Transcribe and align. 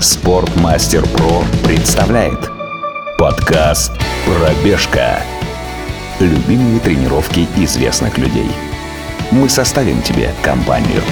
Спортмастер 0.00 1.06
Про 1.10 1.44
представляет 1.62 2.50
подкаст 3.18 3.92
«Пробежка». 4.24 5.20
Любимые 6.18 6.80
тренировки 6.80 7.46
известных 7.56 8.16
людей. 8.16 8.48
Мы 9.30 9.50
составим 9.50 10.00
тебе 10.00 10.32
компанию. 10.42 11.02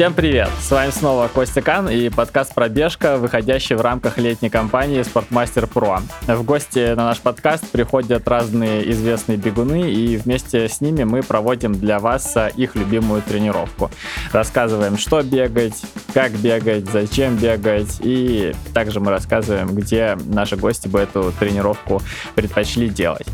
Всем 0.00 0.14
привет! 0.14 0.48
С 0.62 0.70
вами 0.70 0.90
снова 0.92 1.28
Костя 1.28 1.60
Кан 1.60 1.90
и 1.90 2.08
подкаст 2.08 2.54
«Пробежка», 2.54 3.18
выходящий 3.18 3.74
в 3.74 3.82
рамках 3.82 4.16
летней 4.16 4.48
кампании 4.48 5.02
«Спортмастер 5.02 5.66
Про». 5.66 6.00
В 6.26 6.42
гости 6.42 6.94
на 6.94 7.04
наш 7.04 7.20
подкаст 7.20 7.68
приходят 7.70 8.26
разные 8.26 8.90
известные 8.92 9.36
бегуны, 9.36 9.92
и 9.92 10.16
вместе 10.16 10.70
с 10.70 10.80
ними 10.80 11.04
мы 11.04 11.22
проводим 11.22 11.74
для 11.74 11.98
вас 11.98 12.34
их 12.56 12.76
любимую 12.76 13.20
тренировку. 13.20 13.90
Рассказываем, 14.32 14.96
что 14.96 15.20
бегать, 15.20 15.82
как 16.14 16.32
бегать, 16.32 16.88
зачем 16.90 17.36
бегать, 17.36 17.98
и 18.00 18.54
также 18.72 19.00
мы 19.00 19.10
рассказываем, 19.10 19.74
где 19.74 20.16
наши 20.24 20.56
гости 20.56 20.88
бы 20.88 21.00
эту 21.00 21.30
тренировку 21.38 22.00
предпочли 22.34 22.88
делать. 22.88 23.26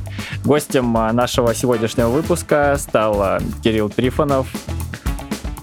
Гостем 0.45 0.93
нашего 0.93 1.55
сегодняшнего 1.55 2.09
выпуска 2.09 2.75
стал 2.77 3.39
Кирилл 3.63 3.89
Трифонов, 3.89 4.49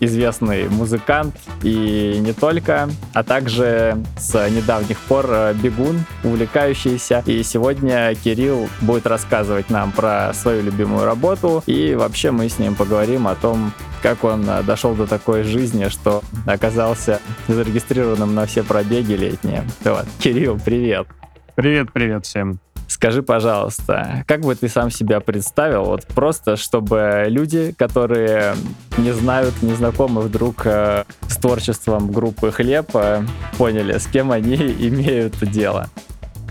известный 0.05 0.69
музыкант 0.69 1.35
и 1.61 2.17
не 2.19 2.33
только, 2.33 2.89
а 3.13 3.23
также 3.23 3.97
с 4.17 4.49
недавних 4.49 4.99
пор 4.99 5.25
э, 5.29 5.53
бегун, 5.53 6.05
увлекающийся. 6.23 7.23
И 7.25 7.43
сегодня 7.43 8.13
Кирилл 8.15 8.69
будет 8.81 9.07
рассказывать 9.07 9.69
нам 9.69 9.91
про 9.91 10.33
свою 10.33 10.63
любимую 10.63 11.05
работу, 11.05 11.63
и 11.65 11.95
вообще 11.95 12.31
мы 12.31 12.49
с 12.49 12.59
ним 12.59 12.75
поговорим 12.75 13.27
о 13.27 13.35
том, 13.35 13.71
как 14.01 14.23
он 14.23 14.47
э, 14.47 14.63
дошел 14.63 14.93
до 14.93 15.07
такой 15.07 15.43
жизни, 15.43 15.87
что 15.89 16.21
оказался 16.45 17.19
зарегистрированным 17.47 18.35
на 18.35 18.45
все 18.45 18.63
пробеги 18.63 19.13
летние. 19.13 19.63
Вот. 19.83 20.05
Кирилл, 20.19 20.59
привет! 20.63 21.07
Привет, 21.55 21.93
привет 21.93 22.25
всем. 22.25 22.72
Скажи, 22.93 23.23
пожалуйста, 23.23 24.23
как 24.27 24.41
бы 24.41 24.53
ты 24.53 24.69
сам 24.69 24.91
себя 24.91 25.19
представил, 25.19 25.85
вот 25.85 26.05
просто, 26.05 26.57
чтобы 26.57 27.25
люди, 27.27 27.73
которые 27.75 28.53
не 28.97 29.11
знают, 29.11 29.63
не 29.63 29.73
знакомы 29.73 30.21
вдруг 30.21 30.61
э, 30.65 31.03
с 31.27 31.37
творчеством 31.37 32.11
группы 32.11 32.51
«Хлеб», 32.51 32.91
э, 32.93 33.23
поняли, 33.57 33.97
с 33.97 34.05
кем 34.05 34.31
они 34.31 34.55
имеют 34.79 35.35
дело? 35.49 35.89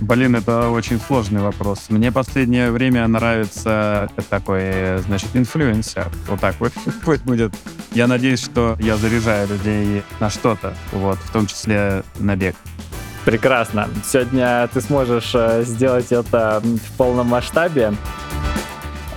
Блин, 0.00 0.34
это 0.34 0.68
очень 0.70 0.98
сложный 0.98 1.42
вопрос. 1.42 1.86
Мне 1.90 2.10
последнее 2.10 2.72
время 2.72 3.06
нравится 3.06 4.10
такой, 4.28 4.98
значит, 5.06 5.28
инфлюенсер. 5.34 6.10
Вот 6.26 6.40
так 6.40 6.56
вот 6.58 6.72
пусть 7.04 7.22
будет. 7.22 7.54
Я 7.92 8.08
надеюсь, 8.08 8.42
что 8.42 8.76
я 8.80 8.96
заряжаю 8.96 9.46
людей 9.46 10.02
на 10.18 10.28
что-то, 10.28 10.74
вот, 10.90 11.18
в 11.18 11.30
том 11.30 11.46
числе 11.46 12.02
на 12.18 12.34
бег. 12.34 12.56
Прекрасно. 13.24 13.88
Сегодня 14.04 14.68
ты 14.72 14.80
сможешь 14.80 15.30
э, 15.34 15.62
сделать 15.64 16.10
это 16.10 16.60
в 16.62 16.96
полном 16.96 17.28
масштабе. 17.28 17.94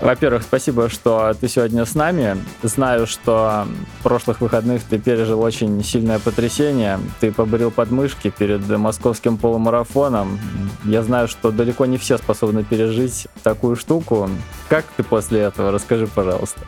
Во-первых, 0.02 0.44
спасибо, 0.44 0.90
что 0.90 1.34
ты 1.34 1.48
сегодня 1.48 1.86
с 1.86 1.96
нами. 1.96 2.38
Знаю, 2.62 3.08
что 3.08 3.66
в 4.00 4.04
прошлых 4.04 4.42
выходных 4.42 4.84
ты 4.84 5.00
пережил 5.00 5.42
очень 5.42 5.84
сильное 5.84 6.20
потрясение. 6.20 7.00
Ты 7.20 7.32
поборил 7.32 7.72
подмышки 7.72 8.30
перед 8.30 8.68
московским 8.70 9.38
полумарафоном. 9.38 10.40
Я 10.84 11.02
знаю, 11.02 11.28
что 11.28 11.50
далеко 11.50 11.88
не 11.88 11.98
все 11.98 12.20
способны 12.20 12.64
пережить 12.64 13.28
такую 13.42 13.76
штуку. 13.76 14.30
Как 14.70 14.86
ты 14.98 15.02
после 15.02 15.40
этого? 15.40 15.72
Расскажи, 15.72 16.06
пожалуйста. 16.06 16.60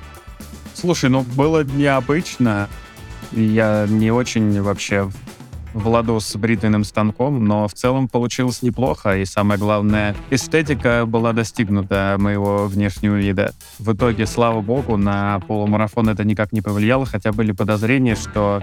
Слушай, 0.74 1.12
ну 1.12 1.22
было 1.36 1.64
необычно. 1.64 2.70
Я 3.32 3.86
не 3.88 4.10
очень 4.10 4.60
вообще 4.62 5.12
владу 5.78 6.20
с 6.20 6.36
бритвенным 6.36 6.84
станком, 6.84 7.44
но 7.44 7.68
в 7.68 7.74
целом 7.74 8.08
получилось 8.08 8.62
неплохо, 8.62 9.18
и 9.18 9.26
самое 9.26 9.60
главное, 9.60 10.16
эстетика 10.30 11.06
была 11.06 11.34
достигнута 11.34 12.16
моего 12.20 12.68
внешнего 12.68 13.16
вида. 13.16 13.54
В 13.80 13.94
итоге, 13.94 14.26
слава 14.26 14.62
богу, 14.62 14.98
на 14.98 15.40
полумарафон 15.48 16.10
это 16.10 16.24
никак 16.24 16.52
не 16.52 16.62
повлияло, 16.62 17.06
хотя 17.06 17.32
были 17.32 17.52
подозрения, 17.52 18.16
что 18.16 18.62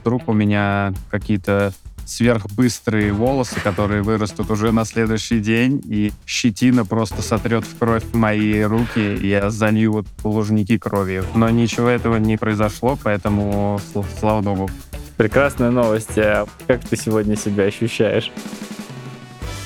вдруг 0.00 0.28
у 0.28 0.32
меня 0.32 0.92
какие-то 1.10 1.72
сверхбыстрые 2.08 3.12
волосы, 3.12 3.60
которые 3.60 4.02
вырастут 4.02 4.50
уже 4.50 4.72
на 4.72 4.84
следующий 4.84 5.40
день, 5.40 5.82
и 5.86 6.12
щетина 6.26 6.86
просто 6.86 7.20
сотрет 7.20 7.64
в 7.64 7.76
кровь 7.78 8.04
мои 8.14 8.62
руки, 8.62 9.16
и 9.16 9.28
я 9.28 9.50
залью 9.50 9.92
вот 9.92 10.06
лужники 10.24 10.78
кровью. 10.78 11.24
Но 11.34 11.50
ничего 11.50 11.88
этого 11.88 12.16
не 12.16 12.38
произошло, 12.38 12.98
поэтому 13.02 13.78
слава 14.18 14.40
богу. 14.40 14.70
Прекрасная 15.18 15.72
новость. 15.72 16.16
А 16.16 16.46
как 16.68 16.84
ты 16.84 16.96
сегодня 16.96 17.34
себя 17.36 17.64
ощущаешь? 17.64 18.30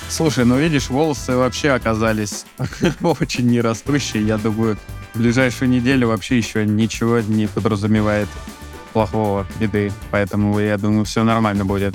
Слушай, 0.09 0.47
ну 0.47 0.57
видишь, 0.57 0.89
волосы 0.89 1.37
вообще 1.37 1.73
оказались 1.73 2.47
очень 3.03 3.47
нерастущие. 3.49 4.27
Я 4.27 4.39
думаю, 4.39 4.79
в 5.13 5.19
ближайшую 5.19 5.69
неделю 5.69 6.09
вообще 6.09 6.39
еще 6.39 6.65
ничего 6.65 7.21
не 7.21 7.49
подразумевает 7.49 8.29
плохого, 8.95 9.47
беды. 9.61 9.93
Поэтому 10.11 10.59
я 10.59 10.79
думаю, 10.79 11.05
все 11.05 11.23
нормально 11.23 11.67
будет. 11.67 11.95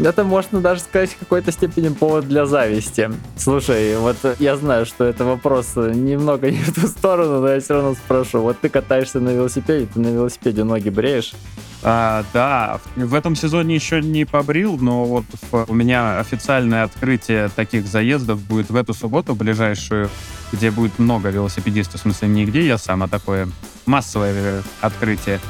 Это 0.00 0.24
можно 0.24 0.60
даже 0.60 0.80
сказать 0.80 1.10
в 1.10 1.18
какой-то 1.18 1.52
степени 1.52 1.90
повод 1.90 2.26
для 2.26 2.46
зависти. 2.46 3.10
Слушай, 3.36 3.96
вот 3.96 4.16
я 4.40 4.56
знаю, 4.56 4.86
что 4.86 5.04
это 5.04 5.24
вопрос 5.24 5.76
немного 5.76 6.50
не 6.50 6.58
в 6.58 6.74
ту 6.74 6.88
сторону, 6.88 7.40
но 7.42 7.48
я 7.48 7.60
все 7.60 7.74
равно 7.74 7.94
спрошу. 7.94 8.40
Вот 8.40 8.58
ты 8.60 8.68
катаешься 8.68 9.20
на 9.20 9.30
велосипеде, 9.30 9.86
ты 9.86 10.00
на 10.00 10.08
велосипеде 10.08 10.64
ноги 10.64 10.88
бреешь? 10.88 11.32
А, 11.82 12.24
да, 12.32 12.80
в 12.96 13.14
этом 13.14 13.36
сезоне 13.36 13.74
еще 13.74 14.00
не 14.00 14.24
побрил, 14.24 14.78
но 14.78 15.04
вот 15.04 15.24
у 15.68 15.74
меня 15.74 16.18
официальное 16.18 16.82
открытие 16.84 17.48
таких 17.48 17.86
заездов 17.86 18.40
будет 18.42 18.70
в 18.70 18.76
эту 18.76 18.94
субботу, 18.94 19.34
ближайшую, 19.34 20.10
где 20.52 20.70
будет 20.70 20.98
много 20.98 21.28
велосипедистов, 21.30 22.00
в 22.00 22.02
смысле 22.02 22.28
не 22.28 22.46
где 22.46 22.66
я 22.66 22.78
сам, 22.78 23.02
а 23.04 23.08
такое 23.08 23.48
массовое 23.86 24.62
открытие. 24.80 25.40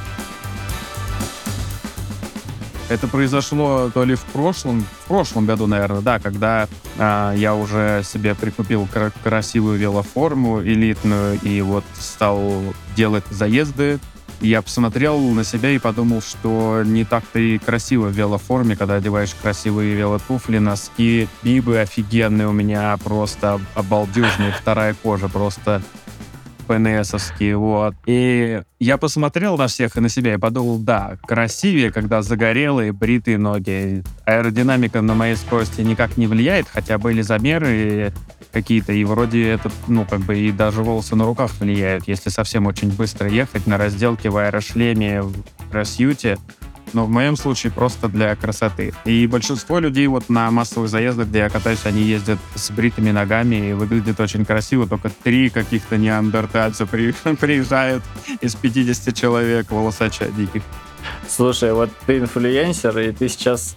Это 2.91 3.07
произошло 3.07 3.91
то 3.93 4.05
ли 4.05 4.15
в 4.15 4.23
прошлом, 4.25 4.81
в 4.81 5.09
прошлом 5.09 5.45
году, 5.45 5.67
наверное, 5.67 6.01
да, 6.01 6.19
когда 6.19 6.69
а, 6.97 7.35
я 7.35 7.55
уже 7.55 8.03
себе 8.03 8.35
прикупил 8.35 8.89
кра- 8.91 9.13
красивую 9.23 9.79
велоформу 9.79 10.63
элитную 10.63 11.39
и 11.43 11.61
вот 11.61 11.85
стал 11.99 12.63
делать 12.97 13.25
заезды 13.31 13.99
я 14.41 14.63
посмотрел 14.63 15.19
на 15.19 15.45
себя 15.45 15.71
и 15.71 15.79
подумал, 15.79 16.23
что 16.23 16.83
не 16.85 17.05
так-то 17.05 17.39
и 17.39 17.59
красиво 17.59 18.07
в 18.07 18.13
велоформе, 18.13 18.77
когда 18.77 18.97
одеваешь 18.97 19.35
красивые 19.35 19.95
велотуфли, 19.95 20.59
носки, 20.59 21.29
бибы 21.43 21.79
офигенные 21.79 22.49
у 22.49 22.53
меня, 22.53 22.97
просто 23.03 23.61
обалдежные, 23.75 24.53
вторая 24.53 24.95
кожа, 24.95 25.29
просто 25.29 25.83
ПНСовские, 26.69 27.57
вот. 27.57 27.95
И 28.07 28.63
я 28.79 28.97
посмотрел 28.99 29.57
на 29.57 29.67
всех 29.67 29.97
и 29.97 30.01
на 30.01 30.09
себя 30.09 30.35
и 30.35 30.37
подумал, 30.37 30.79
да, 30.79 31.17
красивее, 31.27 31.91
когда 31.91 32.23
загорелые, 32.23 32.93
бритые 32.93 33.39
ноги. 33.39 34.05
Аэродинамика 34.25 35.01
на 35.01 35.15
моей 35.15 35.35
скорости 35.35 35.81
никак 35.81 36.17
не 36.17 36.27
влияет, 36.27 36.69
хотя 36.69 36.99
были 36.99 37.23
замеры 37.23 38.13
какие-то, 38.53 38.93
и 38.93 39.05
вроде 39.05 39.49
это, 39.49 39.71
ну, 39.89 40.05
как 40.05 40.21
бы 40.21 40.39
и 40.39 40.53
даже 40.53 40.83
волосы 40.83 41.17
на 41.17 41.25
руках 41.25 41.51
влияют. 41.59 42.07
Если 42.07 42.31
совсем 42.31 42.67
очень 42.67 42.93
быстро 42.93 43.29
ехать 43.29 43.67
на 43.67 43.79
разделке 43.79 44.31
в 44.31 44.37
аэрошлеме, 44.37 45.23
в 45.23 45.35
кроссьюте, 45.71 46.39
но 46.93 47.05
в 47.05 47.11
моем 47.11 47.37
случае 47.37 47.73
просто 47.73 48.09
для 48.09 48.35
красоты. 48.37 48.93
И 49.05 49.27
большинство 49.27 49.79
людей 49.79 50.07
вот 50.07 50.29
на 50.29 50.51
массовых 50.51 50.89
заездах, 50.89 51.29
где 51.29 51.41
я 51.41 51.49
катаюсь, 51.49 51.85
они 51.85 52.03
ездят 52.03 52.39
с 52.55 52.71
бритыми 52.71 53.11
ногами 53.11 53.71
и 53.71 53.73
выглядит 53.73 54.21
очень 54.21 54.45
красиво. 54.45 54.87
Только 54.87 55.11
три 55.11 55.51
каких-то 55.51 55.97
неандертальца 55.97 56.87
при, 56.87 57.13
приезжают 57.41 58.03
из 58.41 58.55
50 58.55 59.15
человек 59.15 59.71
волосача 59.71 60.27
диких. 60.29 60.63
Слушай, 61.29 61.73
вот 61.73 61.91
ты 62.07 62.19
инфлюенсер, 62.19 62.99
и 62.99 63.13
ты 63.13 63.29
сейчас 63.29 63.77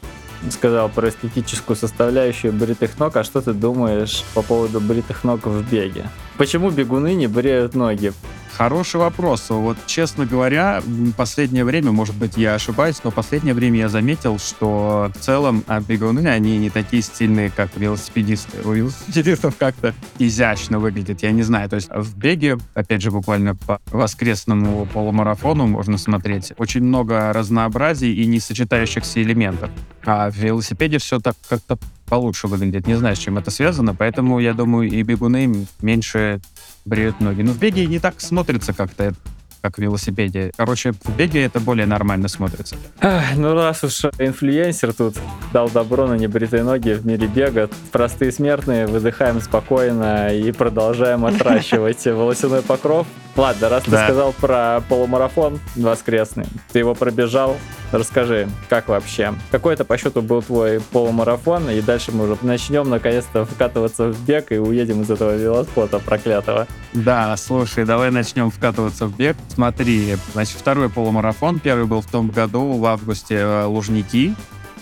сказал 0.50 0.90
про 0.90 1.10
эстетическую 1.10 1.78
составляющую 1.78 2.52
бритых 2.52 2.98
ног, 2.98 3.16
а 3.16 3.24
что 3.24 3.42
ты 3.42 3.54
думаешь 3.54 4.24
по 4.34 4.42
поводу 4.42 4.80
бритых 4.80 5.24
ног 5.24 5.46
в 5.46 5.70
беге? 5.70 6.10
Почему 6.38 6.72
бегуны 6.72 7.14
не 7.14 7.28
бреют 7.28 7.76
ноги? 7.76 8.14
Хороший 8.62 9.00
вопрос. 9.00 9.50
Вот, 9.50 9.76
честно 9.88 10.28
говоря, 10.28 10.84
последнее 11.18 11.66
время, 11.66 11.92
может 11.92 12.14
быть, 12.14 12.38
я 12.38 12.54
ошибаюсь, 12.54 13.04
но 13.04 13.10
последнее 13.10 13.56
время 13.56 13.80
я 13.80 13.90
заметил, 13.90 14.38
что 14.38 15.12
в 15.16 15.20
целом 15.20 15.64
бегуны, 15.88 16.28
они 16.28 16.60
не 16.60 16.70
такие 16.70 17.02
стильные, 17.02 17.50
как 17.50 17.76
велосипедисты. 17.76 18.62
У 18.64 18.74
велосипедистов 18.74 19.56
как-то 19.58 19.96
изящно 20.20 20.78
выглядит, 20.78 21.24
я 21.24 21.32
не 21.32 21.42
знаю. 21.42 21.70
То 21.70 21.78
есть 21.78 21.90
в 21.90 22.16
беге, 22.16 22.60
опять 22.76 23.02
же, 23.02 23.10
буквально 23.10 23.56
по 23.56 23.82
воскресному 23.88 24.86
полумарафону 24.86 25.66
можно 25.66 25.98
смотреть 25.98 26.54
очень 26.58 26.84
много 26.84 27.34
разнообразий 27.34 28.14
и 28.14 28.28
несочетающихся 28.28 29.24
элементов. 29.24 29.72
А 30.06 30.30
в 30.30 30.36
велосипеде 30.36 31.00
все 31.00 31.20
так 31.20 31.36
как-то 31.50 31.80
получше 32.06 32.48
выглядит. 32.48 32.86
Не 32.86 32.96
знаю, 32.96 33.16
с 33.16 33.20
чем 33.20 33.40
это 33.40 33.50
связано, 33.50 33.96
поэтому, 33.96 34.40
я 34.40 34.54
думаю, 34.54 34.88
и 34.88 35.02
бегуны 35.02 35.66
меньше 35.82 36.42
бреют 36.86 37.20
ноги. 37.20 37.42
Но 37.42 37.52
в 37.52 37.60
беге 37.60 37.86
не 37.86 38.00
так 38.00 38.22
смотрится 38.22 38.74
как-то. 38.74 39.14
как 39.62 39.78
в 39.78 39.82
велосипеде. 39.82 40.52
Короче, 40.58 40.92
в 40.92 41.16
беге 41.16 41.44
это 41.44 41.60
более 41.60 41.86
нормально 41.86 42.28
смотрится. 42.28 42.76
Ах, 43.00 43.24
ну 43.36 43.54
раз 43.54 43.84
уж 43.84 44.06
инфлюенсер 44.18 44.92
тут 44.92 45.18
дал 45.54 45.70
добро 45.70 46.08
на 46.08 46.16
небритые 46.16 46.64
ноги 46.64 46.94
в 46.94 47.06
мире 47.06 47.28
бега, 47.28 47.70
простые 47.92 48.32
смертные 48.32 48.88
выдыхаем 48.88 49.40
спокойно 49.40 50.34
и 50.34 50.52
продолжаем 50.52 51.26
отращивать 51.26 52.04
волосяной 52.06 52.64
покров. 52.64 53.06
Ладно, 53.36 53.70
раз 53.70 53.84
ты 53.84 53.92
сказал 53.92 54.34
про 54.34 54.82
полумарафон 54.90 55.60
воскресный, 55.76 56.46
ты 56.72 56.80
его 56.80 56.96
пробежал, 56.96 57.56
расскажи, 57.92 58.50
как 58.70 58.88
вообще? 58.88 59.34
Какой 59.52 59.74
это 59.74 59.86
по 59.86 59.98
счету 59.98 60.22
был 60.22 60.42
твой 60.42 60.80
полумарафон? 60.80 61.70
И 61.70 61.82
дальше 61.82 62.12
мы 62.12 62.26
уже 62.26 62.38
начнем 62.42 62.90
наконец-то 62.90 63.46
вкатываться 63.46 64.12
в 64.12 64.26
бег 64.26 64.52
и 64.52 64.58
уедем 64.58 65.02
из 65.02 65.10
этого 65.10 65.36
велоспота 65.36 66.00
проклятого. 66.00 66.68
Да, 66.94 67.36
слушай, 67.38 67.86
давай 67.86 68.12
начнем 68.12 68.52
вкатываться 68.52 69.06
в 69.06 69.16
бег. 69.16 69.38
Смотри, 69.50 70.18
значит, 70.34 70.58
второй 70.58 70.90
полумарафон. 70.90 71.60
Первый 71.60 71.86
был 71.86 72.02
в 72.02 72.08
том 72.08 72.30
году, 72.30 72.74
в 72.74 72.86
августе, 72.86 73.36
э, 73.36 73.66
Лужники. 73.66 74.36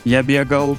Я 0.06 0.24
бегал. 0.24 0.78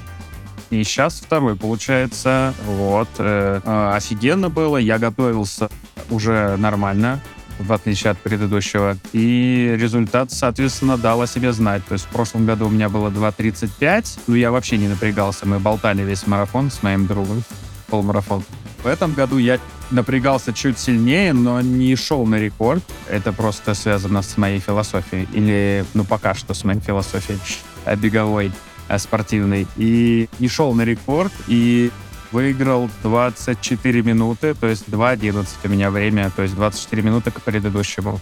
И 0.69 0.83
сейчас 0.83 1.19
второй, 1.19 1.55
получается. 1.55 2.53
Вот. 2.65 3.09
э, 3.17 3.59
э, 3.63 3.91
офигенно 3.93 4.49
было. 4.49 4.77
Я 4.77 4.97
готовился 4.97 5.69
уже 6.09 6.55
нормально, 6.57 7.19
в 7.59 7.71
отличие 7.73 8.11
от 8.11 8.17
предыдущего. 8.17 8.97
И 9.13 9.75
результат, 9.77 10.31
соответственно, 10.31 10.97
дал 10.97 11.21
о 11.21 11.27
себе 11.27 11.51
знать. 11.53 11.85
То 11.87 11.93
есть 11.93 12.05
в 12.05 12.09
прошлом 12.09 12.45
году 12.45 12.67
у 12.67 12.69
меня 12.69 12.89
было 12.89 13.09
2.35. 13.09 14.19
Ну, 14.27 14.35
я 14.35 14.51
вообще 14.51 14.77
не 14.77 14.87
напрягался. 14.87 15.47
Мы 15.47 15.59
болтали 15.59 16.03
весь 16.03 16.27
марафон 16.27 16.71
с 16.71 16.83
моим 16.83 17.07
другом. 17.07 17.43
Полумарафон. 17.87 18.43
В 18.83 18.87
этом 18.87 19.13
году 19.13 19.37
я 19.37 19.59
напрягался 19.91 20.53
чуть 20.53 20.79
сильнее, 20.79 21.33
но 21.33 21.61
не 21.61 21.95
шел 21.95 22.25
на 22.25 22.35
рекорд. 22.35 22.83
Это 23.07 23.31
просто 23.31 23.73
связано 23.73 24.21
с 24.21 24.37
моей 24.37 24.59
философией. 24.59 25.27
Или, 25.33 25.85
ну, 25.93 26.03
пока 26.03 26.33
что 26.33 26.53
с 26.53 26.63
моей 26.63 26.79
философией 26.79 27.39
э, 27.85 27.95
беговой, 27.95 28.51
э, 28.87 28.97
спортивной. 28.97 29.67
И 29.77 30.29
не 30.39 30.47
шел 30.47 30.73
на 30.73 30.83
рекорд, 30.83 31.31
и 31.47 31.91
выиграл 32.31 32.89
24 33.03 34.01
минуты, 34.01 34.53
то 34.53 34.67
есть 34.67 34.87
2.11 34.87 35.45
у 35.63 35.67
меня 35.67 35.89
время, 35.89 36.31
то 36.35 36.41
есть 36.41 36.55
24 36.55 37.01
минуты 37.01 37.31
к 37.31 37.41
предыдущему. 37.41 38.19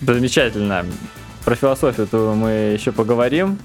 Замечательно. 0.00 0.84
Про 1.44 1.54
философию-то 1.54 2.34
мы 2.34 2.50
еще 2.50 2.92
поговорим. 2.92 3.58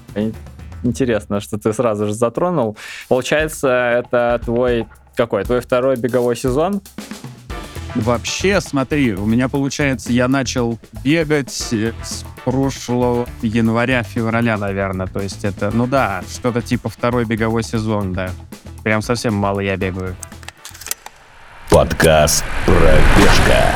Интересно, 0.82 1.40
что 1.40 1.58
ты 1.58 1.72
сразу 1.72 2.06
же 2.06 2.14
затронул. 2.14 2.76
Получается, 3.08 3.68
это 3.68 4.40
твой 4.44 4.86
какой? 5.16 5.44
Твой 5.44 5.60
второй 5.60 5.96
беговой 5.96 6.36
сезон? 6.36 6.82
Вообще, 7.94 8.60
смотри, 8.60 9.14
у 9.14 9.24
меня 9.24 9.48
получается, 9.48 10.12
я 10.12 10.28
начал 10.28 10.78
бегать 11.02 11.68
э, 11.72 11.94
с 12.04 12.26
прошлого 12.44 13.26
января-февраля, 13.40 14.58
наверное. 14.58 15.06
То 15.06 15.20
есть 15.20 15.44
это, 15.44 15.70
ну 15.72 15.86
да, 15.86 16.22
что-то 16.30 16.60
типа 16.60 16.90
второй 16.90 17.24
беговой 17.24 17.62
сезон, 17.62 18.12
да. 18.12 18.30
Прям 18.86 19.02
совсем 19.02 19.34
мало 19.34 19.58
я 19.58 19.76
бегаю. 19.76 20.14
Подкаст 21.72 22.44
«Пробежка». 22.64 23.74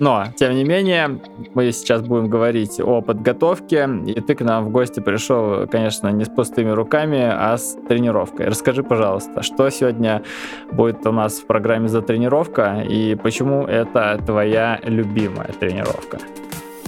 Но, 0.00 0.24
тем 0.36 0.56
не 0.56 0.64
менее, 0.64 1.20
мы 1.54 1.70
сейчас 1.70 2.02
будем 2.02 2.28
говорить 2.28 2.80
о 2.80 3.00
подготовке, 3.00 3.88
и 4.08 4.20
ты 4.20 4.34
к 4.34 4.40
нам 4.40 4.64
в 4.64 4.70
гости 4.70 4.98
пришел, 4.98 5.68
конечно, 5.68 6.08
не 6.08 6.24
с 6.24 6.28
пустыми 6.28 6.70
руками, 6.70 7.30
а 7.32 7.56
с 7.56 7.76
тренировкой. 7.88 8.46
Расскажи, 8.46 8.82
пожалуйста, 8.82 9.44
что 9.44 9.70
сегодня 9.70 10.24
будет 10.72 11.06
у 11.06 11.12
нас 11.12 11.38
в 11.38 11.46
программе 11.46 11.86
за 11.86 12.02
тренировка, 12.02 12.80
и 12.80 13.14
почему 13.14 13.66
это 13.66 14.20
твоя 14.26 14.80
любимая 14.82 15.52
тренировка? 15.52 16.18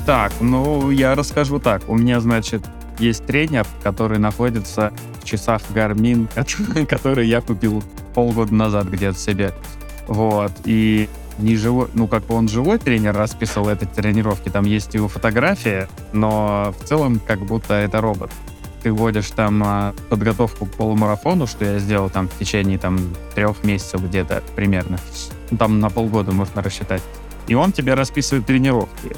Так, 0.04 0.32
ну, 0.40 0.90
я 0.90 1.14
расскажу 1.14 1.60
так. 1.60 1.88
У 1.88 1.94
меня, 1.94 2.18
значит, 2.18 2.62
есть 3.02 3.26
тренер, 3.26 3.66
который 3.82 4.18
находится 4.18 4.92
в 5.20 5.24
часах 5.24 5.62
Garmin, 5.74 6.28
который 6.86 7.26
я 7.26 7.40
купил 7.40 7.82
полгода 8.14 8.54
назад 8.54 8.86
где-то 8.86 9.18
себе. 9.18 9.52
Вот, 10.06 10.52
и 10.64 11.08
не 11.38 11.56
живой, 11.56 11.88
ну, 11.94 12.06
как 12.06 12.24
бы 12.26 12.34
он 12.34 12.48
живой 12.48 12.78
тренер 12.78 13.16
расписывал 13.16 13.70
эти 13.70 13.84
тренировки, 13.84 14.48
там 14.48 14.64
есть 14.64 14.94
его 14.94 15.08
фотография, 15.08 15.88
но 16.12 16.74
в 16.78 16.84
целом 16.84 17.20
как 17.26 17.40
будто 17.40 17.74
это 17.74 18.00
робот. 18.00 18.30
Ты 18.82 18.92
вводишь 18.92 19.30
там 19.30 19.62
а, 19.64 19.94
подготовку 20.08 20.66
к 20.66 20.72
полумарафону, 20.72 21.46
что 21.46 21.64
я 21.64 21.78
сделал 21.78 22.10
там 22.10 22.28
в 22.28 22.36
течение 22.38 22.78
там 22.78 22.98
трех 23.34 23.62
месяцев 23.62 24.02
где-то 24.02 24.42
примерно. 24.56 24.98
Ну, 25.50 25.56
там 25.56 25.78
на 25.78 25.88
полгода 25.88 26.32
можно 26.32 26.62
рассчитать. 26.62 27.02
И 27.46 27.54
он 27.54 27.72
тебе 27.72 27.94
расписывает 27.94 28.46
тренировки. 28.46 29.14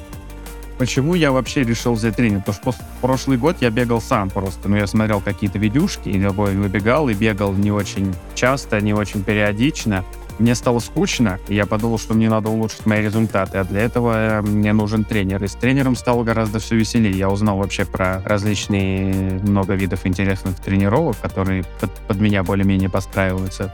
Почему 0.79 1.15
я 1.15 1.31
вообще 1.31 1.63
решил 1.63 1.95
взять 1.95 2.17
тренинг? 2.17 2.45
Потому 2.45 2.73
что 2.73 2.85
прошлый 3.01 3.39
год 3.39 3.57
я 3.61 3.71
бегал 3.71 4.01
сам 4.01 4.29
просто. 4.29 4.69
Ну, 4.69 4.77
я 4.77 4.87
смотрел 4.87 5.21
какие-то 5.21 5.59
видюшки, 5.59 6.09
и 6.09 6.19
любой 6.19 6.57
выбегал, 6.57 7.09
и 7.09 7.15
бегал 7.15 7.53
не 7.53 7.71
очень 7.71 8.13
часто, 8.35 8.81
не 8.81 8.93
очень 8.93 9.23
периодично. 9.23 10.05
Мне 10.41 10.57
стало 10.57 10.81
скучно, 10.81 11.39
и 11.47 11.55
я 11.55 11.65
подумал, 11.65 11.97
что 11.97 12.15
мне 12.15 12.29
надо 12.29 12.49
улучшить 12.49 12.87
мои 12.87 13.03
результаты, 13.03 13.59
а 13.59 13.65
для 13.65 13.83
этого 13.83 14.41
э, 14.41 14.43
мне 14.43 14.73
нужен 14.73 15.05
тренер. 15.05 15.45
И 15.45 15.47
с 15.47 15.53
тренером 15.53 15.95
стало 15.95 16.25
гораздо 16.25 16.59
все 16.59 16.75
веселее. 16.75 17.17
Я 17.17 17.31
узнал 17.31 17.59
вообще 17.59 17.85
про 17.85 18.21
различные 18.25 19.39
много 19.45 19.75
видов 19.75 20.05
интересных 20.07 20.57
тренировок, 20.57 21.17
которые 21.21 21.65
под, 21.81 21.93
под 21.93 22.21
меня 22.21 22.43
более-менее 22.43 22.91
подстраиваются. 22.91 23.73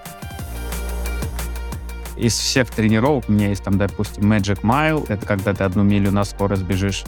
Из 2.21 2.35
всех 2.35 2.69
тренировок 2.69 3.25
у 3.29 3.33
меня 3.33 3.49
есть 3.49 3.65
там, 3.65 3.79
допустим, 3.79 4.31
Magic 4.31 4.61
Mile, 4.61 5.07
это 5.09 5.25
когда 5.25 5.55
ты 5.55 5.65
одну 5.65 5.83
милю 5.83 6.13
на 6.13 6.25
скорость 6.25 6.65
бежишь. 6.65 7.05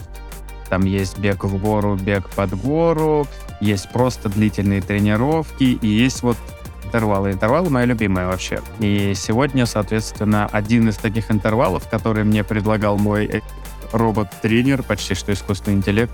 Там 0.69 0.85
есть 0.85 1.19
бег 1.19 1.43
в 1.43 1.61
гору, 1.61 1.95
бег 1.95 2.27
под 2.31 2.59
гору, 2.59 3.27
есть 3.61 3.91
просто 3.91 4.27
длительные 4.27 4.81
тренировки, 4.81 5.65
и 5.79 5.87
есть 5.87 6.23
вот 6.23 6.35
интервалы. 6.83 7.31
Интервалы 7.31 7.69
мои 7.69 7.85
любимые 7.85 8.25
вообще. 8.25 8.59
И 8.79 9.13
сегодня, 9.15 9.67
соответственно, 9.67 10.47
один 10.51 10.89
из 10.89 10.95
таких 10.95 11.29
интервалов, 11.29 11.87
который 11.87 12.23
мне 12.23 12.43
предлагал 12.43 12.97
мой 12.97 13.43
робот-тренер, 13.91 14.81
почти 14.81 15.13
что 15.13 15.31
искусственный 15.31 15.77
интеллект, 15.77 16.11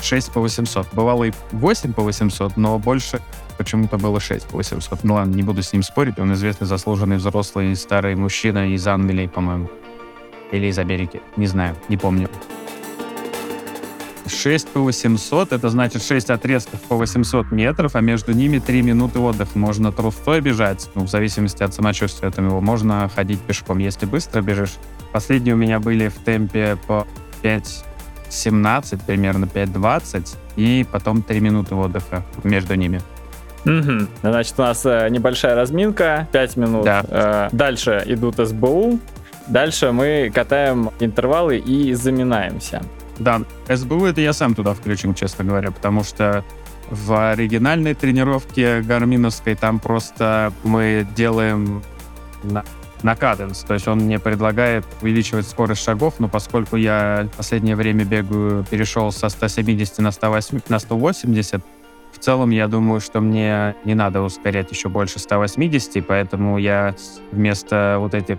6 0.00 0.30
по 0.30 0.40
800. 0.40 0.86
Бывало 0.92 1.24
и 1.24 1.32
8 1.50 1.92
по 1.92 2.02
800, 2.02 2.56
но 2.56 2.78
больше 2.78 3.20
почему-то 3.56 3.98
было 3.98 4.20
6 4.20 4.48
по 4.48 4.56
800. 4.56 5.04
Ну 5.04 5.14
ладно, 5.14 5.34
не 5.34 5.42
буду 5.42 5.62
с 5.62 5.72
ним 5.72 5.82
спорить, 5.82 6.18
он 6.18 6.32
известный 6.34 6.66
заслуженный 6.66 7.16
взрослый 7.16 7.74
старый 7.76 8.14
мужчина 8.14 8.72
из 8.72 8.86
Англии, 8.86 9.26
по-моему. 9.26 9.70
Или 10.52 10.66
из 10.66 10.78
Америки, 10.78 11.20
не 11.36 11.46
знаю, 11.46 11.76
не 11.88 11.96
помню. 11.96 12.28
6 14.26 14.68
по 14.68 14.80
800, 14.80 15.52
это 15.52 15.68
значит 15.68 16.02
6 16.02 16.30
отрезков 16.30 16.80
по 16.82 16.96
800 16.96 17.50
метров, 17.50 17.94
а 17.94 18.00
между 18.00 18.32
ними 18.32 18.58
3 18.58 18.82
минуты 18.82 19.18
отдыха. 19.18 19.58
Можно 19.58 19.92
трустой 19.92 20.40
бежать, 20.40 20.90
ну, 20.94 21.04
в 21.04 21.08
зависимости 21.08 21.62
от 21.62 21.74
самочувствия 21.74 22.30
там 22.30 22.48
его, 22.48 22.60
можно 22.60 23.10
ходить 23.14 23.40
пешком. 23.40 23.78
Если 23.78 24.06
быстро 24.06 24.42
бежишь, 24.42 24.74
последние 25.12 25.54
у 25.54 25.58
меня 25.58 25.80
были 25.80 26.08
в 26.08 26.14
темпе 26.14 26.76
по 26.86 27.06
5.17, 27.42 29.00
примерно 29.06 29.44
5.20, 29.44 30.36
и 30.56 30.86
потом 30.90 31.22
3 31.22 31.40
минуты 31.40 31.74
отдыха 31.74 32.24
между 32.42 32.74
ними. 32.74 33.00
Мгм. 33.64 34.08
Значит, 34.22 34.54
у 34.58 34.62
нас 34.62 34.84
э, 34.84 35.08
небольшая 35.10 35.54
разминка, 35.54 36.28
5 36.32 36.56
минут. 36.56 36.84
Да. 36.84 37.02
Э, 37.08 37.48
дальше 37.52 38.02
идут 38.06 38.36
СБУ. 38.36 38.98
Дальше 39.46 39.92
мы 39.92 40.30
катаем 40.34 40.90
интервалы 41.00 41.58
и 41.58 41.92
заминаемся. 41.94 42.82
Да, 43.18 43.42
СБУ 43.68 44.06
это 44.06 44.20
я 44.20 44.32
сам 44.32 44.54
туда 44.54 44.74
включил, 44.74 45.14
честно 45.14 45.44
говоря, 45.44 45.70
потому 45.70 46.02
что 46.02 46.44
в 46.90 47.30
оригинальной 47.32 47.94
тренировке 47.94 48.80
гарминовской 48.80 49.54
там 49.54 49.78
просто 49.78 50.52
мы 50.64 51.06
делаем 51.14 51.82
на, 52.42 52.64
на 53.02 53.16
каденс, 53.16 53.60
то 53.60 53.74
есть 53.74 53.88
он 53.88 54.00
мне 54.00 54.18
предлагает 54.18 54.84
увеличивать 55.00 55.46
скорость 55.46 55.82
шагов, 55.82 56.14
но 56.18 56.28
поскольку 56.28 56.76
я 56.76 57.28
в 57.32 57.36
последнее 57.36 57.76
время 57.76 58.04
бегаю, 58.04 58.64
перешел 58.64 59.12
со 59.12 59.28
170 59.28 59.98
на, 59.98 60.10
108, 60.10 60.60
на 60.68 60.78
180, 60.78 61.60
в 61.60 61.73
целом 62.24 62.50
я 62.50 62.68
думаю, 62.68 63.00
что 63.00 63.20
мне 63.20 63.76
не 63.84 63.94
надо 63.94 64.22
ускорять 64.22 64.70
еще 64.70 64.88
больше 64.88 65.18
180, 65.18 66.06
поэтому 66.06 66.56
я 66.56 66.94
вместо 67.32 67.98
вот 68.00 68.14
этих 68.14 68.38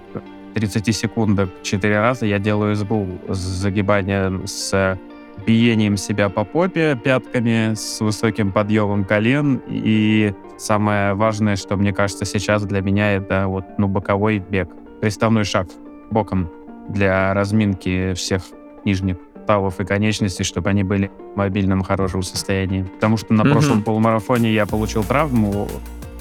30 0.56 0.96
секундок 0.96 1.50
4 1.62 2.00
раза 2.00 2.25
я 2.25 2.39
делаю 2.39 2.75
СБУ 2.75 3.08
с 3.30 3.38
загибанием, 3.38 4.48
с 4.48 4.98
биением 5.46 5.98
себя 5.98 6.30
по 6.30 6.46
попе 6.46 6.96
пятками, 7.01 7.75
с 7.75 8.01
высоким 8.01 8.51
подъемом 8.51 9.06
колен. 9.06 9.62
И 9.68 10.34
самое 10.58 11.13
важное, 11.13 11.56
что 11.56 11.77
мне 11.77 11.94
кажется 11.94 12.25
сейчас 12.25 12.63
для 12.65 12.82
меня, 12.82 13.13
это 13.13 13.46
вот 13.48 13.65
ну, 13.77 13.88
боковой 13.88 14.39
бег. 14.39 14.70
Приставной 15.00 15.44
шаг 15.44 15.68
боком 16.10 16.50
для 16.89 17.36
разминки 17.36 18.13
всех 18.13 18.42
нижних 18.84 19.18
суставов 19.46 19.80
и 19.80 19.86
конечностей, 19.86 20.44
чтобы 20.44 20.70
они 20.72 20.84
были 20.84 21.12
в 21.36 21.38
мобильном 21.38 21.84
хорошем 21.84 22.24
состоянии. 22.24 22.84
Потому 22.84 23.18
что 23.18 23.34
на 23.34 23.44
Мгм. 23.44 23.52
прошлом 23.54 23.84
полумарафоне 23.84 24.52
я 24.52 24.66
получил 24.66 25.04
травму 25.04 25.68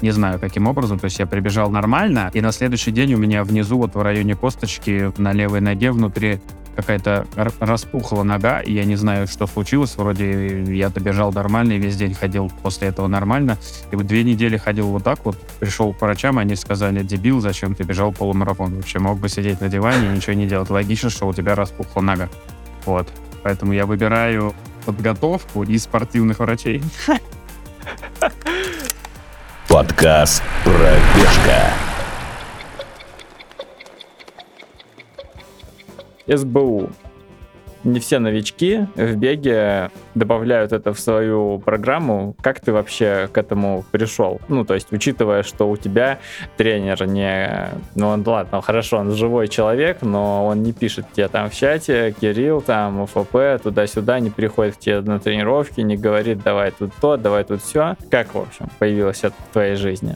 Не 0.01 0.11
знаю, 0.11 0.39
каким 0.39 0.67
образом. 0.67 0.99
То 0.99 1.05
есть 1.05 1.19
я 1.19 1.25
прибежал 1.25 1.69
нормально, 1.71 2.29
и 2.33 2.41
на 2.41 2.51
следующий 2.51 2.91
день 2.91 3.13
у 3.13 3.17
меня 3.17 3.43
внизу, 3.45 3.77
вот 3.77 3.95
в 3.95 4.01
районе 4.01 4.35
косточки, 4.35 5.11
на 5.17 5.31
левой 5.31 5.61
ноге 5.61 5.91
внутри 5.91 6.39
какая-то 6.75 7.25
распухла 7.61 8.23
нога, 8.23 8.59
и 8.59 8.73
я 8.73 8.83
не 8.83 8.97
знаю, 8.97 9.25
что 9.25 9.47
случилось. 9.47 9.95
Вроде 9.95 10.63
я 10.75 10.89
добежал 10.89 11.31
нормально, 11.31 11.73
и 11.73 11.79
весь 11.79 11.95
день 11.95 12.13
ходил 12.13 12.51
после 12.61 12.89
этого 12.89 13.07
нормально. 13.07 13.57
И 13.91 13.95
вот 13.95 14.05
две 14.05 14.23
недели 14.25 14.57
ходил 14.57 14.87
вот 14.87 15.03
так 15.05 15.19
вот, 15.23 15.37
пришел 15.61 15.93
к 15.93 16.01
врачам, 16.01 16.37
они 16.39 16.55
сказали, 16.57 17.01
дебил, 17.01 17.39
зачем 17.39 17.73
ты 17.73 17.83
бежал 17.83 18.11
полумарафон? 18.11 18.75
Вообще 18.75 18.99
мог 18.99 19.17
бы 19.17 19.29
сидеть 19.29 19.61
на 19.61 19.69
диване 19.69 20.07
и 20.11 20.15
ничего 20.17 20.33
не 20.33 20.45
делать. 20.45 20.69
Логично, 20.69 21.09
что 21.09 21.25
у 21.25 21.33
тебя 21.33 21.55
распухла 21.55 22.01
нога. 22.01 22.27
Вот. 22.85 23.07
Поэтому 23.43 23.73
я 23.73 23.85
выбираю 23.85 24.53
подготовку 24.85 25.63
и 25.63 25.77
спортивных 25.77 26.39
врачей. 26.39 26.81
Подкаст 29.67 30.43
«Пробежка». 30.63 31.73
СБУ. 36.27 36.89
Не 37.85 37.99
все 37.99 38.17
новички 38.17 38.87
в 38.95 39.15
беге 39.15 39.91
добавляют 40.15 40.73
это 40.73 40.91
в 40.91 40.99
свою 40.99 41.59
программу. 41.59 42.35
Как 42.41 42.59
ты 42.59 42.73
вообще 42.73 43.29
к 43.31 43.37
этому 43.37 43.85
пришел? 43.91 44.41
Ну, 44.47 44.65
то 44.65 44.73
есть, 44.73 44.91
учитывая, 44.91 45.43
что 45.43 45.69
у 45.69 45.77
тебя 45.77 46.17
тренер 46.57 47.05
не... 47.05 47.69
Ну, 47.93 48.07
он, 48.07 48.23
ладно, 48.25 48.63
хорошо, 48.63 48.97
он 48.97 49.11
живой 49.11 49.47
человек, 49.47 49.99
но 50.01 50.47
он 50.47 50.63
не 50.63 50.73
пишет 50.73 51.05
тебе 51.13 51.27
там 51.27 51.51
в 51.51 51.53
чате, 51.53 52.15
Кирилл, 52.19 52.61
там, 52.61 53.01
УФП, 53.01 53.61
туда-сюда, 53.61 54.19
не 54.19 54.31
приходит 54.31 54.77
к 54.77 54.79
тебе 54.79 55.01
на 55.01 55.19
тренировки, 55.19 55.81
не 55.81 55.95
говорит, 55.95 56.41
давай 56.41 56.71
тут 56.71 56.91
то, 56.99 57.17
давай 57.17 57.43
тут 57.43 57.61
все. 57.61 57.97
Как, 58.09 58.33
в 58.33 58.39
общем, 58.39 58.67
появилось 58.79 59.19
это 59.23 59.35
в 59.49 59.53
твоей 59.53 59.75
жизни? 59.75 60.15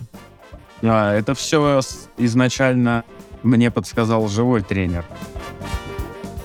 А, 0.82 1.14
это 1.14 1.36
все 1.36 1.82
изначально 2.18 3.04
мне 3.44 3.70
подсказал 3.70 4.28
живой 4.28 4.62
тренер. 4.62 5.06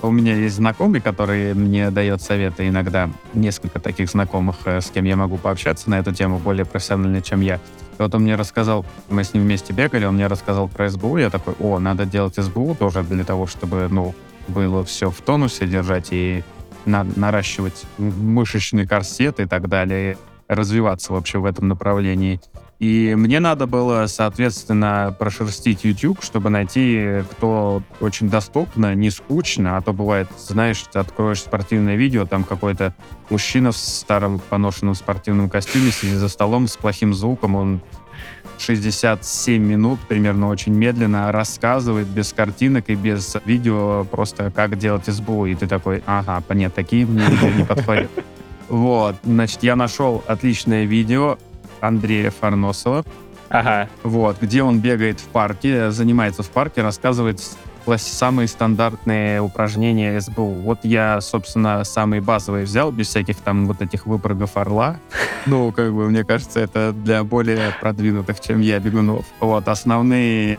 У 0.05 0.11
меня 0.11 0.35
есть 0.35 0.57
знакомый, 0.57 1.01
который 1.01 1.55
мне 1.55 1.89
дает 1.89 2.21
советы 2.21 2.67
иногда. 2.67 3.09
Несколько 3.33 3.79
таких 3.79 4.07
знакомых, 4.07 4.57
э, 4.65 4.79
с 4.79 4.91
кем 4.91 5.05
я 5.05 5.15
могу 5.15 5.37
пообщаться 5.37 5.89
на 5.89 5.97
эту 5.97 6.13
тему 6.13 6.37
более 6.37 6.63
профессионально, 6.63 7.23
чем 7.23 7.41
я. 7.41 7.55
И 7.55 7.59
вот 7.97 8.13
он 8.13 8.21
мне 8.21 8.35
рассказал, 8.35 8.85
мы 9.09 9.23
с 9.23 9.33
ним 9.33 9.43
вместе 9.43 9.73
бегали, 9.73 10.05
он 10.05 10.15
мне 10.15 10.27
рассказал 10.27 10.67
про 10.67 10.89
СБУ, 10.89 11.17
я 11.17 11.31
такой, 11.31 11.55
о, 11.59 11.79
надо 11.79 12.05
делать 12.05 12.35
СБУ 12.35 12.75
тоже 12.75 13.01
для 13.01 13.23
того, 13.23 13.47
чтобы, 13.47 13.87
ну, 13.89 14.13
было 14.47 14.83
все 14.85 15.09
в 15.09 15.21
тонусе 15.21 15.65
держать 15.65 16.09
и 16.11 16.43
на 16.85 17.03
наращивать 17.15 17.83
мышечный 17.97 18.85
корсет 18.85 19.39
и 19.39 19.45
так 19.45 19.67
далее, 19.67 20.19
развиваться 20.47 21.13
вообще 21.13 21.39
в 21.39 21.45
этом 21.45 21.67
направлении. 21.67 22.39
И 22.85 23.15
мне 23.15 23.39
надо 23.39 23.65
было, 23.65 24.05
соответственно, 24.05 25.15
прошерстить 25.17 25.83
YouTube, 25.83 26.23
чтобы 26.23 26.51
найти, 26.51 27.23
кто 27.31 27.81
очень 27.99 28.29
доступно, 28.29 28.93
не 28.93 29.09
скучно, 29.09 29.75
а 29.75 29.81
то 29.81 29.91
бывает, 29.91 30.27
знаешь, 30.37 30.83
ты 30.93 30.99
откроешь 30.99 31.39
спортивное 31.39 31.95
видео, 31.95 32.27
там 32.27 32.43
какой-то 32.43 32.93
мужчина 33.31 33.71
в 33.71 33.77
старом 33.77 34.37
поношенном 34.37 34.93
спортивном 34.93 35.49
костюме 35.49 35.89
сидит 35.89 36.17
за 36.17 36.29
столом 36.29 36.67
с 36.67 36.77
плохим 36.77 37.15
звуком, 37.15 37.55
он 37.55 37.81
67 38.59 39.63
минут 39.63 39.99
примерно 40.07 40.47
очень 40.49 40.73
медленно 40.73 41.31
рассказывает 41.31 42.05
без 42.05 42.33
картинок 42.33 42.87
и 42.89 42.93
без 42.93 43.35
видео 43.45 44.03
просто 44.03 44.51
как 44.51 44.77
делать 44.77 45.07
СБУ. 45.07 45.47
И 45.47 45.55
ты 45.55 45.65
такой, 45.65 46.03
ага, 46.05 46.43
нет, 46.53 46.75
такие 46.75 47.07
мне 47.07 47.25
не 47.57 47.63
подходят. 47.63 48.11
Вот, 48.67 49.17
значит, 49.23 49.61
я 49.61 49.75
нашел 49.75 50.23
отличное 50.25 50.85
видео, 50.85 51.37
Андрея 51.81 52.31
Фарносова. 52.31 53.03
Ага. 53.49 53.89
Вот, 54.03 54.41
где 54.41 54.63
он 54.63 54.79
бегает 54.79 55.19
в 55.19 55.25
парке, 55.25 55.91
занимается 55.91 56.43
в 56.43 56.49
парке, 56.49 56.81
рассказывает 56.81 57.41
самые 57.97 58.47
стандартные 58.47 59.41
упражнения 59.41 60.19
СБУ. 60.19 60.53
Вот 60.53 60.79
я, 60.83 61.21
собственно, 61.21 61.83
самые 61.83 62.21
базовые 62.21 62.65
взял, 62.65 62.91
без 62.91 63.07
всяких 63.07 63.37
там 63.37 63.67
вот 63.67 63.81
этих 63.81 64.05
выпрыгов 64.05 64.57
орла. 64.57 64.97
Ну, 65.47 65.71
как 65.71 65.93
бы, 65.93 66.09
мне 66.09 66.23
кажется, 66.23 66.59
это 66.59 66.91
для 66.91 67.23
более 67.23 67.71
продвинутых, 67.79 68.41
чем 68.41 68.61
я, 68.61 68.79
бегунов. 68.79 69.25
Вот, 69.39 69.67
основные 69.67 70.57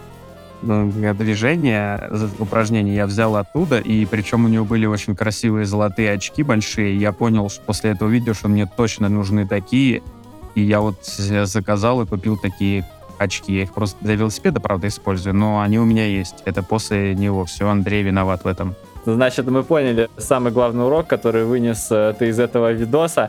ну, 0.63 0.91
движения, 0.91 2.09
упражнения 2.39 2.95
я 2.95 3.07
взял 3.07 3.35
оттуда, 3.35 3.79
и 3.81 4.07
причем 4.07 4.45
у 4.45 4.49
него 4.49 4.65
были 4.65 4.87
очень 4.87 5.17
красивые 5.17 5.67
золотые 5.67 6.13
очки 6.13 6.45
большие. 6.45 6.97
Я 6.97 7.11
понял 7.11 7.49
что 7.49 7.63
после 7.63 7.91
этого 7.91 8.09
видео, 8.09 8.33
что 8.33 8.47
мне 8.47 8.67
точно 8.67 9.09
нужны 9.09 9.45
такие, 9.47 10.03
и 10.57 10.63
я 10.63 10.81
вот 10.81 11.05
заказал 11.05 12.03
и 12.03 12.07
купил 12.07 12.37
такие 12.37 12.85
очки. 13.19 13.55
Я 13.55 13.63
их 13.63 13.73
просто 13.75 13.97
для 14.01 14.17
велосипеда, 14.17 14.59
правда, 14.59 14.89
использую, 14.89 15.35
но 15.35 15.61
они 15.61 15.79
у 15.79 15.85
меня 15.85 16.07
есть. 16.07 16.37
Это 16.47 16.63
после 16.63 17.15
него. 17.15 17.45
Все, 17.45 17.69
Андрей 17.69 18.03
виноват 18.03 18.45
в 18.45 18.49
этом. 18.49 18.75
Значит, 19.05 19.47
мы 19.47 19.63
поняли 19.63 20.09
самый 20.17 20.51
главный 20.51 20.85
урок, 20.87 21.07
который 21.07 21.45
вынес 21.45 21.89
э, 21.91 22.15
ты 22.19 22.29
из 22.29 22.41
этого 22.41 22.73
видоса. 22.73 23.29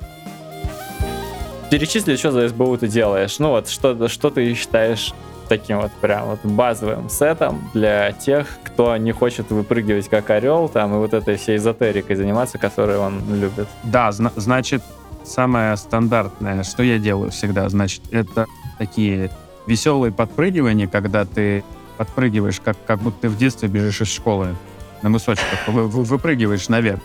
Перечисли, 1.70 2.16
что 2.16 2.32
за 2.32 2.48
СБУ 2.48 2.78
ты 2.78 2.88
делаешь. 2.88 3.40
Ну 3.40 3.50
вот, 3.50 3.68
что, 3.68 4.08
что 4.08 4.30
ты 4.30 4.54
считаешь 4.56 5.14
таким 5.50 5.82
вот 5.82 5.92
прям 6.02 6.28
вот 6.28 6.40
базовым 6.44 7.10
сетом 7.10 7.70
для 7.74 8.14
тех, 8.14 8.48
кто 8.64 8.96
не 8.98 9.12
хочет 9.12 9.52
выпрыгивать 9.52 10.10
как 10.10 10.30
орел, 10.30 10.70
там, 10.70 10.96
и 10.96 10.98
вот 10.98 11.14
этой 11.14 11.36
всей 11.36 11.58
эзотерикой 11.58 12.16
заниматься, 12.16 12.58
которую 12.58 13.02
он 13.02 13.22
любит. 13.30 13.68
Да, 13.84 14.12
зна- 14.12 14.32
значит, 14.36 14.82
самое 15.28 15.76
стандартное, 15.78 16.64
что 16.64 16.84
я 16.84 16.98
делаю 16.98 17.32
всегда, 17.32 17.68
значит, 17.70 18.02
это 18.12 18.46
такие 18.78 19.32
веселые 19.66 20.12
подпрыгивания, 20.12 20.88
когда 20.88 21.26
ты 21.26 21.64
подпрыгиваешь, 21.98 22.60
как, 22.60 22.78
как 22.86 23.00
будто 23.00 23.22
ты 23.22 23.30
в 23.30 23.38
детстве 23.38 23.68
бежишь 23.68 24.02
из 24.02 24.08
школы 24.08 24.56
на 25.02 25.10
мысочках, 25.10 25.68
вы, 25.68 25.88
вы, 25.88 26.04
выпрыгиваешь 26.04 26.70
наверх, 26.70 27.02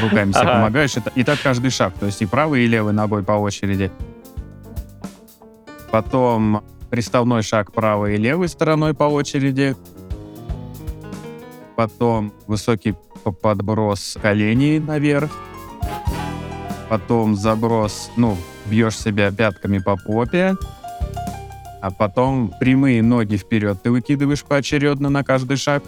руками 0.00 0.32
себе 0.32 0.40
ага. 0.40 0.54
помогаешь. 0.54 0.96
Это, 0.96 1.10
и 1.14 1.24
так 1.24 1.40
каждый 1.42 1.70
шаг, 1.70 1.94
то 1.98 2.06
есть 2.06 2.22
и 2.22 2.26
правый, 2.26 2.64
и 2.64 2.66
левый 2.66 2.92
ногой 2.92 3.22
по 3.22 3.32
очереди. 3.32 3.90
Потом 5.90 6.64
приставной 6.90 7.42
шаг 7.42 7.72
правой 7.72 8.14
и 8.14 8.18
левой 8.18 8.48
стороной 8.48 8.94
по 8.94 9.04
очереди. 9.04 9.76
Потом 11.76 12.32
высокий 12.46 12.94
подброс 13.42 14.16
коленей 14.20 14.78
наверх 14.78 15.30
потом 16.88 17.36
заброс, 17.36 18.10
ну, 18.16 18.36
бьешь 18.66 18.98
себя 18.98 19.30
пятками 19.30 19.78
по 19.78 19.96
попе, 19.96 20.56
а 21.80 21.90
потом 21.90 22.52
прямые 22.58 23.02
ноги 23.02 23.36
вперед 23.36 23.82
ты 23.82 23.90
выкидываешь 23.90 24.42
поочередно 24.44 25.08
на 25.08 25.22
каждый 25.22 25.56
шаг. 25.56 25.82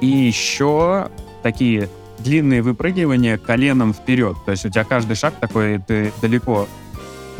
И 0.00 0.06
еще 0.06 1.08
такие 1.42 1.88
длинные 2.18 2.62
выпрыгивания 2.62 3.38
коленом 3.38 3.92
вперед. 3.92 4.36
То 4.44 4.52
есть 4.52 4.64
у 4.66 4.70
тебя 4.70 4.84
каждый 4.84 5.16
шаг 5.16 5.34
такой, 5.40 5.78
ты 5.78 6.12
далеко 6.20 6.66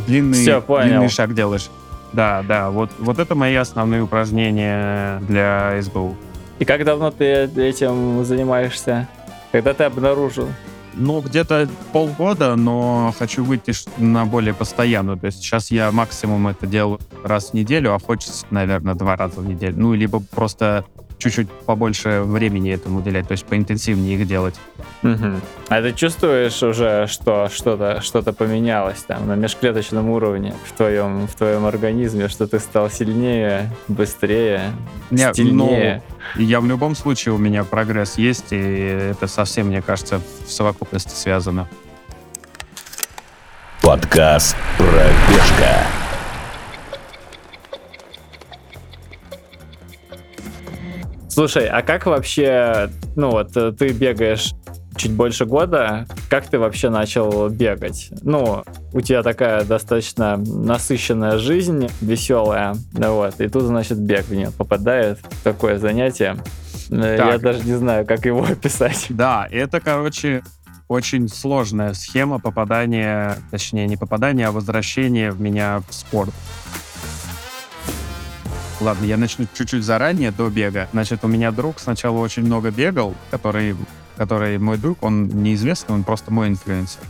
длинный, 0.06 0.38
Все, 0.38 0.60
длинный 0.60 1.08
шаг 1.08 1.34
делаешь. 1.34 1.70
Да, 2.12 2.44
да, 2.46 2.70
вот, 2.70 2.90
вот 2.98 3.18
это 3.18 3.34
мои 3.34 3.54
основные 3.54 4.02
упражнения 4.02 5.20
для 5.20 5.76
СБУ. 5.82 6.16
И 6.58 6.64
как 6.64 6.84
давно 6.84 7.10
ты 7.10 7.24
этим 7.56 8.24
занимаешься? 8.24 9.08
Когда 9.50 9.74
ты 9.74 9.84
обнаружил? 9.84 10.48
Ну, 10.96 11.20
где-то 11.20 11.68
полгода, 11.92 12.56
но 12.56 13.14
хочу 13.18 13.44
выйти 13.44 13.72
на 13.98 14.26
более 14.26 14.54
постоянную. 14.54 15.18
То 15.18 15.26
есть 15.26 15.38
сейчас 15.38 15.70
я 15.70 15.90
максимум 15.90 16.48
это 16.48 16.66
делаю 16.66 17.00
раз 17.22 17.50
в 17.50 17.54
неделю, 17.54 17.94
а 17.94 17.98
хочется, 17.98 18.46
наверное, 18.50 18.94
два 18.94 19.16
раза 19.16 19.40
в 19.40 19.46
неделю. 19.46 19.74
Ну, 19.76 19.94
либо 19.94 20.20
просто 20.20 20.84
чуть-чуть 21.18 21.50
побольше 21.50 22.22
времени 22.22 22.72
этому 22.72 22.98
уделять, 22.98 23.26
то 23.28 23.32
есть 23.32 23.44
поинтенсивнее 23.44 24.18
их 24.18 24.26
делать. 24.26 24.54
Угу. 25.02 25.40
А 25.68 25.82
ты 25.82 25.92
чувствуешь 25.92 26.62
уже, 26.62 27.06
что 27.08 27.48
что-то 27.52 28.00
что 28.00 28.22
поменялось 28.32 29.02
там 29.02 29.26
на 29.26 29.34
межклеточном 29.34 30.08
уровне 30.10 30.54
в 30.66 30.72
твоем, 30.72 31.26
в 31.26 31.34
твоем 31.34 31.66
организме, 31.66 32.28
что 32.28 32.46
ты 32.46 32.58
стал 32.58 32.90
сильнее, 32.90 33.70
быстрее, 33.88 34.72
Не, 35.10 35.32
стильнее? 35.32 36.02
Ну, 36.36 36.42
я 36.42 36.60
в 36.60 36.66
любом 36.66 36.94
случае, 36.94 37.34
у 37.34 37.38
меня 37.38 37.64
прогресс 37.64 38.18
есть, 38.18 38.52
и 38.52 38.56
это 38.56 39.26
совсем, 39.26 39.68
мне 39.68 39.82
кажется, 39.82 40.20
в 40.46 40.50
совокупности 40.50 41.14
связано. 41.14 41.68
Подкаст 43.82 44.56
«Пробежка». 44.78 46.03
Слушай, 51.34 51.66
а 51.66 51.82
как 51.82 52.06
вообще, 52.06 52.90
ну 53.16 53.30
вот, 53.30 53.56
э, 53.56 53.72
ты 53.72 53.88
бегаешь 53.88 54.52
чуть 54.96 55.10
больше 55.10 55.46
года, 55.46 56.06
как 56.30 56.46
ты 56.46 56.60
вообще 56.60 56.90
начал 56.90 57.48
бегать? 57.48 58.10
Ну, 58.22 58.62
у 58.92 59.00
тебя 59.00 59.24
такая 59.24 59.64
достаточно 59.64 60.36
насыщенная 60.36 61.38
жизнь, 61.38 61.88
веселая, 62.00 62.76
вот, 62.92 63.40
и 63.40 63.48
тут, 63.48 63.64
значит, 63.64 63.98
бег 63.98 64.26
в 64.26 64.32
нее 64.32 64.52
попадает, 64.56 65.18
такое 65.42 65.80
занятие. 65.80 66.36
Э, 66.90 67.16
так. 67.16 67.32
Я 67.32 67.38
даже 67.38 67.64
не 67.64 67.74
знаю, 67.74 68.06
как 68.06 68.26
его 68.26 68.44
описать. 68.48 69.06
Да, 69.08 69.48
это, 69.50 69.80
короче, 69.80 70.44
очень 70.86 71.26
сложная 71.26 71.94
схема 71.94 72.38
попадания, 72.38 73.38
точнее, 73.50 73.88
не 73.88 73.96
попадания, 73.96 74.46
а 74.46 74.52
возвращения 74.52 75.32
в 75.32 75.40
меня 75.40 75.82
в 75.88 75.92
спорт. 75.92 76.32
Ладно, 78.84 79.04
я 79.04 79.16
начну 79.16 79.46
чуть-чуть 79.52 79.82
заранее, 79.82 80.30
до 80.30 80.48
бега. 80.50 80.88
Значит, 80.92 81.24
у 81.24 81.28
меня 81.28 81.50
друг 81.50 81.80
сначала 81.80 82.18
очень 82.18 82.44
много 82.44 82.70
бегал, 82.70 83.14
который, 83.30 83.76
который 84.16 84.58
мой 84.58 84.78
друг, 84.78 85.02
он 85.02 85.26
неизвестный, 85.42 85.94
он 85.94 86.04
просто 86.04 86.32
мой 86.32 86.48
инфлюенсер. 86.48 87.00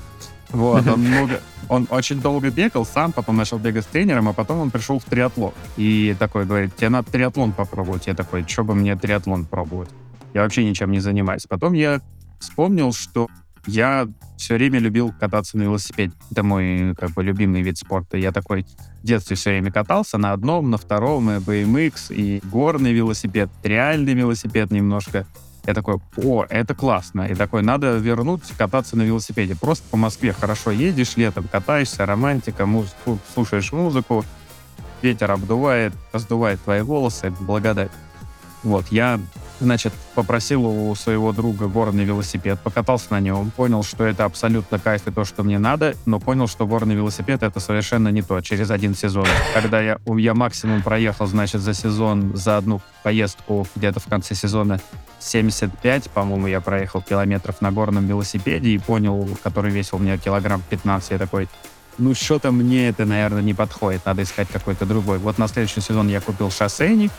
Вот, 0.51 0.87
он 0.87 1.01
много, 1.05 1.41
он 1.69 1.87
очень 1.91 2.21
долго 2.21 2.51
бегал 2.51 2.87
сам, 2.87 3.13
потом 3.13 3.37
начал 3.37 3.59
бегать 3.59 3.85
с 3.85 3.89
тренером, 3.89 4.29
а 4.29 4.33
потом 4.33 4.61
он 4.61 4.71
пришел 4.71 4.99
в 4.99 5.05
триатлон. 5.05 5.53
И 5.77 6.17
такой 6.19 6.47
говорит, 6.47 6.77
тебе 6.77 6.89
надо 6.89 7.11
триатлон 7.11 7.53
попробовать. 7.53 8.07
Я 8.07 8.15
такой, 8.15 8.45
что 8.47 8.65
бы 8.65 8.75
мне 8.75 8.97
триатлон 8.97 9.45
пробовать? 9.45 9.91
Я 10.33 10.43
вообще 10.43 10.65
ничем 10.65 10.91
не 10.91 11.01
занимаюсь. 11.01 11.47
Потом 11.49 11.73
я 11.73 12.01
вспомнил, 12.39 12.93
что 12.93 13.29
я 13.67 14.09
все 14.37 14.55
время 14.55 14.79
любил 14.79 15.13
кататься 15.19 15.57
на 15.57 15.63
велосипеде. 15.63 16.13
Это 16.31 16.43
мой 16.43 16.95
как 16.97 17.11
бы 17.11 17.23
любимый 17.23 17.63
вид 17.63 17.79
спорта. 17.79 18.17
Я 18.17 18.33
такой 18.33 18.67
в 19.03 19.07
детстве 19.07 19.37
все 19.37 19.51
время 19.51 19.71
катался 19.73 20.19
на 20.19 20.33
одном, 20.33 20.71
на 20.71 20.79
втором, 20.79 21.31
и 21.31 21.35
BMX, 21.39 22.15
и 22.15 22.41
горный 22.45 22.93
велосипед, 22.93 23.49
реальный 23.63 24.15
велосипед 24.15 24.71
немножко. 24.71 25.27
Я 25.67 25.73
такой, 25.73 25.99
о, 26.17 26.45
это 26.45 26.75
классно. 26.75 27.23
И 27.23 27.35
такой, 27.35 27.63
надо 27.63 27.97
вернуть 27.97 28.43
кататься 28.59 28.97
на 28.97 29.03
велосипеде. 29.03 29.57
Просто 29.57 29.85
по 29.91 29.97
Москве 29.97 30.33
хорошо 30.33 30.71
едешь 30.71 31.17
летом, 31.17 31.49
катаешься, 31.51 32.05
романтика, 32.05 32.67
муз- 32.67 32.95
слушаешь 33.33 33.73
музыку, 33.73 34.25
ветер 35.01 35.31
обдувает, 35.31 35.95
раздувает 36.13 36.61
твои 36.61 36.83
волосы, 36.83 37.31
благодать. 37.41 37.91
Вот, 38.65 38.87
я, 38.91 39.21
значит, 39.61 39.93
попросил 40.15 40.65
у 40.65 40.95
своего 40.95 41.33
друга 41.33 41.69
горный 41.69 42.05
велосипед, 42.05 42.59
покатался 42.61 43.09
на 43.11 43.21
нем, 43.21 43.51
понял, 43.51 43.83
что 43.83 44.05
это 44.05 44.25
абсолютно 44.25 44.79
кайф 44.79 45.07
и 45.07 45.11
то, 45.11 45.27
что 45.27 45.43
мне 45.43 45.59
надо, 45.59 45.95
но 46.07 46.19
понял, 46.19 46.49
что 46.49 46.67
горный 46.67 46.95
велосипед— 46.95 47.43
это 47.43 47.61
совершенно 47.61 48.09
не 48.09 48.23
то 48.23 48.41
через 48.41 48.71
один 48.71 48.95
сезон. 48.95 49.27
Когда 49.53 49.83
я, 49.83 49.99
я 50.17 50.35
максимум 50.35 50.83
проехал, 50.83 51.27
значит, 51.27 51.61
за 51.61 51.75
сезон, 51.75 52.35
за 52.35 52.57
одну 52.57 52.81
поездку 53.03 53.67
где-то 53.77 54.01
в 54.01 54.07
конце 54.07 54.35
сезона 54.35 54.81
75, 55.21 56.11
по-моему, 56.11 56.47
я 56.47 56.63
проехал 56.63 57.03
километров 57.03 57.61
на 57.61 57.71
горном 57.71 58.07
велосипеде 58.07 58.71
и 58.71 58.79
понял, 58.79 59.29
который 59.43 59.71
весил 59.71 59.99
меня 59.99 60.17
килограмм 60.17 60.63
15, 60.71 61.11
я 61.11 61.19
такой, 61.19 61.49
ну 61.99 62.15
что-то 62.15 62.51
мне 62.51 62.89
это, 62.89 63.05
наверное, 63.05 63.43
не 63.43 63.53
подходит, 63.53 64.07
надо 64.07 64.23
искать 64.23 64.49
какой-то 64.49 64.87
другой. 64.87 65.19
Вот 65.19 65.37
на 65.37 65.49
следующий 65.49 65.83
сезон 65.83 66.09
я 66.09 66.23
купил 66.23 66.51
шоссейник, 66.51 67.13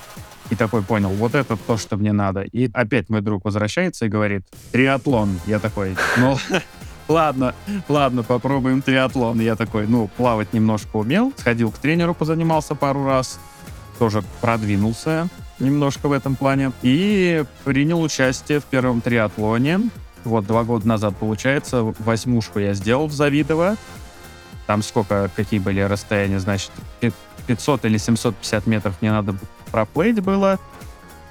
и 0.50 0.56
такой 0.56 0.84
понял, 0.84 1.10
вот 1.10 1.36
это 1.36 1.58
то, 1.58 1.78
что 1.78 1.98
мне 1.98 2.12
надо. 2.12 2.42
И 2.42 2.70
опять 2.74 3.10
мой 3.10 3.22
друг 3.22 3.46
возвращается 3.46 4.06
и 4.06 4.10
говорит, 4.10 4.44
триатлон. 4.72 5.40
Я 5.48 5.60
такой, 5.60 5.96
ну, 6.18 6.38
ладно, 7.08 7.56
ладно, 7.90 8.24
попробуем 8.24 8.82
триатлон. 8.82 9.40
Я 9.40 9.56
такой, 9.56 9.88
ну, 9.88 10.08
плавать 10.08 10.54
немножко 10.54 10.98
умел, 10.98 11.34
сходил 11.38 11.72
к 11.72 11.78
тренеру, 11.78 12.14
позанимался 12.14 12.76
пару 12.76 13.06
раз, 13.06 13.40
тоже 13.98 14.24
продвинулся 14.42 15.30
немножко 15.60 16.08
в 16.08 16.12
этом 16.12 16.36
плане. 16.36 16.72
И 16.82 17.44
принял 17.64 18.02
участие 18.02 18.60
в 18.60 18.66
первом 18.66 19.02
триатлоне. 19.02 19.82
Вот 20.24 20.46
два 20.46 20.64
года 20.64 20.88
назад, 20.88 21.16
получается, 21.18 21.94
восьмушку 22.00 22.60
я 22.60 22.74
сделал 22.74 23.08
в 23.08 23.14
Завидово. 23.14 23.78
Там 24.68 24.82
сколько, 24.82 25.30
какие 25.36 25.60
были 25.60 25.82
расстояния, 25.82 26.40
значит, 26.40 26.72
500 27.48 27.86
или 27.86 27.98
750 27.98 28.66
метров 28.66 28.96
мне 29.02 29.12
надо 29.12 29.36
проплыть 29.76 30.22
было, 30.22 30.58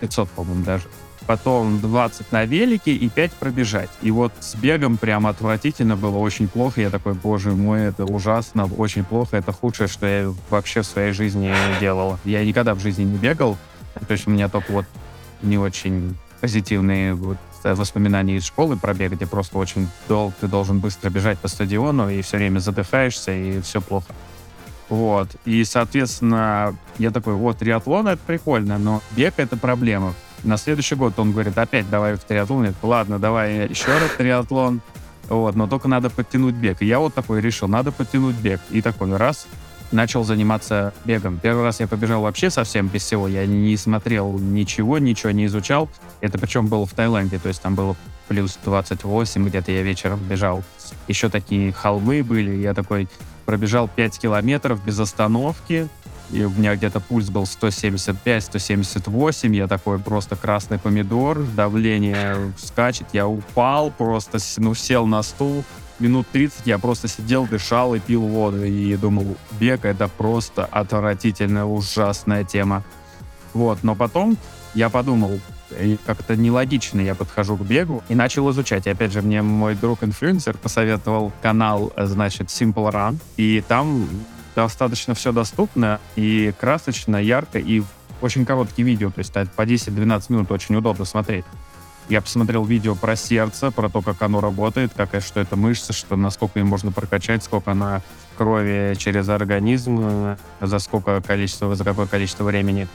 500, 0.00 0.28
по-моему, 0.28 0.64
даже. 0.64 0.84
Потом 1.26 1.80
20 1.80 2.30
на 2.30 2.44
велике 2.44 2.92
и 2.92 3.08
5 3.08 3.32
пробежать. 3.32 3.88
И 4.02 4.10
вот 4.10 4.32
с 4.38 4.54
бегом 4.54 4.98
прям 4.98 5.26
отвратительно 5.26 5.96
было, 5.96 6.18
очень 6.18 6.46
плохо. 6.46 6.82
Я 6.82 6.90
такой, 6.90 7.14
боже 7.14 7.52
мой, 7.52 7.84
это 7.84 8.04
ужасно, 8.04 8.66
очень 8.66 9.02
плохо. 9.02 9.38
Это 9.38 9.50
худшее, 9.50 9.88
что 9.88 10.04
я 10.04 10.34
вообще 10.50 10.82
в 10.82 10.86
своей 10.86 11.12
жизни 11.12 11.54
делал. 11.80 12.18
Я 12.26 12.44
никогда 12.44 12.74
в 12.74 12.80
жизни 12.80 13.04
не 13.04 13.16
бегал. 13.16 13.56
То 14.06 14.12
есть 14.12 14.26
у 14.26 14.30
меня 14.30 14.50
только 14.50 14.72
вот 14.72 14.84
не 15.40 15.56
очень 15.56 16.14
позитивные 16.42 17.14
вот 17.14 17.38
воспоминания 17.62 18.36
из 18.36 18.44
школы 18.44 18.76
про 18.76 18.92
бег, 18.92 19.12
где 19.12 19.26
просто 19.26 19.56
очень 19.56 19.88
долго 20.06 20.34
ты 20.38 20.48
должен 20.48 20.80
быстро 20.80 21.08
бежать 21.08 21.38
по 21.38 21.48
стадиону 21.48 22.10
и 22.10 22.20
все 22.20 22.36
время 22.36 22.58
задыхаешься, 22.58 23.32
и 23.32 23.62
все 23.62 23.80
плохо. 23.80 24.08
Вот. 24.88 25.28
И, 25.44 25.64
соответственно, 25.64 26.76
я 26.98 27.10
такой, 27.10 27.34
вот, 27.34 27.58
триатлон— 27.58 28.08
это 28.08 28.20
прикольно, 28.26 28.78
но 28.78 29.02
бег— 29.16 29.34
это 29.36 29.56
проблема. 29.56 30.14
На 30.42 30.56
следующий 30.58 30.94
год 30.94 31.14
он 31.18 31.32
говорит, 31.32 31.56
опять 31.56 31.88
давай 31.88 32.14
в 32.14 32.24
триатлон. 32.24 32.64
Я 32.64 32.72
такой, 32.72 32.90
ладно, 32.90 33.18
давай 33.18 33.68
еще 33.68 33.96
раз 33.98 34.10
триатлон. 34.16 34.82
Вот, 35.28 35.54
но 35.54 35.66
только 35.66 35.88
надо 35.88 36.10
подтянуть 36.10 36.54
бег. 36.54 36.82
И 36.82 36.86
я 36.86 36.98
вот 36.98 37.14
такой 37.14 37.40
решил, 37.40 37.66
надо 37.66 37.92
подтянуть 37.92 38.36
бег. 38.36 38.60
И 38.70 38.82
такой 38.82 39.16
раз 39.16 39.46
начал 39.90 40.24
заниматься 40.24 40.92
бегом. 41.04 41.38
Первый 41.38 41.64
раз 41.64 41.80
я 41.80 41.86
побежал 41.86 42.22
вообще 42.22 42.50
совсем 42.50 42.88
без 42.88 43.02
всего. 43.02 43.26
Я 43.26 43.46
не 43.46 43.76
смотрел 43.76 44.38
ничего, 44.38 44.98
ничего 44.98 45.30
не 45.30 45.46
изучал. 45.46 45.88
Это 46.20 46.38
причем 46.38 46.66
было 46.66 46.84
в 46.84 46.92
Таиланде, 46.92 47.38
то 47.38 47.48
есть 47.48 47.62
там 47.62 47.74
было 47.74 47.96
плюс 48.28 48.58
28, 48.64 49.46
где-то 49.48 49.72
я 49.72 49.82
вечером 49.82 50.20
бежал. 50.28 50.62
Еще 51.08 51.28
такие 51.28 51.72
холмы 51.72 52.22
были. 52.22 52.50
Я 52.56 52.74
такой, 52.74 53.08
пробежал 53.44 53.88
5 53.88 54.18
километров 54.18 54.84
без 54.84 55.00
остановки, 55.00 55.88
и 56.30 56.44
у 56.44 56.50
меня 56.50 56.74
где-то 56.74 57.00
пульс 57.00 57.30
был 57.30 57.44
175-178, 57.44 59.54
я 59.54 59.68
такой 59.68 59.98
просто 59.98 60.36
красный 60.36 60.78
помидор, 60.78 61.42
давление 61.42 62.52
скачет, 62.58 63.08
я 63.12 63.28
упал, 63.28 63.90
просто 63.90 64.38
ну, 64.56 64.74
сел 64.74 65.04
на 65.06 65.22
стул, 65.22 65.64
минут 65.98 66.26
30 66.32 66.66
я 66.66 66.78
просто 66.78 67.08
сидел, 67.08 67.46
дышал 67.46 67.94
и 67.94 68.00
пил 68.00 68.22
воду, 68.22 68.64
и 68.64 68.96
думал, 68.96 69.36
бег— 69.52 69.84
это 69.86 70.08
просто 70.08 70.64
отвратительная, 70.64 71.64
ужасная 71.64 72.44
тема. 72.44 72.82
Вот, 73.52 73.82
но 73.82 73.94
потом 73.94 74.38
я 74.74 74.88
подумал, 74.90 75.38
как-то 76.06 76.36
нелогично 76.36 77.00
я 77.00 77.14
подхожу 77.14 77.56
к 77.56 77.62
бегу 77.62 78.02
и 78.08 78.14
начал 78.14 78.50
изучать. 78.50 78.86
И 78.86 78.90
опять 78.90 79.12
же, 79.12 79.22
мне 79.22 79.42
мой 79.42 79.74
друг-инфлюенсер 79.74 80.56
посоветовал 80.56 81.32
канал, 81.42 81.92
значит, 81.96 82.48
Simple 82.48 82.92
Run, 82.92 83.18
и 83.36 83.62
там 83.66 84.08
достаточно 84.54 85.14
все 85.14 85.32
доступно 85.32 86.00
и 86.16 86.52
красочно, 86.58 87.16
ярко, 87.16 87.58
и 87.58 87.82
очень 88.20 88.46
короткие 88.46 88.86
видео, 88.86 89.10
то 89.10 89.18
есть 89.18 89.32
по 89.32 89.62
10-12 89.62 90.24
минут 90.28 90.50
очень 90.50 90.76
удобно 90.76 91.04
смотреть. 91.04 91.44
Я 92.08 92.20
посмотрел 92.20 92.64
видео 92.64 92.94
про 92.94 93.16
сердце, 93.16 93.70
про 93.70 93.88
то, 93.88 94.02
как 94.02 94.20
оно 94.22 94.40
работает, 94.40 94.92
как, 94.94 95.10
что 95.22 95.40
это 95.40 95.56
мышца, 95.56 95.92
что 95.94 96.16
насколько 96.16 96.58
ее 96.58 96.64
можно 96.64 96.92
прокачать, 96.92 97.42
сколько 97.42 97.72
она 97.72 98.02
крови 98.36 98.94
через 98.98 99.28
организм, 99.28 100.00
э, 100.02 100.36
за 100.60 100.78
сколько 100.80 101.20
количество, 101.22 101.74
за 101.74 101.84
какое 101.84 102.06
количество 102.06 102.44
времени 102.44 102.88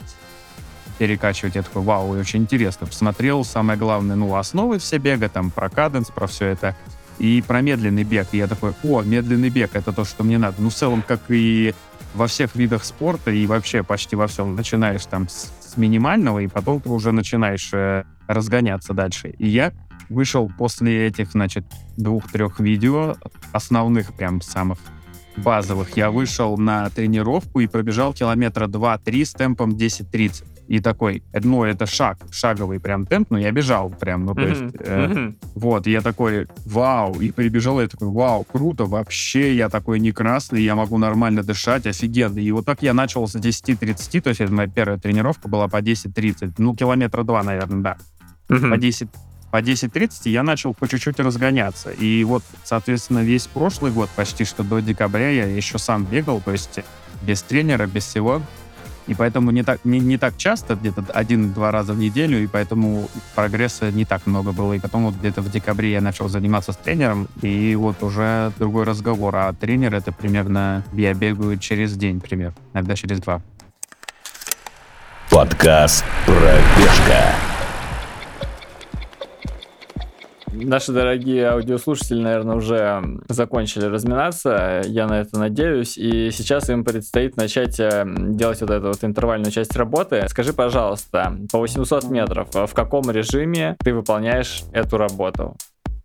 перекачивать. 0.99 1.55
Я 1.55 1.63
такой, 1.63 1.81
вау, 1.81 2.09
очень 2.11 2.41
интересно. 2.41 2.85
Посмотрел, 2.85 3.43
самое 3.43 3.79
главное, 3.79 4.15
ну, 4.15 4.35
основы 4.35 4.77
все 4.77 4.97
бега, 4.97 5.29
там, 5.29 5.49
про 5.49 5.69
каденс, 5.69 6.09
про 6.09 6.27
все 6.27 6.47
это. 6.47 6.75
И 7.17 7.43
про 7.45 7.61
медленный 7.61 8.03
бег. 8.03 8.27
И 8.33 8.37
я 8.37 8.47
такой, 8.47 8.73
о, 8.83 9.01
медленный 9.01 9.49
бег, 9.49 9.71
это 9.73 9.91
то, 9.91 10.05
что 10.05 10.23
мне 10.23 10.37
надо. 10.37 10.61
Ну, 10.61 10.69
в 10.69 10.75
целом, 10.75 11.03
как 11.05 11.21
и 11.29 11.73
во 12.13 12.27
всех 12.27 12.55
видах 12.55 12.83
спорта 12.83 13.31
и 13.31 13.45
вообще 13.45 13.83
почти 13.83 14.15
во 14.15 14.27
всем 14.27 14.55
начинаешь 14.55 15.05
там 15.05 15.27
с, 15.29 15.51
с 15.61 15.77
минимального, 15.77 16.39
и 16.39 16.47
потом 16.47 16.81
ты 16.81 16.89
уже 16.89 17.11
начинаешь 17.11 17.69
э, 17.73 18.03
разгоняться 18.27 18.93
дальше. 18.93 19.29
И 19.37 19.47
я 19.47 19.73
вышел 20.09 20.51
после 20.57 21.07
этих, 21.07 21.31
значит, 21.31 21.65
двух-трех 21.97 22.59
видео, 22.59 23.15
основных 23.51 24.13
прям 24.13 24.41
самых 24.41 24.79
базовых, 25.37 25.95
я 25.95 26.09
вышел 26.11 26.57
на 26.57 26.89
тренировку 26.89 27.59
и 27.59 27.67
пробежал 27.67 28.13
километра 28.13 28.67
2-3 28.67 29.25
с 29.25 29.33
темпом 29.33 29.71
10-30 29.71 30.58
и 30.69 30.79
такой, 30.79 31.23
ну, 31.33 31.63
это 31.63 31.87
шаг, 31.87 32.19
шаговый 32.29 32.79
прям 32.79 33.07
темп, 33.07 33.31
но 33.31 33.39
я 33.39 33.51
бежал 33.51 33.89
прям, 33.89 34.25
ну, 34.25 34.35
то 34.35 34.41
есть, 34.41 34.75
э, 34.79 35.31
вот, 35.55 35.87
и 35.87 35.91
я 35.91 36.01
такой, 36.01 36.47
вау, 36.65 37.19
и 37.19 37.31
прибежал, 37.31 37.81
я 37.81 37.87
такой, 37.87 38.09
вау, 38.09 38.43
круто, 38.43 38.85
вообще, 38.85 39.55
я 39.55 39.69
такой 39.69 39.99
не 39.99 40.11
красный, 40.11 40.61
я 40.61 40.75
могу 40.75 40.99
нормально 40.99 41.41
дышать, 41.41 41.87
офигенно, 41.87 42.37
и 42.37 42.51
вот 42.51 42.65
так 42.65 42.83
я 42.83 42.93
начал 42.93 43.27
с 43.27 43.35
10-30, 43.35 44.21
то 44.21 44.29
есть 44.29 44.41
это 44.41 44.53
моя 44.53 44.67
первая 44.67 44.99
тренировка 44.99 45.47
была 45.47 45.67
по 45.67 45.81
10-30, 45.81 46.53
ну, 46.59 46.75
километра 46.75 47.23
два, 47.23 47.41
наверное, 47.41 47.81
да, 47.81 47.97
по 48.47 48.77
10 48.77 49.09
по 49.51 49.61
10.30 49.61 50.29
я 50.29 50.43
начал 50.43 50.75
по 50.75 50.87
чуть-чуть 50.87 51.19
разгоняться. 51.19 51.89
И 51.89 52.23
вот, 52.23 52.43
соответственно, 52.63 53.23
весь 53.23 53.47
прошлый 53.47 53.91
год, 53.91 54.07
почти 54.15 54.45
что 54.45 54.61
до 54.61 54.79
декабря, 54.79 55.31
я 55.31 55.45
еще 55.45 55.79
сам 55.79 56.05
бегал, 56.05 56.39
то 56.39 56.51
есть 56.51 56.81
без 57.23 57.41
тренера, 57.41 57.87
без 57.87 58.05
всего. 58.05 58.43
И 59.09 59.15
поэтому 59.15 59.49
не 59.49 59.63
так, 59.63 59.79
не, 59.85 59.99
не 59.99 60.19
так 60.19 60.37
часто, 60.37 60.75
где-то 60.75 61.03
один-два 61.13 61.71
раза 61.71 61.93
в 61.93 61.97
неделю, 61.97 62.43
и 62.43 62.45
поэтому 62.45 63.09
прогресса 63.33 63.91
не 63.91 64.05
так 64.05 64.27
много 64.27 64.51
было. 64.51 64.73
И 64.73 64.79
потом 64.79 65.05
вот 65.05 65.15
где-то 65.15 65.41
в 65.41 65.49
декабре 65.49 65.91
я 65.91 65.99
начал 65.99 66.29
заниматься 66.29 66.73
с 66.73 66.77
тренером, 66.77 67.27
и 67.41 67.75
вот 67.75 68.03
уже 68.03 68.51
другой 68.59 68.85
разговор. 68.85 69.35
А 69.35 69.51
тренер 69.53 69.95
это 69.95 70.11
примерно, 70.11 70.83
я 70.93 71.15
бегаю 71.15 71.57
через 71.57 71.97
день, 71.97 72.21
пример, 72.21 72.53
иногда 72.73 72.95
через 72.95 73.19
два. 73.19 73.41
Подкаст 75.31 76.05
«Пробежка». 76.27 77.48
Наши 80.61 80.91
дорогие 80.91 81.47
аудиослушатели, 81.47 82.19
наверное, 82.21 82.55
уже 82.57 83.01
закончили 83.29 83.85
разминаться, 83.85 84.81
я 84.85 85.07
на 85.07 85.21
это 85.21 85.39
надеюсь, 85.39 85.97
и 85.97 86.31
сейчас 86.31 86.69
им 86.69 86.83
предстоит 86.83 87.37
начать 87.37 87.79
э, 87.79 88.03
делать 88.05 88.59
вот 88.61 88.69
эту 88.69 88.87
вот 88.87 89.03
интервальную 89.03 89.51
часть 89.51 89.75
работы. 89.75 90.25
Скажи, 90.27 90.51
пожалуйста, 90.51 91.37
по 91.51 91.59
800 91.59 92.09
метров 92.09 92.49
в 92.53 92.73
каком 92.73 93.09
режиме 93.09 93.77
ты 93.79 93.93
выполняешь 93.93 94.63
эту 94.73 94.97
работу? 94.97 95.55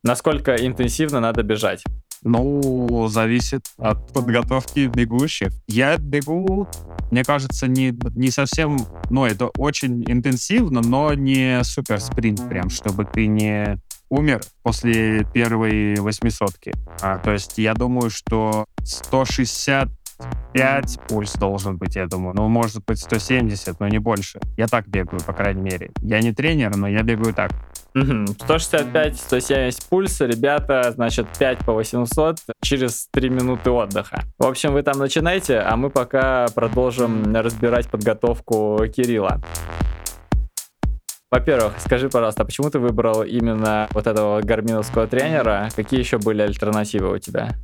Насколько 0.02 0.54
интенсивно 0.54 1.20
надо 1.20 1.42
бежать? 1.42 1.82
Ну, 2.24 3.06
зависит 3.08 3.66
от 3.78 4.12
подготовки 4.12 4.86
бегущих. 4.86 5.50
Я 5.68 5.98
бегу, 5.98 6.66
мне 7.10 7.22
кажется, 7.22 7.66
не, 7.68 7.94
не 8.16 8.30
совсем... 8.30 8.78
Ну, 9.10 9.26
это 9.26 9.48
очень 9.58 10.02
интенсивно, 10.10 10.80
но 10.80 11.12
не 11.14 11.62
супер 11.64 12.00
спринт 12.00 12.48
прям, 12.48 12.70
чтобы 12.70 13.04
ты 13.04 13.26
не 13.26 13.78
умер 14.08 14.42
после 14.62 15.24
первой 15.32 15.96
восьмисотки. 15.96 16.72
А, 17.02 17.18
то 17.18 17.32
есть 17.32 17.58
я 17.58 17.74
думаю, 17.74 18.10
что 18.10 18.66
160 18.82 19.88
5 20.52 21.00
пульс 21.08 21.32
должен 21.34 21.76
быть, 21.76 21.96
я 21.96 22.06
думаю. 22.06 22.34
Ну, 22.36 22.48
может 22.48 22.84
быть, 22.84 23.00
170, 23.00 23.80
но 23.80 23.88
не 23.88 23.98
больше. 23.98 24.40
Я 24.56 24.68
так 24.68 24.88
бегаю, 24.88 25.20
по 25.20 25.32
крайней 25.32 25.62
мере. 25.62 25.90
Я 26.02 26.20
не 26.20 26.32
тренер, 26.32 26.76
но 26.76 26.86
я 26.88 27.02
бегаю 27.02 27.34
так. 27.34 27.50
Угу. 27.94 28.34
165, 28.42 29.16
170 29.16 29.84
пульс, 29.88 30.20
ребята, 30.20 30.90
значит, 30.92 31.26
5 31.38 31.58
по 31.58 31.72
800 31.72 32.38
через 32.60 33.06
3 33.12 33.28
минуты 33.28 33.70
отдыха. 33.70 34.22
В 34.38 34.46
общем, 34.46 34.72
вы 34.72 34.82
там 34.82 34.98
начинайте, 34.98 35.60
а 35.60 35.76
мы 35.76 35.90
пока 35.90 36.46
продолжим 36.54 37.34
разбирать 37.34 37.88
подготовку 37.88 38.80
Кирилла. 38.94 39.40
Во-первых, 41.30 41.74
скажи, 41.78 42.08
пожалуйста, 42.08 42.42
а 42.42 42.46
почему 42.46 42.70
ты 42.70 42.78
выбрал 42.78 43.22
именно 43.22 43.88
вот 43.92 44.06
этого 44.06 44.40
гарминовского 44.40 45.06
тренера? 45.06 45.68
Какие 45.74 46.00
еще 46.00 46.18
были 46.18 46.42
альтернативы 46.42 47.12
у 47.12 47.18
тебя? 47.18 47.54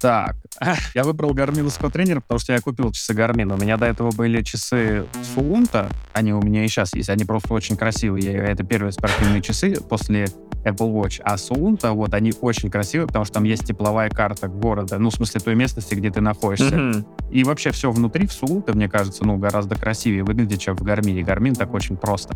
Так, 0.00 0.36
я 0.94 1.02
выбрал 1.02 1.34
гарминовского 1.34 1.90
тренера, 1.90 2.20
потому 2.20 2.38
что 2.38 2.52
я 2.52 2.60
купил 2.60 2.92
часы 2.92 3.14
Garmin. 3.14 3.50
У 3.50 3.56
меня 3.56 3.76
до 3.76 3.86
этого 3.86 4.12
были 4.12 4.42
часы 4.42 5.06
Suunto, 5.34 5.88
они 6.12 6.32
у 6.32 6.40
меня 6.40 6.64
и 6.64 6.68
сейчас 6.68 6.94
есть, 6.94 7.08
они 7.08 7.24
просто 7.24 7.52
очень 7.52 7.76
красивые. 7.76 8.32
Это 8.32 8.62
первые 8.62 8.92
спортивные 8.92 9.42
часы 9.42 9.76
после 9.88 10.26
Apple 10.64 10.92
Watch. 10.92 11.20
А 11.24 11.36
Suunto, 11.36 11.92
вот, 11.92 12.14
они 12.14 12.32
очень 12.40 12.70
красивые, 12.70 13.06
потому 13.06 13.24
что 13.24 13.34
там 13.34 13.44
есть 13.44 13.64
тепловая 13.64 14.10
карта 14.10 14.48
города, 14.48 14.98
ну, 14.98 15.10
в 15.10 15.14
смысле 15.14 15.40
той 15.40 15.54
местности, 15.54 15.94
где 15.94 16.10
ты 16.10 16.20
находишься. 16.20 16.74
Mm-hmm. 16.74 17.04
И 17.32 17.44
вообще 17.44 17.70
все 17.72 17.90
внутри 17.90 18.26
в 18.26 18.32
Suunto, 18.32 18.74
мне 18.74 18.88
кажется, 18.88 19.24
ну, 19.24 19.36
гораздо 19.36 19.74
красивее 19.74 20.24
выглядит, 20.24 20.60
чем 20.60 20.76
в 20.76 20.82
Garmin 20.82 21.22
е. 21.22 21.30
Garmin 21.30 21.54
так 21.54 21.74
очень 21.74 21.96
просто 21.96 22.34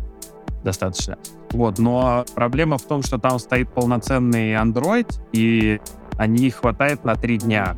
достаточно. 0.63 1.17
Вот, 1.51 1.77
но 1.77 2.25
проблема 2.35 2.77
в 2.77 2.83
том, 2.83 3.03
что 3.03 3.17
там 3.17 3.37
стоит 3.37 3.69
полноценный 3.73 4.53
Android, 4.53 5.07
и 5.33 5.79
они 6.17 6.49
хватает 6.49 7.03
на 7.03 7.15
три 7.15 7.37
дня. 7.37 7.77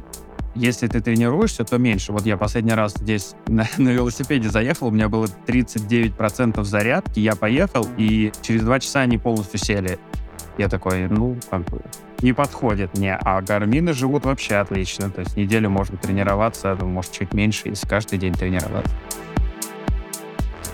Если 0.55 0.87
ты 0.87 1.01
тренируешься, 1.01 1.65
то 1.65 1.77
меньше. 1.77 2.13
Вот 2.13 2.25
я 2.25 2.37
последний 2.37 2.73
раз 2.73 2.93
здесь 2.93 3.35
на, 3.47 3.67
на 3.77 3.89
велосипеде 3.89 4.49
заехал, 4.49 4.87
у 4.87 4.91
меня 4.91 5.09
было 5.09 5.27
39% 5.47 6.63
зарядки, 6.63 7.19
я 7.19 7.35
поехал, 7.35 7.87
и 7.97 8.31
через 8.41 8.63
два 8.63 8.79
часа 8.79 9.01
они 9.01 9.17
полностью 9.17 9.59
сели. 9.59 9.99
Я 10.57 10.69
такой, 10.69 11.07
ну, 11.09 11.37
как 11.49 11.63
не 12.21 12.31
подходит 12.31 12.97
мне. 12.97 13.15
А 13.15 13.41
гармины 13.41 13.91
живут 13.91 14.23
вообще 14.23 14.55
отлично. 14.55 15.09
То 15.09 15.19
есть 15.19 15.35
неделю 15.35 15.69
можно 15.69 15.97
тренироваться, 15.97 16.77
ну, 16.79 16.87
может, 16.87 17.11
чуть 17.11 17.33
меньше, 17.33 17.63
если 17.65 17.85
каждый 17.87 18.17
день 18.17 18.33
тренироваться. 18.33 18.93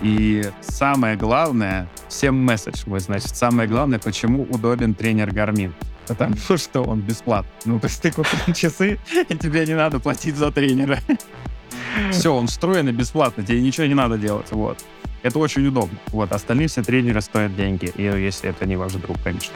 И 0.00 0.44
самое 0.60 1.16
главное, 1.16 1.88
всем 2.08 2.36
месседж 2.36 2.82
мой, 2.86 3.00
значит, 3.00 3.36
самое 3.36 3.68
главное, 3.68 3.98
почему 3.98 4.44
удобен 4.44 4.94
тренер 4.94 5.32
Гармин 5.32 5.74
потому 6.06 6.36
что 6.56 6.82
он 6.82 7.00
бесплатный. 7.00 7.50
Ну, 7.64 7.80
то 7.80 7.86
есть 7.86 8.00
ты 8.02 8.10
купил 8.10 8.38
часы, 8.54 8.98
и 9.28 9.36
тебе 9.36 9.66
не 9.66 9.74
надо 9.74 9.98
платить 10.00 10.36
за 10.36 10.50
тренера. 10.50 10.98
Все, 12.10 12.34
он 12.34 12.46
встроен 12.46 12.88
и 12.88 12.92
бесплатно, 12.92 13.44
тебе 13.44 13.60
ничего 13.60 13.86
не 13.86 13.94
надо 13.94 14.18
делать, 14.18 14.50
вот. 14.50 14.78
Это 15.22 15.38
очень 15.38 15.66
удобно. 15.66 15.96
Вот, 16.08 16.32
остальные 16.32 16.66
все 16.66 16.82
тренеры 16.82 17.20
стоят 17.20 17.54
деньги, 17.54 17.92
и 17.94 18.02
если 18.02 18.50
это 18.50 18.66
не 18.66 18.76
ваш 18.76 18.92
друг, 18.94 19.16
конечно. 19.22 19.54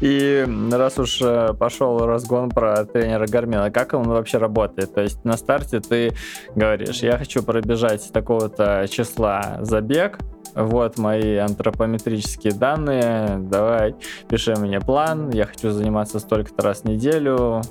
И 0.00 0.46
раз 0.70 0.98
уж 0.98 1.22
э, 1.22 1.54
пошел 1.58 1.98
разгон 2.04 2.50
про 2.50 2.84
тренера 2.84 3.26
Гармина, 3.26 3.70
как 3.70 3.94
он 3.94 4.04
вообще 4.04 4.36
работает? 4.36 4.92
То 4.92 5.00
есть 5.00 5.24
на 5.24 5.38
старте 5.38 5.80
ты 5.80 6.12
говоришь, 6.54 6.98
я 6.98 7.16
хочу 7.16 7.42
пробежать 7.42 8.12
такого-то 8.12 8.86
числа 8.90 9.58
забег, 9.62 10.18
вот 10.56 10.98
мои 10.98 11.36
антропометрические 11.36 12.54
данные, 12.54 13.38
давай, 13.38 13.94
пиши 14.28 14.54
мне 14.56 14.80
план, 14.80 15.30
я 15.30 15.44
хочу 15.44 15.70
заниматься 15.70 16.18
столько-то 16.18 16.62
раз 16.62 16.80
в 16.80 16.84
неделю, 16.84 17.62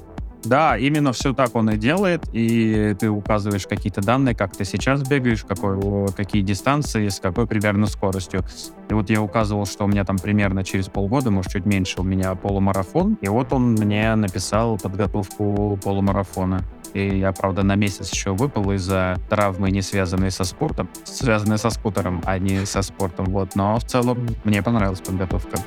да, 0.46 0.78
именно 0.78 1.12
все 1.14 1.34
так 1.34 1.56
он 1.56 1.70
и 1.70 1.78
делает, 1.78 2.24
и 2.32 2.96
ты 3.00 3.10
указываешь 3.10 3.68
какие-то 3.68 4.02
данные, 4.02 4.36
как 4.36 4.56
ты 4.56 4.66
сейчас 4.66 5.02
бегаешь, 5.02 5.44
какой, 5.44 6.08
какие 6.14 6.42
дистанции, 6.42 7.10
с 7.10 7.20
какой 7.20 7.48
примерно 7.48 7.88
скоростью. 7.88 8.44
И 8.90 8.94
вот 8.94 9.10
я 9.10 9.22
указывал, 9.22 9.66
что 9.66 9.86
у 9.86 9.88
меня 9.88 10.06
там 10.06 10.18
примерно 10.18 10.64
через 10.64 10.88
полгода, 10.88 11.32
может, 11.32 11.52
чуть 11.52 11.66
меньше, 11.66 12.02
у 12.02 12.04
меня 12.04 12.36
полумарафон, 12.36 13.18
и 13.22 13.28
вот 13.28 13.52
он 13.54 13.74
мне 13.74 14.16
написал 14.16 14.78
подготовку 14.78 15.80
полумарафона. 15.84 16.64
И 16.94 17.20
я, 17.20 17.34
правда, 17.34 17.64
на 17.64 17.76
месяц 17.76 18.14
еще 18.14 18.32
выпал 18.32 18.72
из-за 18.72 19.18
травмы, 19.30 19.70
не 19.70 19.82
связанной 19.82 20.32
со 20.32 20.46
спортом, 20.46 20.88
связанной 21.04 21.58
со 21.58 21.70
скутером, 21.70 22.22
а 22.26 22.40
не 22.40 22.66
со 22.66 22.82
спортом. 22.82 23.26
Вот. 23.26 23.54
Но 23.56 23.78
в 23.78 23.84
целом 23.84 24.26
мне 24.46 24.64
понравилась 24.64 25.02
подготовка. 25.02 25.58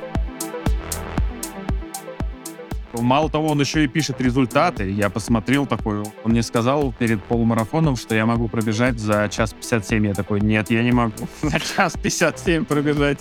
Мало 2.92 3.30
того, 3.30 3.48
он 3.48 3.60
еще 3.60 3.84
и 3.84 3.86
пишет 3.86 4.20
результаты. 4.20 4.90
Я 4.90 5.10
посмотрел 5.10 5.66
такой, 5.66 6.00
он 6.00 6.10
мне 6.24 6.42
сказал 6.42 6.92
перед 6.98 7.22
полумарафоном, 7.22 7.96
что 7.96 8.14
я 8.14 8.26
могу 8.26 8.48
пробежать 8.48 8.98
за 8.98 9.28
час 9.28 9.52
57. 9.52 10.06
Я 10.06 10.14
такой, 10.14 10.40
нет, 10.40 10.70
я 10.70 10.82
не 10.82 10.92
могу 10.92 11.12
за 11.42 11.60
час 11.60 11.94
57 12.02 12.64
пробежать. 12.64 13.18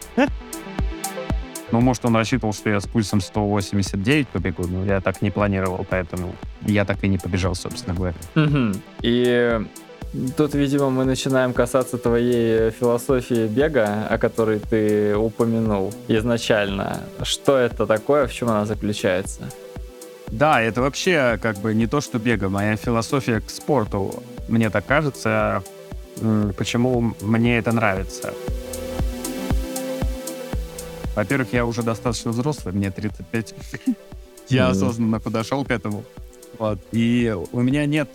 Ну, 1.71 1.81
может, 1.81 2.05
он 2.05 2.15
рассчитывал, 2.15 2.53
что 2.53 2.69
я 2.69 2.79
с 2.79 2.87
пульсом 2.87 3.19
189 3.19 4.29
побегу, 4.29 4.67
но 4.67 4.85
я 4.85 5.01
так 5.01 5.21
не 5.21 5.31
планировал, 5.31 5.85
поэтому 5.89 6.33
я 6.61 6.85
так 6.85 7.03
и 7.03 7.09
не 7.09 7.17
побежал, 7.17 7.55
собственно 7.55 7.93
говоря. 7.93 8.15
И 9.01 9.61
Тут, 10.35 10.53
видимо, 10.53 10.89
мы 10.89 11.05
начинаем 11.05 11.53
касаться 11.53 11.97
твоей 11.97 12.71
философии 12.71 13.47
бега, 13.47 14.07
о 14.09 14.17
которой 14.17 14.59
ты 14.59 15.15
упомянул 15.15 15.93
изначально. 16.07 17.01
Что 17.23 17.57
это 17.57 17.85
такое, 17.85 18.27
в 18.27 18.33
чем 18.33 18.49
она 18.49 18.65
заключается? 18.65 19.41
Да, 20.31 20.61
это 20.61 20.81
вообще 20.81 21.37
как 21.41 21.57
бы 21.57 21.73
не 21.73 21.87
то, 21.87 22.01
что 22.01 22.19
бега, 22.19 22.49
моя 22.49 22.75
философия 22.75 23.41
к 23.41 23.49
спорту. 23.49 24.23
Мне 24.47 24.69
так 24.69 24.85
кажется, 24.85 25.63
почему 26.57 27.13
мне 27.21 27.57
это 27.57 27.71
нравится. 27.71 28.33
Во-первых, 31.15 31.51
я 31.51 31.65
уже 31.65 31.83
достаточно 31.83 32.31
взрослый, 32.31 32.73
мне 32.73 32.91
35. 32.91 33.55
Я 34.49 34.69
осознанно 34.69 35.19
подошел 35.19 35.65
к 35.65 35.71
этому. 35.71 36.05
Вот. 36.57 36.79
И 36.91 37.35
у 37.51 37.61
меня 37.61 37.85
нет 37.85 38.07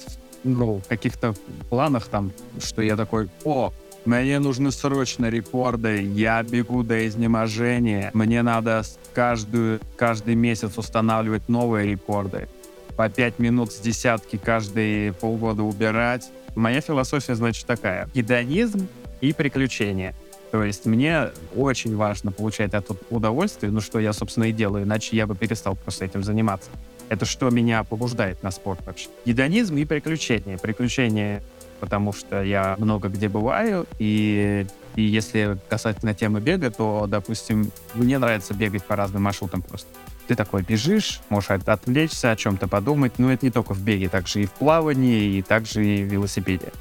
ну, 0.44 0.80
каких-то 0.88 1.34
планах 1.70 2.06
там, 2.06 2.32
что 2.60 2.82
я 2.82 2.96
такой, 2.96 3.28
о, 3.44 3.72
мне 4.04 4.38
нужны 4.38 4.72
срочно 4.72 5.26
рекорды, 5.26 6.02
я 6.02 6.42
бегу 6.42 6.82
до 6.82 7.06
изнеможения, 7.06 8.10
мне 8.14 8.42
надо 8.42 8.82
каждую, 9.14 9.80
каждый 9.96 10.34
месяц 10.34 10.76
устанавливать 10.76 11.48
новые 11.48 11.92
рекорды, 11.92 12.48
по 12.96 13.08
пять 13.08 13.38
минут 13.38 13.72
с 13.72 13.78
десятки 13.78 14.36
каждые 14.36 15.12
полгода 15.12 15.62
убирать. 15.62 16.30
Моя 16.54 16.80
философия, 16.80 17.34
значит, 17.34 17.66
такая. 17.66 18.08
Гедонизм 18.14 18.86
и 19.20 19.32
приключения. 19.32 20.14
То 20.50 20.62
есть 20.62 20.84
мне 20.84 21.30
очень 21.56 21.96
важно 21.96 22.30
получать 22.30 22.74
это 22.74 22.94
удовольствие, 23.08 23.72
ну 23.72 23.80
что 23.80 23.98
я, 23.98 24.12
собственно, 24.12 24.44
и 24.44 24.52
делаю, 24.52 24.84
иначе 24.84 25.16
я 25.16 25.26
бы 25.26 25.34
перестал 25.34 25.76
просто 25.76 26.04
этим 26.04 26.22
заниматься. 26.22 26.68
Это 27.12 27.26
что 27.26 27.50
меня 27.50 27.84
побуждает 27.84 28.42
на 28.42 28.50
спорт 28.50 28.80
вообще. 28.86 29.10
Гедонизм 29.26 29.76
и 29.76 29.84
приключения. 29.84 30.56
Приключения, 30.56 31.42
потому 31.78 32.14
что 32.14 32.42
я 32.42 32.74
много 32.78 33.10
где 33.10 33.28
бываю, 33.28 33.86
и, 33.98 34.66
и 34.96 35.02
если 35.02 35.58
касательно 35.68 36.14
темы 36.14 36.40
бега, 36.40 36.70
то, 36.70 37.04
допустим, 37.06 37.70
мне 37.92 38.16
нравится 38.16 38.54
бегать 38.54 38.82
по 38.84 38.96
разным 38.96 39.24
маршрутам 39.24 39.60
просто. 39.60 39.88
Ты 40.26 40.34
такой 40.34 40.62
бежишь, 40.62 41.20
можешь 41.28 41.50
отвлечься, 41.50 42.30
о 42.30 42.36
чем-то 42.36 42.66
подумать. 42.66 43.18
Но 43.18 43.30
это 43.30 43.44
не 43.44 43.52
только 43.52 43.74
в 43.74 43.82
беге, 43.82 44.08
также 44.08 44.44
и 44.44 44.46
в 44.46 44.52
плавании, 44.52 45.36
и 45.36 45.42
также 45.42 45.84
и 45.84 46.02
в 46.02 46.06
велосипеде. 46.06 46.72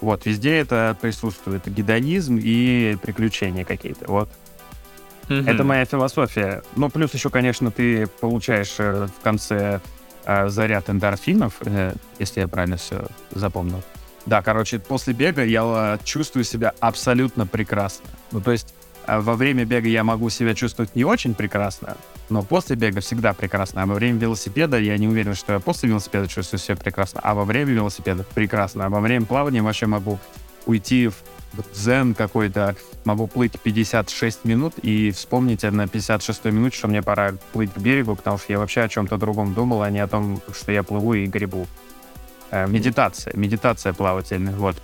Вот, 0.00 0.26
везде 0.26 0.56
это 0.56 0.98
присутствует. 1.00 1.72
Гедонизм 1.72 2.36
и 2.42 2.96
приключения 3.00 3.64
какие-то. 3.64 4.10
Вот. 4.10 4.28
Mm-hmm. 5.28 5.50
Это 5.50 5.64
моя 5.64 5.84
философия. 5.84 6.62
Ну, 6.76 6.88
плюс 6.88 7.12
еще, 7.14 7.30
конечно, 7.30 7.70
ты 7.70 8.06
получаешь 8.06 8.76
э, 8.78 9.08
в 9.18 9.22
конце 9.22 9.80
э, 10.24 10.48
заряд 10.48 10.88
эндорфинов, 10.88 11.54
э, 11.64 11.94
если 12.18 12.40
я 12.40 12.48
правильно 12.48 12.76
все 12.76 13.06
запомнил. 13.32 13.82
Да, 14.24 14.42
короче, 14.42 14.78
после 14.78 15.14
бега 15.14 15.44
я 15.44 15.98
чувствую 16.04 16.44
себя 16.44 16.74
абсолютно 16.80 17.46
прекрасно. 17.46 18.06
Ну, 18.32 18.40
то 18.40 18.52
есть 18.52 18.74
во 19.06 19.34
время 19.34 19.64
бега 19.64 19.88
я 19.88 20.02
могу 20.02 20.30
себя 20.30 20.54
чувствовать 20.54 20.96
не 20.96 21.04
очень 21.04 21.34
прекрасно, 21.34 21.96
но 22.28 22.42
после 22.42 22.74
бега 22.74 23.00
всегда 23.00 23.32
прекрасно. 23.34 23.82
А 23.82 23.86
во 23.86 23.94
время 23.94 24.18
велосипеда 24.18 24.78
я 24.78 24.98
не 24.98 25.06
уверен, 25.06 25.34
что 25.34 25.52
я 25.52 25.60
после 25.60 25.88
велосипеда 25.88 26.26
чувствую 26.26 26.58
себя 26.58 26.76
прекрасно, 26.76 27.20
а 27.22 27.34
во 27.34 27.44
время 27.44 27.72
велосипеда 27.72 28.24
прекрасно. 28.34 28.86
А 28.86 28.88
во 28.88 29.00
время 29.00 29.26
плавания 29.26 29.62
вообще 29.62 29.86
могу 29.86 30.18
уйти 30.66 31.06
в 31.08 31.14
дзен 31.74 32.14
какой-то, 32.14 32.76
могу 33.04 33.26
плыть 33.26 33.58
56 33.60 34.44
минут 34.44 34.74
и 34.82 35.10
вспомнить 35.10 35.62
на 35.62 35.86
56 35.88 36.44
минуте, 36.46 36.76
что 36.76 36.88
мне 36.88 37.02
пора 37.02 37.34
плыть 37.52 37.72
к 37.72 37.78
берегу, 37.78 38.16
потому 38.16 38.38
что 38.38 38.52
я 38.52 38.58
вообще 38.58 38.82
о 38.82 38.88
чем-то 38.88 39.16
другом 39.16 39.54
думал, 39.54 39.82
а 39.82 39.90
не 39.90 40.00
о 40.00 40.06
том, 40.06 40.40
что 40.52 40.72
я 40.72 40.82
плыву 40.82 41.14
и 41.14 41.26
гребу. 41.26 41.66
Э, 42.50 42.66
медитация, 42.66 43.32
медитация 43.36 43.92
плавательная, 43.92 44.54
вот. 44.54 44.76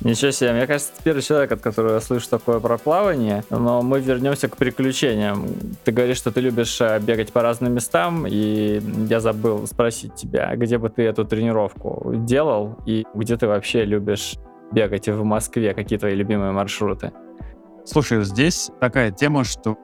Ничего 0.00 0.30
себе, 0.30 0.52
мне 0.52 0.66
кажется, 0.66 0.92
ты 0.96 1.02
первый 1.02 1.22
человек, 1.22 1.50
от 1.50 1.60
которого 1.60 1.94
я 1.94 2.00
слышу 2.00 2.28
такое 2.28 2.60
про 2.60 2.78
плавание, 2.78 3.42
но 3.50 3.82
мы 3.82 4.00
вернемся 4.00 4.48
к 4.48 4.56
приключениям. 4.56 5.48
Ты 5.84 5.90
говоришь, 5.90 6.18
что 6.18 6.30
ты 6.30 6.40
любишь 6.40 6.80
э, 6.80 7.00
бегать 7.00 7.32
по 7.32 7.42
разным 7.42 7.74
местам, 7.74 8.24
и 8.28 8.80
я 9.08 9.18
забыл 9.18 9.66
спросить 9.66 10.14
тебя, 10.14 10.54
где 10.54 10.78
бы 10.78 10.88
ты 10.88 11.02
эту 11.02 11.24
тренировку 11.24 12.12
делал, 12.14 12.76
и 12.86 13.06
где 13.12 13.36
ты 13.36 13.48
вообще 13.48 13.84
любишь 13.84 14.36
бегать 14.72 15.08
в 15.08 15.24
Москве, 15.24 15.74
какие 15.74 15.98
твои 15.98 16.14
любимые 16.14 16.52
маршруты? 16.52 17.12
Слушай, 17.84 18.22
здесь 18.24 18.70
такая 18.80 19.10
тема, 19.10 19.44
что 19.44 19.78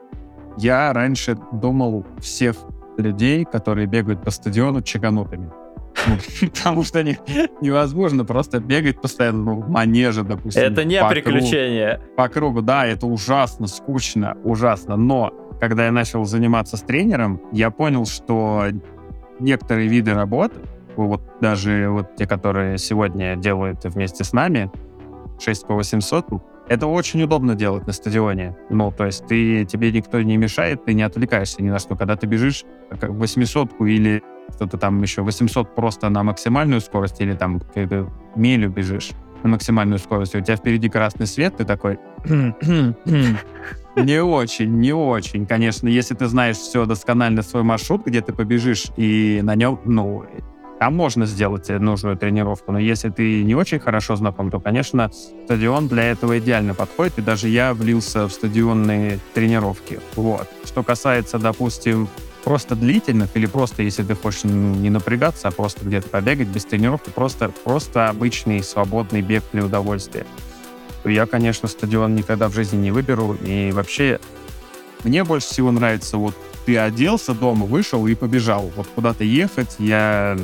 я 0.58 0.92
раньше 0.92 1.36
думал 1.52 2.04
всех 2.20 2.56
людей, 2.98 3.44
которые 3.44 3.86
бегают 3.86 4.22
по 4.22 4.30
стадиону, 4.30 4.82
чеканутыми. 4.82 5.50
Потому 6.40 6.84
что 6.84 7.02
не, 7.02 7.18
невозможно 7.60 8.24
просто 8.24 8.60
бегать 8.60 9.00
постоянно 9.00 9.54
ну, 9.54 9.60
в 9.60 9.68
манеже, 9.68 10.22
допустим. 10.22 10.62
Это 10.62 10.84
не 10.84 11.00
по 11.00 11.08
приключение. 11.08 11.96
Кругу, 11.96 12.14
по 12.16 12.28
кругу, 12.28 12.62
да, 12.62 12.86
это 12.86 13.06
ужасно, 13.06 13.66
скучно, 13.66 14.36
ужасно. 14.44 14.96
Но 14.96 15.32
когда 15.60 15.86
я 15.86 15.92
начал 15.92 16.24
заниматься 16.24 16.76
с 16.76 16.82
тренером, 16.82 17.40
я 17.52 17.70
понял, 17.70 18.06
что 18.06 18.66
некоторые 19.38 19.88
виды 19.88 20.14
работ, 20.14 20.52
вот 20.96 21.22
даже 21.40 21.88
вот 21.90 22.16
те, 22.16 22.26
которые 22.26 22.78
сегодня 22.78 23.36
делают 23.36 23.84
вместе 23.84 24.24
с 24.24 24.32
нами, 24.32 24.70
6 25.40 25.66
по 25.66 25.74
800, 25.74 26.26
это 26.68 26.86
очень 26.86 27.22
удобно 27.22 27.54
делать 27.54 27.86
на 27.86 27.92
стадионе. 27.92 28.56
Ну, 28.70 28.90
то 28.90 29.04
есть 29.04 29.26
ты, 29.26 29.64
тебе 29.64 29.92
никто 29.92 30.20
не 30.22 30.36
мешает, 30.36 30.84
ты 30.84 30.94
не 30.94 31.02
отвлекаешься 31.02 31.62
ни 31.62 31.68
на 31.68 31.78
что. 31.78 31.94
Когда 31.96 32.16
ты 32.16 32.26
бежишь 32.26 32.64
как 32.88 33.10
800 33.10 33.80
или 33.80 34.22
что-то 34.54 34.78
там 34.78 35.02
еще 35.02 35.22
800 35.22 35.74
просто 35.74 36.08
на 36.08 36.22
максимальную 36.22 36.80
скорость 36.80 37.20
или 37.20 37.34
там 37.34 37.60
какую-то 37.60 38.10
милю 38.36 38.70
бежишь 38.70 39.10
на 39.42 39.50
максимальную 39.50 39.98
скорость, 39.98 40.34
у 40.34 40.40
тебя 40.40 40.56
впереди 40.56 40.88
красный 40.88 41.26
свет, 41.26 41.56
ты 41.56 41.64
такой... 41.64 41.98
Не 43.96 44.20
очень, 44.20 44.80
не 44.80 44.92
очень. 44.92 45.46
Конечно, 45.46 45.86
если 45.86 46.14
ты 46.16 46.26
знаешь 46.26 46.56
все 46.56 46.84
досконально 46.84 47.42
свой 47.42 47.62
маршрут, 47.62 48.04
где 48.04 48.20
ты 48.22 48.32
побежишь, 48.32 48.86
и 48.96 49.40
на 49.44 49.54
нем, 49.54 49.78
ну, 49.84 50.24
там 50.84 50.96
можно 50.96 51.24
сделать 51.24 51.70
нужную 51.70 52.14
тренировку, 52.18 52.70
но 52.70 52.78
если 52.78 53.08
ты 53.08 53.42
не 53.42 53.54
очень 53.54 53.80
хорошо 53.80 54.16
знаком, 54.16 54.50
то, 54.50 54.60
конечно, 54.60 55.10
стадион 55.46 55.88
для 55.88 56.02
этого 56.10 56.38
идеально 56.38 56.74
подходит, 56.74 57.16
и 57.16 57.22
даже 57.22 57.48
я 57.48 57.72
влился 57.72 58.28
в 58.28 58.32
стадионные 58.34 59.18
тренировки. 59.32 59.98
Вот. 60.14 60.46
Что 60.66 60.82
касается, 60.82 61.38
допустим, 61.38 62.06
просто 62.44 62.76
длительных 62.76 63.30
или 63.32 63.46
просто, 63.46 63.82
если 63.82 64.02
ты 64.02 64.14
хочешь 64.14 64.44
не 64.44 64.90
напрягаться, 64.90 65.48
а 65.48 65.52
просто 65.52 65.86
где-то 65.86 66.10
побегать 66.10 66.48
без 66.48 66.66
тренировки, 66.66 67.08
просто, 67.08 67.50
просто 67.64 68.10
обычный 68.10 68.62
свободный 68.62 69.22
бег 69.22 69.42
для 69.54 69.64
удовольствия. 69.64 70.26
Я, 71.06 71.24
конечно, 71.24 71.66
стадион 71.66 72.14
никогда 72.14 72.50
в 72.50 72.52
жизни 72.52 72.76
не 72.76 72.90
выберу. 72.90 73.38
И 73.42 73.70
вообще, 73.72 74.20
мне 75.02 75.24
больше 75.24 75.46
всего 75.46 75.70
нравится 75.70 76.18
вот 76.18 76.34
ты 76.66 76.76
оделся 76.76 77.32
дома, 77.32 77.64
вышел 77.64 78.06
и 78.06 78.14
побежал. 78.14 78.70
Вот 78.76 78.86
куда-то 78.94 79.24
ехать 79.24 79.76
я 79.78 80.36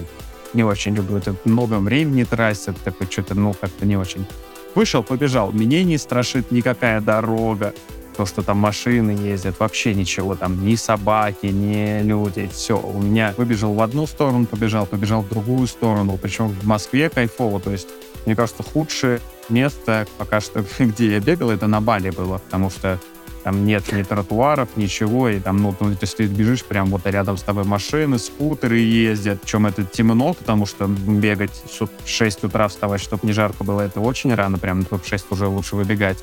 не 0.54 0.62
очень 0.62 0.94
люблю. 0.94 1.18
Это 1.18 1.34
много 1.44 1.78
времени 1.78 2.24
тратить, 2.24 2.82
такое 2.82 3.08
что-то, 3.10 3.34
ну, 3.34 3.54
как-то 3.54 3.86
не 3.86 3.96
очень. 3.96 4.26
Вышел, 4.74 5.02
побежал. 5.02 5.52
Меня 5.52 5.82
не 5.84 5.98
страшит 5.98 6.50
никакая 6.50 7.00
дорога 7.00 7.74
то, 8.16 8.26
что 8.26 8.42
там 8.42 8.58
машины 8.58 9.12
ездят, 9.12 9.58
вообще 9.58 9.94
ничего, 9.94 10.34
там 10.34 10.64
ни 10.64 10.74
собаки, 10.74 11.46
ни 11.46 12.02
люди, 12.02 12.50
все. 12.52 12.78
У 12.78 13.00
меня 13.00 13.34
выбежал 13.36 13.72
в 13.72 13.80
одну 13.80 14.06
сторону, 14.06 14.46
побежал, 14.46 14.84
побежал 14.84 15.22
в 15.22 15.28
другую 15.28 15.66
сторону, 15.66 16.18
причем 16.20 16.48
в 16.48 16.66
Москве 16.66 17.08
кайфово, 17.08 17.60
то 17.60 17.70
есть, 17.70 17.88
мне 18.26 18.36
кажется, 18.36 18.62
худшее 18.62 19.20
место 19.48 20.06
пока 20.18 20.40
что, 20.40 20.62
где 20.78 21.12
я 21.12 21.20
бегал, 21.20 21.50
это 21.50 21.66
на 21.66 21.80
Бали 21.80 22.10
было, 22.10 22.38
потому 22.38 22.68
что 22.68 23.00
там 23.42 23.64
нет 23.64 23.90
ни 23.92 24.02
тротуаров, 24.02 24.68
ничего, 24.76 25.28
и 25.28 25.40
там, 25.40 25.62
ну, 25.62 25.74
если 26.00 26.26
ты 26.26 26.26
бежишь, 26.26 26.64
прям 26.64 26.86
вот 26.88 27.06
рядом 27.06 27.36
с 27.36 27.42
тобой 27.42 27.64
машины, 27.64 28.18
скутеры 28.18 28.78
ездят, 28.78 29.40
причем 29.42 29.66
это 29.66 29.84
темно, 29.84 30.34
потому 30.34 30.66
что 30.66 30.86
бегать 30.86 31.62
в 31.66 32.08
6 32.08 32.44
утра 32.44 32.68
вставать, 32.68 33.00
чтобы 33.00 33.26
не 33.26 33.32
жарко 33.32 33.64
было, 33.64 33.80
это 33.80 34.00
очень 34.00 34.34
рано, 34.34 34.58
прям 34.58 34.84
в 34.84 35.00
6 35.04 35.26
уже 35.30 35.46
лучше 35.46 35.76
выбегать. 35.76 36.18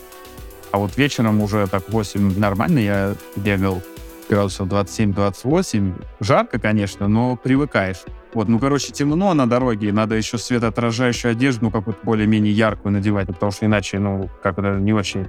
А 0.71 0.77
вот 0.77 0.97
вечером 0.97 1.41
уже 1.41 1.65
так 1.67 1.89
8 1.89 2.37
нормально 2.37 2.79
я 2.79 3.15
бегал 3.35 3.81
градусов 4.29 4.67
27-28. 4.67 5.93
Жарко, 6.19 6.59
конечно, 6.59 7.07
но 7.07 7.35
привыкаешь. 7.37 8.03
Вот, 8.33 8.49
ну, 8.49 8.59
короче, 8.59 8.91
темно 8.91 9.33
на 9.33 9.47
дороге, 9.49 9.91
надо 9.93 10.15
еще 10.15 10.37
светоотражающую 10.37 11.31
одежду, 11.31 11.65
ну, 11.65 11.71
какую-то 11.71 12.01
более-менее 12.03 12.53
яркую 12.53 12.91
надевать, 12.91 13.27
потому 13.27 13.51
что 13.51 13.65
иначе, 13.65 13.99
ну, 13.99 14.29
как-то 14.43 14.77
не 14.77 14.93
очень 14.93 15.27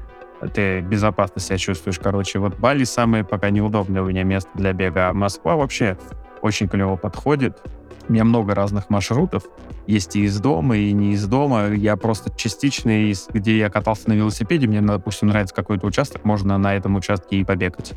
ты 0.55 0.81
безопасно 0.81 1.41
себя 1.41 1.59
чувствуешь. 1.59 1.99
Короче, 1.99 2.39
вот 2.39 2.59
Бали 2.59 2.85
самое 2.85 3.25
пока 3.25 3.51
неудобное 3.51 4.03
у 4.03 4.07
меня 4.07 4.25
место 4.25 4.51
для 4.55 4.73
бега, 4.73 5.09
а 5.09 5.13
Москва 5.13 5.57
вообще 5.57 5.99
очень 6.43 6.69
клево 6.69 6.97
подходит. 6.97 7.61
У 8.09 8.13
меня 8.13 8.25
много 8.25 8.55
разных 8.55 8.89
маршрутов. 8.89 9.45
Есть 9.87 10.17
и 10.17 10.25
из 10.25 10.41
дома, 10.41 10.77
и 10.77 10.93
не 10.93 11.13
из 11.13 11.27
дома. 11.27 11.69
Я 11.69 11.97
просто 11.97 12.35
частично, 12.35 13.11
из, 13.11 13.29
где 13.29 13.59
я 13.59 13.69
катался 13.69 14.09
на 14.09 14.15
велосипеде, 14.15 14.67
мне, 14.67 14.81
допустим, 14.81 15.29
нравится 15.29 15.55
какой-то 15.55 15.87
участок, 15.87 16.25
можно 16.25 16.57
на 16.57 16.75
этом 16.75 16.97
участке 16.97 17.37
и 17.37 17.45
побегать. 17.45 17.93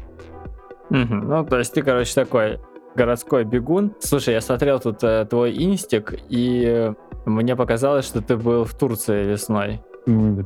Угу. 0.90 1.16
Ну, 1.16 1.46
то 1.46 1.60
есть 1.60 1.74
ты, 1.74 1.82
короче, 1.82 2.14
такой 2.14 2.60
городской 2.96 3.46
бегун. 3.46 3.94
Слушай, 4.00 4.34
я 4.34 4.42
смотрел 4.42 4.80
тут 4.80 5.02
э, 5.04 5.26
твой 5.30 5.56
инстик, 5.56 6.14
и 6.28 6.92
мне 7.26 7.56
показалось, 7.56 8.06
что 8.06 8.22
ты 8.22 8.36
был 8.36 8.66
в 8.66 8.74
Турции 8.74 9.24
весной. 9.24 9.82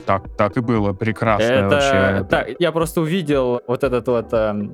Так, 0.06 0.36
так 0.38 0.58
и 0.58 0.60
было, 0.60 0.94
прекрасно 0.94 1.44
это, 1.44 1.70
вообще. 1.70 2.28
Так, 2.30 2.48
я 2.60 2.72
просто 2.72 3.02
увидел 3.02 3.62
вот 3.68 3.84
этот 3.84 4.08
вот 4.08 4.34
э, 4.34 4.70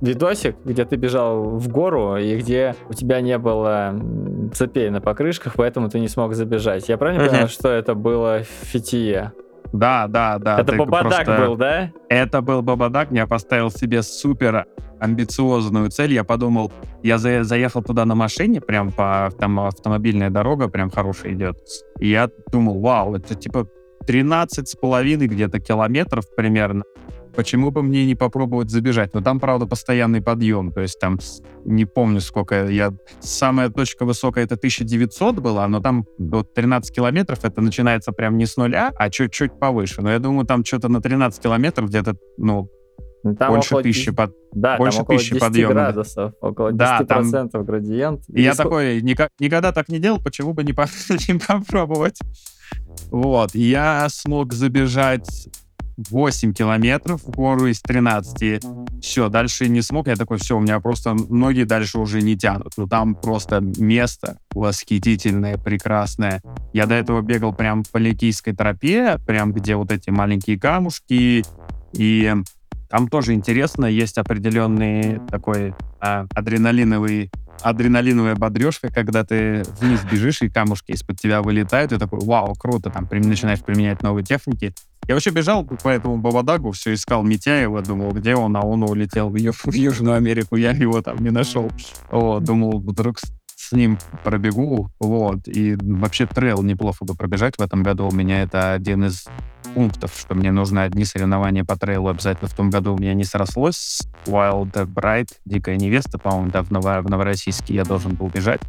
видосик, 0.00 0.56
где 0.64 0.84
ты 0.84 0.96
бежал 0.96 1.42
в 1.42 1.68
гору, 1.68 2.16
и 2.16 2.36
где 2.36 2.74
у 2.88 2.94
тебя 2.94 3.20
не 3.20 3.36
было 3.38 3.94
цепей 4.54 4.90
на 4.90 5.00
покрышках, 5.00 5.54
поэтому 5.56 5.88
ты 5.88 6.00
не 6.00 6.08
смог 6.08 6.34
забежать. 6.34 6.88
Я 6.88 6.96
правильно 6.96 7.28
понял, 7.28 7.48
что 7.48 7.68
это 7.68 7.94
было 7.94 8.42
Фитие? 8.42 9.32
Да, 9.72 10.06
да, 10.08 10.38
да. 10.38 10.60
Это 10.60 10.76
Бабадак 10.76 11.26
просто... 11.26 11.44
был, 11.44 11.56
да? 11.56 11.92
Это 12.08 12.40
был 12.40 12.62
Бабадак. 12.62 13.08
Я 13.10 13.26
поставил 13.26 13.70
себе 13.70 14.02
супер 14.02 14.66
амбициозную 14.98 15.90
цель. 15.90 16.14
Я 16.14 16.24
подумал, 16.24 16.72
я 17.02 17.18
за... 17.18 17.44
заехал 17.44 17.82
туда 17.82 18.06
на 18.06 18.14
машине, 18.14 18.60
прям 18.62 18.90
по 18.90 19.30
там 19.38 19.60
автомобильная 19.60 20.30
дорога, 20.30 20.68
прям 20.68 20.90
хорошая 20.90 21.32
идет. 21.32 21.58
И 22.00 22.08
я 22.08 22.30
думал, 22.50 22.80
вау, 22.80 23.14
это 23.14 23.34
типа 23.34 23.68
13 24.08 24.66
с 24.66 24.74
половиной 24.74 25.26
где-то 25.26 25.60
километров 25.60 26.24
примерно 26.34 26.84
почему 27.36 27.70
бы 27.70 27.82
мне 27.82 28.04
не 28.06 28.16
попробовать 28.16 28.68
забежать? 28.68 29.14
Но 29.14 29.20
там, 29.20 29.38
правда, 29.38 29.66
постоянный 29.66 30.20
подъем, 30.20 30.72
то 30.72 30.80
есть 30.80 30.98
там, 30.98 31.18
не 31.64 31.84
помню 31.84 32.20
сколько, 32.20 32.66
я, 32.66 32.92
самая 33.20 33.68
точка 33.68 34.04
высокая 34.04 34.44
это 34.44 34.56
1900 34.56 35.38
была, 35.38 35.68
но 35.68 35.80
там 35.80 36.04
вот 36.18 36.52
13 36.54 36.92
километров, 36.92 37.44
это 37.44 37.60
начинается 37.60 38.10
прям 38.10 38.38
не 38.38 38.46
с 38.46 38.56
нуля, 38.56 38.92
а 38.96 39.08
чуть-чуть 39.08 39.56
повыше. 39.60 40.02
Но 40.02 40.10
я 40.10 40.18
думаю, 40.18 40.46
там 40.46 40.64
что-то 40.64 40.88
на 40.88 41.00
13 41.00 41.40
километров 41.40 41.90
где-то, 41.90 42.16
ну, 42.38 42.68
ну, 43.22 43.36
там 43.36 43.54
больше 43.54 43.76
тысячи 43.82 44.06
10, 44.06 44.16
под, 44.16 44.34
да, 44.52 44.76
больше 44.76 44.96
там 44.96 45.04
около 45.04 45.18
тысячи 45.18 45.34
10 45.34 45.46
подъема. 45.46 45.72
градусов, 45.74 46.32
около 46.40 46.70
10% 46.70 46.74
да, 46.76 47.04
там... 47.04 47.64
градиент. 47.64 48.22
И 48.28 48.42
я 48.42 48.54
сколько... 48.54 48.70
такой, 48.70 49.02
никак, 49.02 49.30
никогда 49.38 49.72
так 49.72 49.88
не 49.88 49.98
делал, 49.98 50.20
почему 50.20 50.54
бы 50.54 50.64
не, 50.64 50.72
по, 50.72 50.86
не 51.28 51.38
попробовать? 51.38 52.18
Вот, 53.10 53.54
я 53.54 54.08
смог 54.10 54.52
забежать 54.52 55.48
8 56.10 56.52
километров 56.52 57.22
в 57.24 57.30
гору 57.30 57.66
из 57.66 57.80
13. 57.80 58.62
Все, 59.02 59.28
дальше 59.28 59.68
не 59.68 59.82
смог. 59.82 60.06
Я 60.06 60.16
такой, 60.16 60.38
все, 60.38 60.56
у 60.56 60.60
меня 60.60 60.78
просто 60.80 61.14
ноги 61.14 61.64
дальше 61.64 61.98
уже 61.98 62.22
не 62.22 62.36
тянут. 62.36 62.74
Ну, 62.76 62.86
там 62.86 63.14
просто 63.16 63.60
место 63.60 64.38
восхитительное, 64.52 65.58
прекрасное. 65.58 66.40
Я 66.72 66.86
до 66.86 66.94
этого 66.94 67.20
бегал 67.20 67.52
прям 67.52 67.82
по 67.82 67.96
Ликийской 67.96 68.54
тропе, 68.54 69.18
прям 69.26 69.52
где 69.52 69.74
вот 69.74 69.90
эти 69.90 70.10
маленькие 70.10 70.58
камушки. 70.58 71.44
И 71.92 72.34
там 72.88 73.08
тоже 73.08 73.34
интересно, 73.34 73.86
есть 73.86 74.18
определенный 74.18 75.20
такой 75.30 75.74
а, 76.00 76.26
адреналиновый 76.34 77.30
адреналиновая 77.62 78.36
бодрежка, 78.36 78.88
когда 78.88 79.24
ты 79.24 79.64
вниз 79.80 80.00
бежишь, 80.10 80.42
и 80.42 80.48
камушки 80.48 80.92
из-под 80.92 81.18
тебя 81.18 81.42
вылетают, 81.42 81.92
и 81.92 81.98
такой, 81.98 82.20
вау, 82.20 82.54
круто, 82.54 82.90
там 82.90 83.08
начинаешь 83.10 83.60
применять 83.62 84.02
новые 84.02 84.24
техники. 84.24 84.72
Я 85.08 85.14
вообще 85.14 85.30
бежал 85.30 85.64
по 85.64 85.88
этому 85.88 86.18
Бабадагу, 86.18 86.72
все 86.72 86.94
искал 86.94 87.22
Митяева, 87.22 87.82
думал, 87.82 88.12
где 88.12 88.34
он, 88.34 88.56
а 88.56 88.60
он 88.60 88.82
улетел 88.82 89.30
в, 89.30 89.32
в 89.32 89.74
Южную 89.74 90.16
Америку, 90.16 90.56
я 90.56 90.72
его 90.72 91.00
там 91.00 91.16
не 91.22 91.30
нашел. 91.30 91.70
Вот, 92.10 92.44
думал, 92.44 92.80
вдруг 92.80 93.18
с- 93.68 93.72
ним 93.72 93.98
пробегу, 94.24 94.90
вот, 95.00 95.46
и 95.46 95.76
вообще 95.80 96.26
трейл 96.26 96.62
неплохо 96.62 97.04
бы 97.04 97.14
пробежать 97.14 97.56
в 97.58 97.62
этом 97.62 97.82
году. 97.82 98.08
У 98.08 98.12
меня 98.14 98.42
это 98.42 98.72
один 98.72 99.04
из 99.04 99.26
пунктов, 99.74 100.14
что 100.18 100.34
мне 100.34 100.50
нужно 100.50 100.82
одни 100.84 101.04
соревнования 101.04 101.64
по 101.64 101.76
трейлу 101.76 102.08
обязательно 102.08 102.48
в 102.48 102.54
том 102.54 102.70
году 102.70 102.94
у 102.94 102.98
меня 102.98 103.14
не 103.14 103.24
срослось. 103.24 103.76
с 103.76 104.08
Wild 104.26 104.72
Bride, 104.72 105.30
Дикая 105.44 105.76
невеста, 105.76 106.18
по-моему, 106.18 106.50
да, 106.50 106.62
в, 106.62 106.70
Ново- 106.70 107.02
в 107.02 107.10
Новороссийске 107.10 107.74
я 107.74 107.84
должен 107.84 108.14
был 108.14 108.28
бежать, 108.28 108.60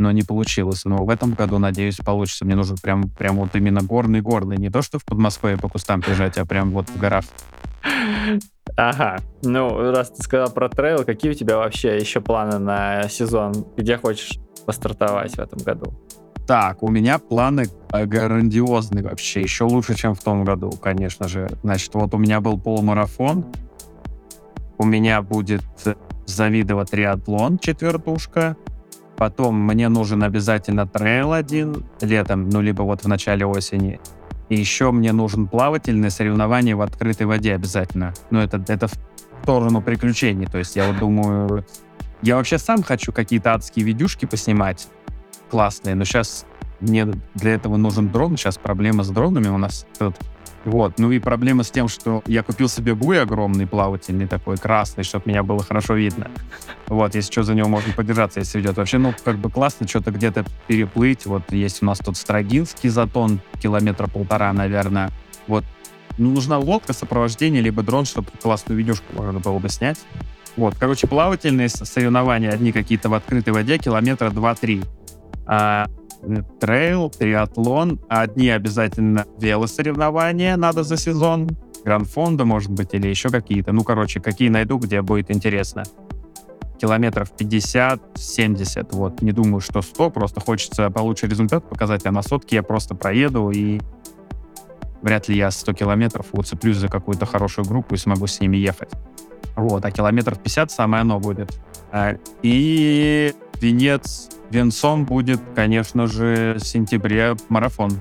но 0.00 0.10
не 0.10 0.22
получилось. 0.22 0.84
Но 0.84 1.04
в 1.04 1.10
этом 1.10 1.34
году, 1.34 1.58
надеюсь, 1.58 1.96
получится. 1.96 2.44
Мне 2.44 2.56
нужен 2.56 2.76
прям, 2.82 3.08
прям 3.08 3.36
вот 3.36 3.54
именно 3.54 3.82
горный-горный. 3.82 4.56
Не 4.56 4.70
то, 4.70 4.82
что 4.82 4.98
в 4.98 5.04
Подмосковье 5.04 5.56
по 5.56 5.68
кустам 5.68 6.00
бежать, 6.00 6.38
а 6.38 6.44
прям 6.44 6.70
вот 6.70 6.88
в 6.88 6.98
горах. 6.98 7.24
Ага. 8.76 9.18
Ну, 9.42 9.92
раз 9.92 10.10
ты 10.10 10.22
сказал 10.22 10.50
про 10.50 10.68
трейл, 10.68 11.04
какие 11.04 11.32
у 11.32 11.34
тебя 11.34 11.58
вообще 11.58 11.96
еще 11.96 12.20
планы 12.20 12.58
на 12.58 13.08
сезон? 13.08 13.66
Где 13.76 13.96
хочешь 13.96 14.38
постартовать 14.66 15.32
в 15.32 15.38
этом 15.38 15.58
году? 15.60 15.92
Так, 16.46 16.82
у 16.82 16.88
меня 16.88 17.18
планы 17.18 17.66
э, 17.92 18.06
грандиозные 18.06 19.04
вообще, 19.04 19.40
еще 19.40 19.64
лучше, 19.64 19.94
чем 19.94 20.14
в 20.14 20.22
том 20.22 20.44
году, 20.44 20.70
конечно 20.72 21.28
же. 21.28 21.48
Значит, 21.62 21.94
вот 21.94 22.12
у 22.14 22.18
меня 22.18 22.40
был 22.40 22.58
полумарафон, 22.58 23.44
у 24.78 24.84
меня 24.84 25.22
будет 25.22 25.62
э, 25.84 25.94
Завидово 26.26 26.84
триатлон, 26.84 27.58
четвертушка, 27.58 28.56
потом 29.20 29.54
мне 29.54 29.90
нужен 29.90 30.22
обязательно 30.22 30.86
трейл 30.86 31.34
один 31.34 31.84
летом, 32.00 32.48
ну, 32.48 32.62
либо 32.62 32.80
вот 32.80 33.04
в 33.04 33.06
начале 33.06 33.44
осени, 33.44 34.00
и 34.48 34.56
еще 34.56 34.92
мне 34.92 35.12
нужен 35.12 35.46
плавательное 35.46 36.08
соревнование 36.08 36.74
в 36.74 36.80
открытой 36.80 37.26
воде 37.26 37.54
обязательно. 37.54 38.14
Ну, 38.30 38.38
это, 38.38 38.64
это 38.66 38.88
в 38.88 38.94
сторону 39.42 39.82
приключений, 39.82 40.46
то 40.46 40.56
есть 40.56 40.74
я 40.74 40.86
вот 40.86 40.98
думаю... 40.98 41.66
Я 42.22 42.36
вообще 42.36 42.56
сам 42.56 42.82
хочу 42.82 43.12
какие-то 43.12 43.52
адские 43.52 43.84
видюшки 43.84 44.24
поснимать, 44.24 44.88
классные, 45.50 45.94
но 45.96 46.04
сейчас 46.04 46.46
мне 46.80 47.06
для 47.34 47.54
этого 47.54 47.76
нужен 47.76 48.08
дрон. 48.08 48.38
Сейчас 48.38 48.56
проблема 48.56 49.04
с 49.04 49.10
дронами 49.10 49.48
у 49.48 49.58
нас 49.58 49.86
тут. 49.98 50.16
Вот. 50.64 50.98
Ну 50.98 51.10
и 51.10 51.18
проблема 51.18 51.62
с 51.62 51.70
тем, 51.70 51.88
что 51.88 52.22
я 52.26 52.42
купил 52.42 52.68
себе 52.68 52.94
буй 52.94 53.20
огромный, 53.20 53.66
плавательный 53.66 54.26
такой, 54.26 54.56
красный, 54.56 55.04
чтобы 55.04 55.24
меня 55.26 55.42
было 55.42 55.62
хорошо 55.62 55.94
видно. 55.94 56.30
Вот, 56.86 57.14
если 57.14 57.30
что, 57.32 57.42
за 57.44 57.54
него 57.54 57.68
можно 57.68 57.92
подержаться, 57.94 58.40
если 58.40 58.60
идет. 58.60 58.76
Вообще, 58.76 58.98
ну, 58.98 59.14
как 59.24 59.38
бы 59.38 59.50
классно 59.50 59.88
что-то 59.88 60.10
где-то 60.10 60.44
переплыть. 60.66 61.24
Вот 61.26 61.50
есть 61.52 61.82
у 61.82 61.86
нас 61.86 61.98
тут 61.98 62.16
Строгинский 62.16 62.88
затон, 62.88 63.40
километра 63.60 64.06
полтора, 64.06 64.52
наверное. 64.52 65.10
Вот. 65.46 65.64
Ну, 66.18 66.32
нужна 66.32 66.58
лодка, 66.58 66.92
сопровождение, 66.92 67.62
либо 67.62 67.82
дрон, 67.82 68.04
чтобы 68.04 68.28
классную 68.42 68.78
видюшку 68.78 69.06
можно 69.14 69.40
было 69.40 69.58
бы 69.58 69.68
снять. 69.68 69.98
Вот, 70.56 70.74
короче, 70.78 71.06
плавательные 71.06 71.68
соревнования, 71.68 72.50
одни 72.50 72.72
какие-то 72.72 73.08
в 73.08 73.14
открытой 73.14 73.54
воде, 73.54 73.78
километра 73.78 74.30
2-3 74.30 74.84
а, 75.46 75.86
трейл, 76.60 77.10
триатлон, 77.10 78.00
одни 78.08 78.48
обязательно 78.48 79.26
велосоревнования 79.38 80.56
надо 80.56 80.82
за 80.82 80.96
сезон, 80.96 81.48
гранд-фонда, 81.84 82.44
может 82.44 82.70
быть, 82.70 82.92
или 82.92 83.08
еще 83.08 83.30
какие-то. 83.30 83.72
Ну, 83.72 83.84
короче, 83.84 84.20
какие 84.20 84.48
найду, 84.48 84.78
где 84.78 85.02
будет 85.02 85.30
интересно. 85.30 85.84
Километров 86.78 87.32
50-70, 87.38 88.88
вот. 88.92 89.22
Не 89.22 89.32
думаю, 89.32 89.60
что 89.60 89.82
100, 89.82 90.10
просто 90.10 90.40
хочется 90.40 90.90
получше 90.90 91.26
результат 91.26 91.68
показать, 91.68 92.06
а 92.06 92.12
на 92.12 92.22
сотке 92.22 92.56
я 92.56 92.62
просто 92.62 92.94
проеду, 92.94 93.50
и 93.50 93.80
вряд 95.02 95.28
ли 95.28 95.36
я 95.36 95.50
100 95.50 95.74
километров 95.74 96.26
уцеплюсь 96.32 96.76
за 96.76 96.88
какую-то 96.88 97.26
хорошую 97.26 97.66
группу 97.66 97.94
и 97.94 97.98
смогу 97.98 98.26
с 98.26 98.40
ними 98.40 98.56
ехать. 98.56 98.90
Вот, 99.56 99.84
а 99.84 99.90
километров 99.90 100.38
50 100.38 100.70
самое 100.70 101.02
оно 101.02 101.18
будет. 101.18 101.58
А, 101.92 102.16
И 102.42 103.34
венец, 103.60 104.28
венцом 104.50 105.04
будет, 105.04 105.40
конечно 105.54 106.06
же, 106.06 106.56
в 106.58 106.64
сентябре 106.64 107.36
марафон. 107.48 108.00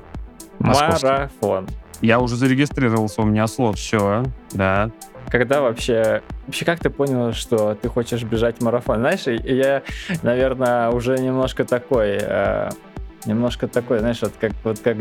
Московский. 0.59 1.07
Марафон. 1.07 1.67
Я 2.01 2.19
уже 2.19 2.35
зарегистрировался, 2.35 3.21
у 3.21 3.25
меня 3.25 3.47
слот, 3.47 3.77
все, 3.77 4.23
да. 4.51 4.89
Когда 5.29 5.61
вообще... 5.61 6.21
Вообще, 6.47 6.65
как 6.65 6.79
ты 6.79 6.89
понял, 6.89 7.33
что 7.33 7.75
ты 7.75 7.89
хочешь 7.89 8.23
бежать 8.23 8.61
марафон? 8.61 8.99
Знаешь, 8.99 9.27
я, 9.27 9.83
наверное, 10.23 10.89
уже 10.89 11.17
немножко 11.17 11.65
такой... 11.65 12.17
э, 12.19 12.69
немножко 13.25 13.67
такой, 13.67 13.99
знаешь, 13.99 14.21
вот 14.21 14.33
как, 14.39 14.53
вот 14.63 14.79
как, 14.79 14.97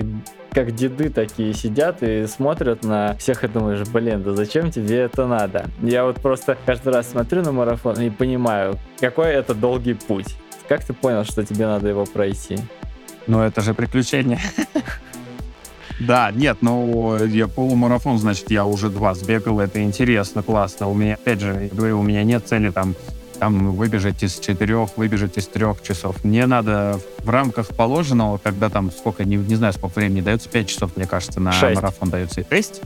как 0.51 0.75
деды 0.75 1.09
такие 1.09 1.55
сидят 1.55 2.03
и 2.03 2.27
смотрят 2.27 2.85
на 2.85 3.15
всех 3.17 3.45
и 3.45 3.49
думаешь, 3.49 3.87
блин, 3.89 4.23
да 4.23 4.35
зачем 4.35 4.71
тебе 4.71 4.99
это 4.99 5.27
надо? 5.27 5.67
Я 5.81 6.05
вот 6.05 6.17
просто 6.17 6.57
каждый 6.67 6.93
раз 6.93 7.11
смотрю 7.11 7.43
на 7.43 7.53
марафон 7.53 7.99
и 8.01 8.11
понимаю, 8.11 8.77
какой 9.01 9.29
это 9.29 9.55
долгий 9.55 9.95
путь. 9.95 10.37
Как 10.69 10.85
ты 10.85 10.93
понял, 10.93 11.25
что 11.25 11.45
тебе 11.45 11.67
надо 11.67 11.89
его 11.89 12.05
пройти? 12.05 12.59
Но 13.27 13.45
это 13.45 13.61
же 13.63 13.75
приключение. 13.75 14.41
Да, 16.01 16.31
нет, 16.31 16.59
ну, 16.61 17.17
я 17.25 17.49
полумарафон, 17.49 18.19
значит, 18.19 18.53
я 18.53 18.65
уже 18.65 18.89
два 18.89 19.15
сбегал, 19.15 19.59
это 19.59 19.83
интересно, 19.83 20.45
классно. 20.45 20.89
У 20.89 20.95
меня, 20.95 21.15
опять 21.15 21.41
же, 21.41 21.69
я 21.73 21.77
говорю, 21.77 21.99
у 21.99 22.03
меня 22.05 22.23
нет 22.23 22.47
цели 22.47 22.71
там, 22.71 22.95
там 23.41 23.73
выбежать 23.75 24.23
из 24.23 24.39
четырех, 24.39 24.97
выбежать 24.97 25.37
из 25.39 25.49
трех 25.49 25.83
часов. 25.83 26.23
Мне 26.23 26.47
надо 26.47 27.01
в 27.19 27.29
рамках 27.29 27.69
положенного, 27.69 28.39
когда 28.39 28.69
там 28.69 28.93
сколько, 28.93 29.25
не, 29.25 29.37
не 29.37 29.57
знаю, 29.57 29.73
сколько 29.73 29.99
времени 29.99 30.21
дается, 30.21 30.49
пять 30.49 30.69
часов, 30.69 30.97
мне 30.97 31.07
кажется, 31.07 31.41
на 31.41 31.51
Шесть. 31.51 31.75
марафон 31.75 32.11
дается. 32.11 32.45
Шесть? 32.49 32.81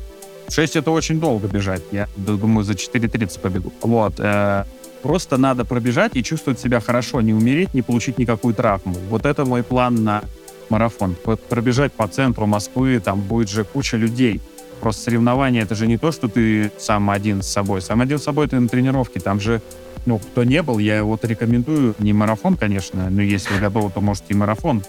Шесть 0.49 0.77
это 0.77 0.91
очень 0.91 1.21
долго 1.21 1.49
бежать. 1.49 1.83
Я 1.93 2.09
думаю, 2.17 2.65
за 2.65 2.73
4.30 2.73 3.41
побегу. 3.41 3.73
Вот. 3.83 4.15
э, 4.19 4.65
просто 5.03 5.37
надо 5.37 5.65
пробежать 5.65 6.13
и 6.15 6.23
чувствовать 6.23 6.61
себя 6.61 6.81
хорошо, 6.81 7.21
не 7.21 7.35
умереть, 7.35 7.75
не 7.75 7.83
получить 7.83 8.19
никакую 8.19 8.55
травму. 8.55 8.95
Вот 9.11 9.27
это 9.27 9.45
мой 9.45 9.63
план 9.63 10.03
на 10.05 10.23
марафон. 10.69 11.17
Пробежать 11.49 11.93
по 11.93 12.09
центру 12.09 12.47
Москвы, 12.47 13.01
там 13.01 13.21
будет 13.21 13.51
же 13.51 13.65
куча 13.65 13.97
людей. 13.97 14.41
Просто 14.81 15.03
соревнования 15.05 15.63
это 15.63 15.75
же 15.75 15.87
не 15.87 15.99
то, 15.99 16.11
что 16.11 16.29
ты 16.29 16.73
сам 16.79 17.11
один 17.11 17.43
с 17.43 17.49
собой. 17.49 17.83
Сам 17.83 18.01
один 18.01 18.19
с 18.19 18.25
собой 18.25 18.49
ты 18.49 18.59
на 18.59 18.69
тренировке. 18.69 19.21
Там 19.21 19.39
же, 19.39 19.61
ну, 20.07 20.19
кто 20.19 20.45
не 20.45 20.63
был, 20.63 20.79
я 20.79 21.05
вот 21.05 21.25
рекомендую 21.25 21.95
не 21.99 22.13
марафон, 22.13 22.57
конечно, 22.57 23.09
но 23.11 23.23
если 23.23 23.55
вы 23.55 23.61
готовы, 23.61 23.91
то 23.91 24.01
можете 24.01 24.27
и 24.31 24.35
марафон. 24.35 24.83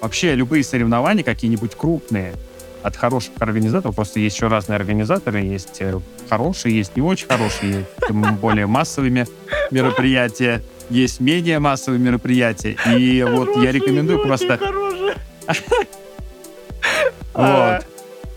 Вообще, 0.00 0.34
любые 0.34 0.62
соревнования 0.62 1.24
какие-нибудь 1.24 1.74
крупные, 1.74 2.34
от 2.82 2.96
хороших 2.96 3.32
организаторов, 3.38 3.94
просто 3.94 4.20
есть 4.20 4.36
еще 4.36 4.48
разные 4.48 4.76
организаторы, 4.76 5.40
есть 5.40 5.76
э, 5.80 5.98
хорошие, 6.28 6.76
есть 6.76 6.96
не 6.96 7.02
очень 7.02 7.26
хорошие, 7.26 7.72
есть 7.72 8.10
м, 8.10 8.36
более 8.36 8.66
массовые 8.66 9.10
ме- 9.10 9.26
мероприятия, 9.70 10.62
есть 10.88 11.20
менее 11.20 11.58
массовые 11.58 12.00
мероприятия. 12.00 12.76
И 12.96 13.22
вот 13.22 13.56
я 13.62 13.72
рекомендую 13.72 14.22
просто... 14.22 14.58
Вот. 17.32 17.86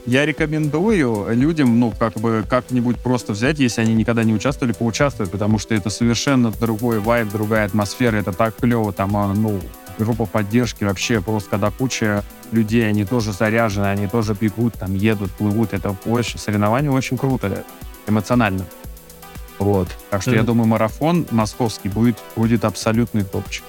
Я 0.06 0.26
рекомендую 0.26 1.28
людям, 1.34 1.80
ну, 1.80 1.94
как 1.98 2.14
бы, 2.16 2.44
как-нибудь 2.50 2.98
просто 3.00 3.32
взять, 3.32 3.60
если 3.60 3.82
они 3.82 3.94
никогда 3.94 4.26
не 4.26 4.34
участвовали, 4.34 4.74
поучаствовать, 4.74 5.32
потому 5.32 5.60
что 5.60 5.74
это 5.76 5.90
совершенно 5.90 6.52
другой 6.52 7.00
вайб, 7.00 7.30
другая 7.32 7.66
атмосфера, 7.66 8.18
это 8.18 8.34
так 8.34 8.54
клево, 8.58 8.92
там, 8.92 9.16
а, 9.16 9.34
ну, 9.34 9.62
группа 9.98 10.26
поддержки, 10.26 10.84
вообще 10.84 11.22
просто, 11.22 11.50
когда 11.52 11.72
куча 11.72 12.24
людей, 12.52 12.88
они 12.88 13.06
тоже 13.06 13.32
заряжены, 13.34 13.86
они 13.86 14.08
тоже 14.08 14.36
бегут, 14.40 14.74
там, 14.76 14.96
едут, 14.96 15.32
плывут, 15.32 15.74
это 15.74 15.96
очень, 16.06 16.40
соревнование 16.40 16.92
очень 16.92 17.18
круто, 17.18 17.64
эмоционально. 18.08 18.66
Вот. 19.60 19.88
Так 20.10 20.22
что 20.22 20.32
я 20.32 20.38
Мгм. 20.38 20.46
думаю, 20.48 20.68
марафон 20.68 21.26
московский 21.32 21.90
будет, 21.90 22.18
будет 22.36 22.66
абсолютный 22.66 23.24
топчик. 23.24 23.64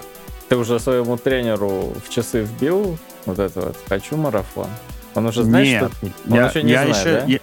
Ты 0.48 0.56
уже 0.56 0.78
своему 0.80 1.16
тренеру 1.16 1.92
в 2.04 2.08
часы 2.10 2.42
вбил 2.42 2.98
вот 3.26 3.38
это 3.38 3.60
вот 3.60 3.76
«хочу 3.88 4.16
марафон»? 4.16 4.66
Он 5.14 5.26
уже 5.26 5.44
знает, 5.44 5.82
Нет, 5.82 5.92
что... 5.92 6.06
Он 6.30 6.37
я, 6.37 6.48
еще 6.48 6.62
не 6.62 6.72
я 6.72 6.82
знает, 6.87 6.96
еще- 6.96 7.20
да? 7.20 7.24
я- 7.26 7.38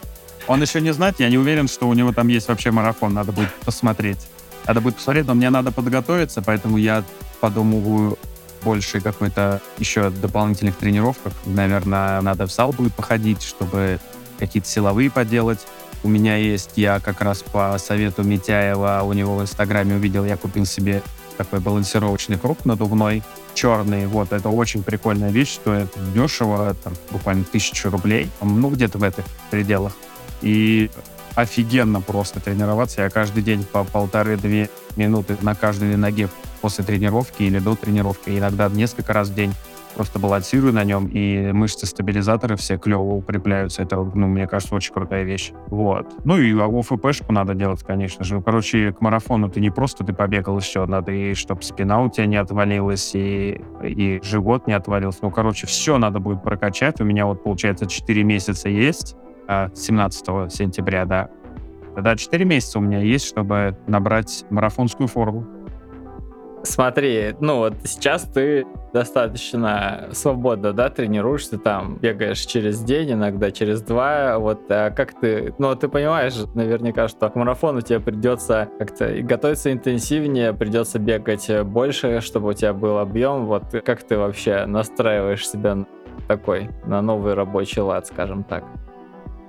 он 0.47 0.61
еще 0.61 0.81
не 0.81 0.91
знает, 0.93 1.19
я 1.19 1.29
не 1.29 1.37
уверен, 1.37 1.67
что 1.67 1.87
у 1.87 1.93
него 1.93 2.11
там 2.11 2.27
есть 2.27 2.47
вообще 2.47 2.71
марафон, 2.71 3.13
надо 3.13 3.31
будет 3.31 3.51
посмотреть. 3.65 4.19
Надо 4.67 4.81
будет 4.81 4.95
посмотреть, 4.97 5.25
но 5.27 5.33
мне 5.33 5.49
надо 5.49 5.71
подготовиться, 5.71 6.41
поэтому 6.41 6.77
я 6.77 7.03
подумываю 7.39 8.17
больше 8.63 9.01
какой-то 9.01 9.61
еще 9.77 10.09
дополнительных 10.09 10.75
тренировках. 10.75 11.33
Наверное, 11.45 12.21
надо 12.21 12.47
в 12.47 12.51
зал 12.51 12.71
будет 12.71 12.93
походить, 12.93 13.41
чтобы 13.41 13.99
какие-то 14.39 14.67
силовые 14.67 15.09
поделать. 15.09 15.59
У 16.03 16.07
меня 16.07 16.35
есть, 16.35 16.71
я 16.75 16.99
как 16.99 17.21
раз 17.21 17.43
по 17.43 17.77
совету 17.77 18.23
Митяева 18.23 19.01
у 19.03 19.13
него 19.13 19.35
в 19.35 19.41
Инстаграме 19.41 19.95
увидел, 19.95 20.25
я 20.25 20.35
купил 20.35 20.65
себе 20.65 21.03
такой 21.37 21.59
балансировочный 21.59 22.37
круг 22.37 22.65
надувной, 22.65 23.23
черный. 23.53 24.07
Вот, 24.07 24.31
это 24.31 24.49
очень 24.49 24.83
прикольная 24.83 25.31
вещь, 25.31 25.55
стоит 25.55 25.89
дешево, 26.13 26.75
там, 26.83 26.93
буквально 27.11 27.43
тысячу 27.43 27.89
рублей, 27.89 28.29
ну, 28.41 28.69
где-то 28.69 28.97
в 28.97 29.03
этих 29.03 29.23
пределах. 29.49 29.93
И 30.41 30.89
офигенно 31.35 32.01
просто 32.01 32.39
тренироваться. 32.39 33.01
Я 33.01 33.09
каждый 33.09 33.43
день 33.43 33.63
по 33.63 33.83
полторы-две 33.83 34.69
минуты 34.95 35.37
на 35.41 35.55
каждой 35.55 35.95
ноге 35.95 36.29
после 36.61 36.83
тренировки 36.83 37.43
или 37.43 37.59
до 37.59 37.75
тренировки, 37.75 38.29
иногда 38.29 38.69
несколько 38.69 39.13
раз 39.13 39.29
в 39.29 39.35
день. 39.35 39.53
просто 39.95 40.19
балансирую 40.19 40.71
на 40.71 40.85
нем, 40.85 41.07
и 41.07 41.51
мышцы-стабилизаторы 41.51 42.55
все 42.55 42.77
клево 42.77 43.15
укрепляются. 43.15 43.83
Это, 43.83 43.97
ну, 43.97 44.27
мне 44.27 44.47
кажется, 44.47 44.73
очень 44.73 44.93
крутая 44.93 45.23
вещь. 45.23 45.51
Вот. 45.67 46.07
Ну 46.23 46.37
и 46.37 46.53
ОФПшку 46.53 47.33
надо 47.33 47.55
делать, 47.55 47.83
конечно 47.83 48.23
же. 48.23 48.41
Короче, 48.41 48.93
к 48.93 49.01
марафону 49.01 49.49
ты 49.49 49.59
не 49.59 49.69
просто 49.69 50.05
ты 50.05 50.13
побегал 50.13 50.57
еще, 50.57 50.85
надо 50.85 51.11
и 51.11 51.33
чтобы 51.33 51.61
спина 51.63 52.01
у 52.01 52.09
тебя 52.09 52.25
не 52.25 52.37
отвалилась, 52.37 53.11
и, 53.15 53.61
и 53.83 54.21
живот 54.23 54.65
не 54.65 54.73
отвалился. 54.73 55.19
Ну, 55.23 55.31
короче, 55.31 55.67
все 55.67 55.97
надо 55.97 56.19
будет 56.19 56.41
прокачать. 56.41 57.01
У 57.01 57.03
меня 57.03 57.25
вот, 57.25 57.43
получается, 57.43 57.85
4 57.85 58.23
месяца 58.23 58.69
есть, 58.69 59.17
17 59.47 60.23
а, 60.29 60.49
сентября, 60.49 61.05
да. 61.05 61.29
Тогда 61.95 62.15
4 62.15 62.45
месяца 62.45 62.79
у 62.79 62.81
меня 62.81 62.99
есть, 62.99 63.25
чтобы 63.25 63.77
набрать 63.87 64.45
марафонскую 64.49 65.07
форму. 65.07 65.45
Смотри, 66.63 67.35
ну 67.39 67.57
вот 67.57 67.73
сейчас 67.83 68.23
ты 68.23 68.65
достаточно 68.93 70.09
свободно, 70.11 70.73
да, 70.73 70.89
тренируешься 70.89 71.57
там, 71.57 71.95
бегаешь 71.95 72.39
через 72.41 72.81
день, 72.81 73.13
иногда 73.13 73.51
через 73.51 73.81
два, 73.81 74.37
вот, 74.37 74.61
а 74.69 74.91
как 74.91 75.19
ты, 75.19 75.55
ну, 75.57 75.75
ты 75.75 75.87
понимаешь 75.87 76.35
наверняка, 76.53 77.07
что 77.07 77.29
к 77.29 77.35
марафону 77.35 77.81
тебе 77.81 77.99
придется 77.99 78.69
как-то 78.77 79.21
готовиться 79.21 79.71
интенсивнее, 79.71 80.53
придется 80.53 80.99
бегать 80.99 81.49
больше, 81.63 82.21
чтобы 82.21 82.49
у 82.49 82.53
тебя 82.53 82.73
был 82.73 82.99
объем, 82.99 83.45
вот, 83.45 83.63
как 83.83 84.03
ты 84.03 84.17
вообще 84.17 84.65
настраиваешь 84.65 85.47
себя 85.47 85.85
такой, 86.27 86.69
на 86.85 87.01
новый 87.01 87.33
рабочий 87.33 87.81
лад, 87.81 88.05
скажем 88.05 88.43
так? 88.43 88.63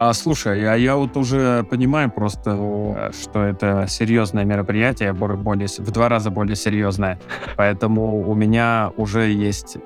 А, 0.05 0.13
слушай, 0.15 0.69
а 0.69 0.75
я 0.75 0.97
вот 0.97 1.17
уже 1.17 1.63
понимаю 1.63 2.11
просто, 2.11 3.13
что 3.13 3.45
это 3.45 3.87
серьезное 3.89 4.45
мероприятие, 4.45 5.13
более, 5.13 5.69
в 5.69 5.91
два 5.93 6.09
раза 6.09 6.33
более 6.33 6.57
серьезное. 6.57 7.21
Поэтому 7.57 8.29
у 8.29 8.35
меня 8.35 8.91
уже 8.97 9.31
есть, 9.31 9.77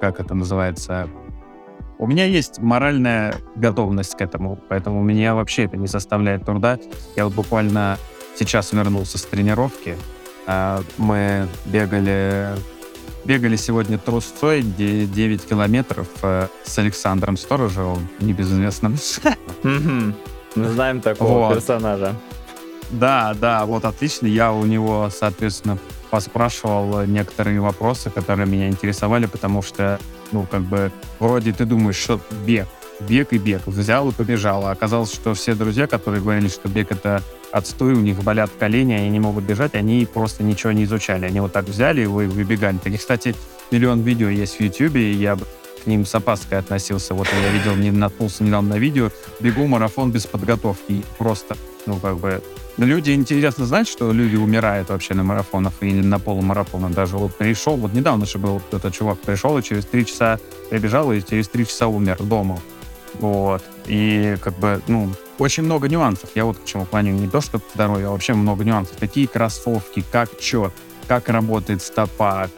как 0.00 0.20
это 0.20 0.36
называется, 0.36 1.08
у 1.98 2.06
меня 2.06 2.24
есть 2.24 2.60
моральная 2.60 3.34
готовность 3.56 4.16
к 4.16 4.20
этому, 4.20 4.60
поэтому 4.68 5.02
меня 5.02 5.34
вообще 5.34 5.64
это 5.64 5.76
не 5.76 5.88
составляет 5.88 6.44
труда. 6.44 6.78
Я 7.16 7.24
вот 7.24 7.34
буквально 7.34 7.98
сейчас 8.36 8.72
вернулся 8.72 9.18
с 9.18 9.24
тренировки. 9.24 9.96
А, 10.46 10.82
мы 10.98 11.48
бегали 11.66 12.50
Бегали 13.24 13.56
сегодня 13.56 13.96
трусцой 13.96 14.62
9 14.62 15.46
километров 15.46 16.08
э, 16.22 16.48
с 16.64 16.78
Александром 16.78 17.38
Сторожевым, 17.38 18.06
небезызвестным. 18.20 18.98
Мы 19.62 20.68
знаем 20.68 21.00
такого 21.00 21.52
персонажа. 21.54 22.14
Да, 22.90 23.34
да, 23.40 23.64
вот 23.64 23.86
отлично. 23.86 24.26
Я 24.26 24.52
у 24.52 24.66
него, 24.66 25.08
соответственно, 25.10 25.78
поспрашивал 26.10 27.04
некоторые 27.06 27.60
вопросы, 27.60 28.10
которые 28.10 28.46
меня 28.46 28.68
интересовали, 28.68 29.24
потому 29.24 29.62
что, 29.62 29.98
ну, 30.30 30.46
как 30.48 30.60
бы, 30.60 30.92
вроде 31.18 31.52
ты 31.54 31.64
думаешь, 31.64 31.96
что 31.96 32.20
бег, 32.46 32.68
бег 33.00 33.32
и 33.32 33.38
бег. 33.38 33.62
Взял 33.66 34.10
и 34.10 34.12
побежал. 34.12 34.66
А 34.66 34.70
оказалось, 34.70 35.12
что 35.12 35.32
все 35.32 35.54
друзья, 35.54 35.86
которые 35.86 36.22
говорили, 36.22 36.48
что 36.48 36.68
бег— 36.68 36.88
это 36.92 37.22
отстой, 37.54 37.94
у 37.94 38.00
них 38.00 38.22
болят 38.22 38.50
колени, 38.58 38.94
они 38.94 39.10
не 39.10 39.20
могут 39.20 39.44
бежать, 39.44 39.74
они 39.74 40.06
просто 40.12 40.42
ничего 40.42 40.72
не 40.72 40.84
изучали. 40.84 41.26
Они 41.26 41.38
вот 41.38 41.52
так 41.52 41.66
взяли 41.66 42.02
и 42.02 42.06
вы, 42.06 42.26
выбегали. 42.26 42.78
Таких, 42.78 43.00
кстати, 43.00 43.34
миллион 43.70 44.02
видео 44.02 44.28
есть 44.28 44.58
в 44.58 44.60
и 44.60 45.12
я 45.12 45.36
к 45.36 45.86
ним 45.86 46.04
с 46.04 46.14
опаской 46.14 46.58
относился. 46.58 47.14
Вот 47.14 47.28
я 47.32 47.50
видел, 47.50 47.76
не 47.76 47.92
наткнулся 47.92 48.42
недавно 48.42 48.70
на 48.70 48.78
видео, 48.78 49.10
бегу 49.38 49.66
марафон 49.68 50.10
без 50.10 50.26
подготовки. 50.26 50.92
И 50.92 51.04
просто, 51.16 51.56
ну, 51.86 51.96
как 52.00 52.18
бы, 52.18 52.42
люди 52.76 53.12
интересно 53.12 53.66
знать, 53.66 53.86
что 53.86 54.10
люди 54.10 54.34
умирают 54.34 54.88
вообще 54.88 55.14
на 55.14 55.22
марафонах 55.22 55.74
или 55.80 56.00
на 56.00 56.18
полумарафонах. 56.18 56.92
Даже 56.92 57.16
вот 57.18 57.36
пришел, 57.36 57.76
вот 57.76 57.92
недавно 57.92 58.26
же 58.26 58.38
был 58.38 58.58
кто-то 58.58 58.90
чувак 58.90 59.20
пришел 59.20 59.56
и 59.58 59.62
через 59.62 59.84
три 59.84 60.04
часа 60.04 60.40
прибежал 60.70 61.12
и 61.12 61.22
через 61.22 61.48
три 61.48 61.64
часа 61.66 61.86
умер 61.86 62.16
дома. 62.20 62.58
Вот. 63.20 63.62
И 63.86 64.36
как 64.40 64.58
бы, 64.58 64.80
ну, 64.88 65.10
очень 65.38 65.64
много 65.64 65.88
нюансов. 65.88 66.30
Я 66.34 66.44
вот 66.44 66.58
к 66.58 66.64
чему 66.64 66.84
планю 66.84 67.12
не 67.12 67.28
то, 67.28 67.40
что 67.40 67.60
здоровье, 67.74 68.08
а 68.08 68.10
вообще 68.10 68.34
много 68.34 68.64
нюансов. 68.64 68.96
Какие 68.98 69.26
кроссовки, 69.26 70.04
как 70.10 70.30
что, 70.40 70.72
как 71.08 71.28
работает 71.28 71.82
стопа, 71.82 72.48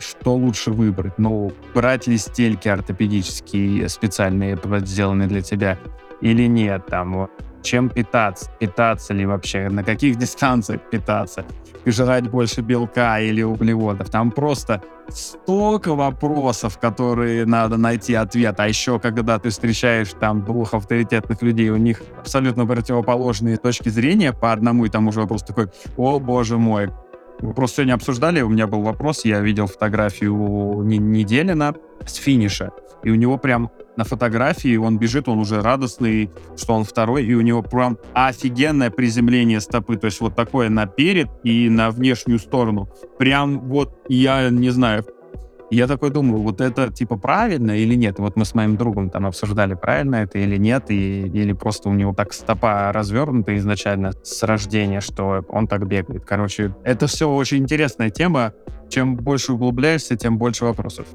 что 0.00 0.34
лучше 0.34 0.72
выбрать. 0.72 1.18
Ну, 1.18 1.52
брать 1.74 2.06
ли 2.06 2.18
стельки 2.18 2.68
ортопедические, 2.68 3.88
специальные, 3.88 4.58
сделанные 4.80 5.28
для 5.28 5.42
тебя, 5.42 5.78
или 6.20 6.46
нет, 6.46 6.86
там, 6.86 7.28
чем 7.66 7.90
питаться, 7.90 8.50
питаться 8.60 9.12
ли 9.12 9.26
вообще, 9.26 9.68
на 9.68 9.82
каких 9.82 10.16
дистанциях 10.16 10.80
питаться, 10.90 11.44
жрать 11.84 12.30
больше 12.30 12.60
белка 12.62 13.20
или 13.20 13.42
углеводов. 13.42 14.08
Там 14.08 14.30
просто 14.30 14.82
столько 15.08 15.94
вопросов, 15.94 16.78
которые 16.78 17.44
надо 17.44 17.76
найти 17.76 18.14
ответ. 18.14 18.58
А 18.58 18.68
еще, 18.68 18.98
когда 18.98 19.38
ты 19.38 19.50
встречаешь 19.50 20.10
там 20.18 20.44
двух 20.44 20.74
авторитетных 20.74 21.42
людей, 21.42 21.70
у 21.70 21.76
них 21.76 22.02
абсолютно 22.18 22.66
противоположные 22.66 23.56
точки 23.56 23.88
зрения 23.88 24.32
по 24.32 24.52
одному 24.52 24.84
и 24.84 24.88
тому 24.88 25.12
же 25.12 25.20
вопросу 25.20 25.46
такой, 25.46 25.68
о 25.96 26.18
боже 26.18 26.58
мой, 26.58 26.90
мы 27.40 27.52
просто 27.54 27.76
сегодня 27.76 27.94
обсуждали, 27.94 28.40
у 28.40 28.48
меня 28.48 28.66
был 28.66 28.82
вопрос, 28.82 29.24
я 29.24 29.40
видел 29.40 29.66
фотографию 29.66 30.82
Неделина 30.82 31.74
с 32.04 32.14
финиша, 32.14 32.72
и 33.02 33.10
у 33.10 33.14
него 33.14 33.38
прям 33.38 33.70
на 33.96 34.04
фотографии 34.04 34.76
он 34.76 34.98
бежит, 34.98 35.28
он 35.28 35.38
уже 35.38 35.62
радостный, 35.62 36.30
что 36.56 36.74
он 36.74 36.84
второй, 36.84 37.24
и 37.24 37.34
у 37.34 37.40
него 37.40 37.62
прям 37.62 37.98
офигенное 38.14 38.90
приземление 38.90 39.60
стопы, 39.60 39.96
то 39.96 40.06
есть 40.06 40.20
вот 40.20 40.34
такое 40.36 40.68
наперед 40.68 41.28
и 41.44 41.68
на 41.68 41.90
внешнюю 41.90 42.38
сторону. 42.38 42.88
Прям 43.18 43.60
вот, 43.60 43.98
я 44.08 44.50
не 44.50 44.70
знаю, 44.70 45.04
я 45.70 45.86
такой 45.86 46.10
думаю, 46.10 46.42
вот 46.42 46.60
это 46.60 46.92
типа 46.92 47.16
правильно 47.16 47.72
или 47.72 47.94
нет? 47.94 48.18
Вот 48.18 48.36
мы 48.36 48.44
с 48.44 48.54
моим 48.54 48.76
другом 48.76 49.10
там 49.10 49.26
обсуждали, 49.26 49.74
правильно 49.74 50.16
это 50.16 50.38
или 50.38 50.56
нет, 50.56 50.90
и, 50.90 51.22
или 51.22 51.52
просто 51.52 51.88
у 51.88 51.94
него 51.94 52.14
так 52.14 52.32
стопа 52.32 52.92
развернута 52.92 53.56
изначально 53.56 54.12
с 54.22 54.42
рождения, 54.42 55.00
что 55.00 55.44
он 55.48 55.66
так 55.66 55.86
бегает. 55.86 56.24
Короче, 56.24 56.74
это 56.84 57.06
все 57.06 57.28
очень 57.28 57.58
интересная 57.58 58.10
тема. 58.10 58.52
Чем 58.88 59.16
больше 59.16 59.54
углубляешься, 59.54 60.16
тем 60.16 60.38
больше 60.38 60.64
вопросов. 60.64 61.06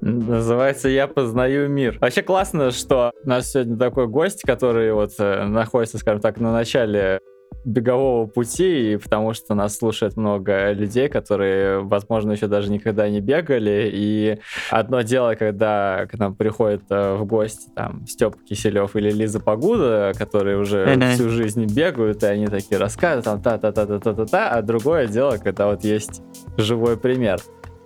Называется 0.00 0.88
«Я 0.88 1.06
познаю 1.06 1.68
мир». 1.68 1.98
Вообще 2.00 2.22
классно, 2.22 2.72
что 2.72 3.12
у 3.24 3.28
нас 3.28 3.52
сегодня 3.52 3.76
такой 3.76 4.08
гость, 4.08 4.42
который 4.42 4.92
вот 4.92 5.12
э, 5.20 5.44
находится, 5.44 5.98
скажем 5.98 6.20
так, 6.20 6.40
на 6.40 6.52
начале 6.52 7.20
бегового 7.64 8.26
пути, 8.26 8.98
потому 9.02 9.32
что 9.34 9.54
нас 9.54 9.76
слушает 9.76 10.16
много 10.16 10.72
людей, 10.72 11.08
которые, 11.08 11.80
возможно, 11.80 12.32
еще 12.32 12.46
даже 12.46 12.70
никогда 12.70 13.08
не 13.08 13.20
бегали. 13.20 13.90
И 13.92 14.38
одно 14.70 15.02
дело, 15.02 15.34
когда 15.34 16.06
к 16.10 16.18
нам 16.18 16.34
приходит 16.34 16.82
э, 16.90 17.14
в 17.14 17.24
гости 17.24 17.68
там 17.74 18.06
Степ 18.06 18.36
Киселев 18.44 18.96
или 18.96 19.10
Лиза 19.10 19.40
Погуда, 19.40 20.12
которые 20.16 20.58
уже 20.58 20.98
всю 21.14 21.28
жизнь 21.28 21.66
бегают, 21.66 22.22
и 22.22 22.26
они 22.26 22.46
такие 22.46 22.78
рассказывают, 22.78 23.24
там 23.24 23.42
та-та-та-та-та-та, 23.42 24.50
а 24.50 24.62
другое 24.62 25.06
дело, 25.06 25.36
когда 25.38 25.66
вот 25.66 25.84
есть 25.84 26.22
живой 26.56 26.96
пример. 26.96 27.40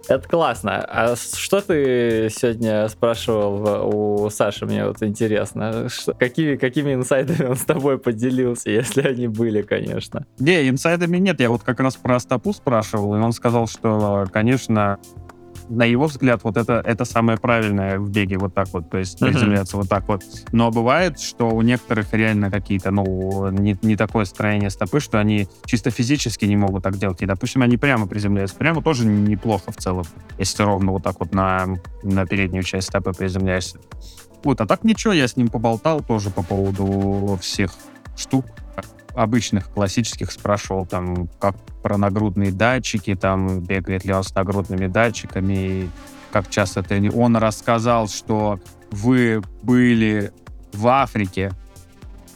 Это 0.08 0.28
классно. 0.28 0.84
А 0.88 1.16
что 1.16 1.60
ты 1.60 2.28
сегодня 2.30 2.88
спрашивал 2.88 4.24
у 4.24 4.30
Саши? 4.30 4.66
Мне 4.66 4.86
вот 4.86 5.02
интересно. 5.02 5.88
Что, 5.88 6.12
какими, 6.14 6.56
какими 6.56 6.94
инсайдами 6.94 7.48
он 7.48 7.56
с 7.56 7.64
тобой 7.64 7.98
поделился, 7.98 8.70
если 8.70 9.02
они 9.02 9.28
были, 9.28 9.62
конечно? 9.62 10.26
Не, 10.38 10.68
инсайдами 10.68 11.16
нет. 11.18 11.40
Я 11.40 11.50
вот 11.50 11.62
как 11.62 11.80
раз 11.80 11.96
про 11.96 12.20
стопу 12.20 12.52
спрашивал, 12.52 13.16
и 13.16 13.18
он 13.18 13.32
сказал, 13.32 13.66
что, 13.66 14.26
конечно, 14.32 14.98
на 15.68 15.84
его 15.84 16.06
взгляд, 16.06 16.40
вот 16.44 16.56
это, 16.56 16.82
это 16.84 17.04
самое 17.04 17.38
правильное 17.38 17.98
в 17.98 18.10
беге, 18.10 18.38
вот 18.38 18.54
так 18.54 18.68
вот, 18.72 18.90
то 18.90 18.98
есть 18.98 19.18
приземляться 19.18 19.76
вот 19.76 19.88
так 19.88 20.06
вот. 20.08 20.22
Но 20.52 20.70
бывает, 20.70 21.18
что 21.20 21.50
у 21.50 21.62
некоторых 21.62 22.12
реально 22.12 22.50
какие-то, 22.50 22.90
ну, 22.90 23.50
не, 23.50 23.76
не 23.82 23.96
такое 23.96 24.24
строение 24.24 24.70
стопы, 24.70 25.00
что 25.00 25.18
они 25.18 25.48
чисто 25.64 25.90
физически 25.90 26.44
не 26.44 26.56
могут 26.56 26.82
так 26.82 26.96
делать. 26.96 27.22
И, 27.22 27.26
допустим, 27.26 27.62
они 27.62 27.76
прямо 27.76 28.06
приземляются. 28.06 28.56
Прямо 28.56 28.82
тоже 28.82 29.06
неплохо 29.06 29.72
в 29.72 29.76
целом, 29.76 30.04
если 30.38 30.62
ровно 30.62 30.92
вот 30.92 31.02
так 31.02 31.18
вот 31.20 31.34
на, 31.34 31.66
на 32.02 32.26
переднюю 32.26 32.62
часть 32.62 32.88
стопы 32.88 33.12
приземляешься. 33.12 33.78
Вот, 34.44 34.60
а 34.60 34.66
так 34.66 34.84
ничего, 34.84 35.12
я 35.12 35.26
с 35.26 35.36
ним 35.36 35.48
поболтал 35.48 36.00
тоже 36.00 36.30
по 36.30 36.42
поводу 36.42 37.38
всех 37.40 37.72
штук 38.16 38.44
обычных 39.16 39.70
классических 39.70 40.30
спрашивал 40.30 40.86
там, 40.86 41.28
как 41.40 41.56
про 41.82 41.96
нагрудные 41.96 42.52
датчики, 42.52 43.14
там, 43.14 43.60
бегает 43.60 44.04
ли 44.04 44.12
он 44.12 44.22
с 44.22 44.34
нагрудными 44.34 44.86
датчиками, 44.86 45.90
как 46.30 46.50
часто 46.50 46.80
это... 46.80 47.00
Он 47.16 47.36
рассказал, 47.36 48.08
что 48.08 48.60
вы 48.90 49.42
были 49.62 50.32
в 50.72 50.86
Африке. 50.86 51.52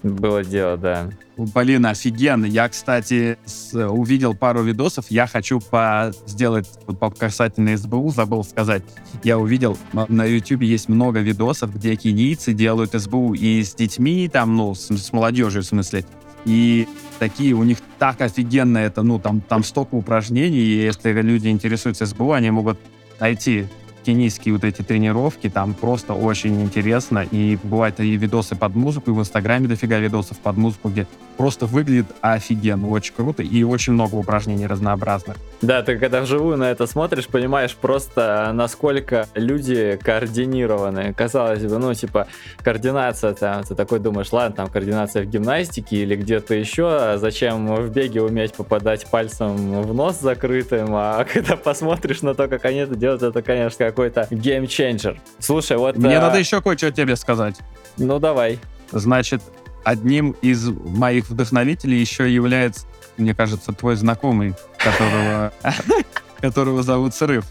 Было 0.03 0.43
дело, 0.43 0.79
да. 0.79 1.11
Блин, 1.37 1.87
офигенно. 1.87 2.47
Я, 2.47 2.69
кстати, 2.69 3.39
с, 3.45 3.75
увидел 3.75 4.35
пару 4.35 4.63
видосов. 4.63 5.11
Я 5.11 5.27
хочу 5.27 5.61
по, 5.61 6.13
сделать 6.27 6.69
по 6.99 7.11
касательно 7.11 7.77
СБУ, 7.77 8.11
забыл 8.11 8.45
сказать. 8.45 8.83
Я 9.23 9.39
увидел, 9.39 9.77
на 9.93 10.25
YouTube 10.25 10.63
есть 10.63 10.89
много 10.89 11.21
видосов, 11.21 11.75
где 11.75 11.97
кенийцы 11.97 12.53
делают 12.53 12.93
СБУ 12.93 13.35
и 13.35 13.63
с 13.63 13.75
детьми, 13.75 14.29
там, 14.29 14.57
ну, 14.57 14.75
с, 14.75 14.91
с 14.91 15.13
молодежью, 15.13 15.63
в 15.63 15.67
смысле. 15.67 16.05
И 16.45 16.89
такие 17.19 17.55
у 17.55 17.63
них 17.65 17.79
так 17.99 18.21
офигенно 18.21 18.79
это, 18.79 19.03
ну, 19.03 19.19
там, 19.19 19.41
там 19.41 19.63
столько 19.63 19.95
упражнений, 19.95 20.59
и 20.59 20.83
если 20.83 21.13
люди 21.13 21.49
интересуются 21.49 22.07
СБУ, 22.07 22.33
они 22.33 22.51
могут 22.51 22.79
найти 23.19 23.67
кенийские 24.05 24.55
вот 24.55 24.65
эти 24.65 24.83
тренировки, 24.83 25.49
там 25.49 25.75
просто 25.75 26.15
очень 26.15 26.61
интересно. 26.63 27.27
И 27.31 27.59
бывают 27.63 28.01
и 28.01 28.17
видосы 28.17 28.57
под 28.57 28.75
музыку, 28.75 29.11
и 29.11 29.15
в 29.15 29.21
Инстаграме 29.21 29.69
дофига 29.69 29.99
видосов 29.99 30.39
под 30.39 30.57
музыку, 30.57 30.89
где 30.89 31.07
просто 31.41 31.65
выглядит 31.65 32.05
офигенно, 32.21 32.87
очень 32.91 33.15
круто, 33.15 33.43
и 33.43 33.63
очень 33.63 33.95
много 33.95 34.17
упражнений 34.17 34.67
разнообразных. 34.67 35.39
Да, 35.63 35.83
ты 35.83 35.97
когда 35.97 36.21
вживую 36.21 36.59
на 36.59 36.71
это 36.71 36.87
смотришь, 36.87 37.29
понимаешь 37.29 37.75
просто, 37.75 38.51
насколько 38.53 39.27
люди 39.35 39.99
координированы. 40.03 41.15
Казалось 41.15 41.63
бы, 41.63 41.79
ну, 41.79 41.95
типа, 41.95 42.27
координация, 42.63 43.33
там, 43.33 43.65
ты 43.65 43.75
такой 43.75 44.01
думаешь, 44.01 44.31
ладно, 44.33 44.55
там, 44.55 44.67
координация 44.69 45.23
в 45.23 45.31
гимнастике 45.31 45.97
или 45.97 46.15
где-то 46.15 46.55
еще, 46.55 46.89
а 46.91 47.17
зачем 47.17 47.75
в 47.75 47.89
беге 47.89 48.21
уметь 48.21 48.53
попадать 48.53 49.11
пальцем 49.11 49.81
в 49.81 49.95
нос 49.95 50.21
закрытым, 50.21 50.91
а 50.91 51.25
когда 51.33 51.57
посмотришь 51.57 52.21
на 52.21 52.35
то, 52.35 52.49
как 52.49 52.67
они 52.67 52.81
это 52.81 52.97
делают, 52.97 53.23
это, 53.23 53.41
конечно, 53.41 53.87
какой-то 53.87 54.29
геймченджер. 54.31 55.19
Слушай, 55.39 55.79
вот... 55.79 55.97
Мне 55.97 56.19
а... 56.19 56.21
надо 56.21 56.39
еще 56.39 56.61
кое-что 56.61 56.93
тебе 56.93 57.17
сказать. 57.17 57.57
Ну, 57.97 58.19
давай. 58.19 58.59
Значит, 58.93 59.41
одним 59.85 60.37
из 60.43 60.69
моих 60.69 61.29
вдохновителей 61.31 61.99
еще 61.99 62.33
является, 62.33 62.87
мне 63.17 63.35
кажется, 63.35 63.73
твой 63.73 63.97
знакомый, 63.97 64.55
которого, 64.79 65.53
которого 66.41 66.83
зовут 66.83 67.15
Срыв. 67.15 67.45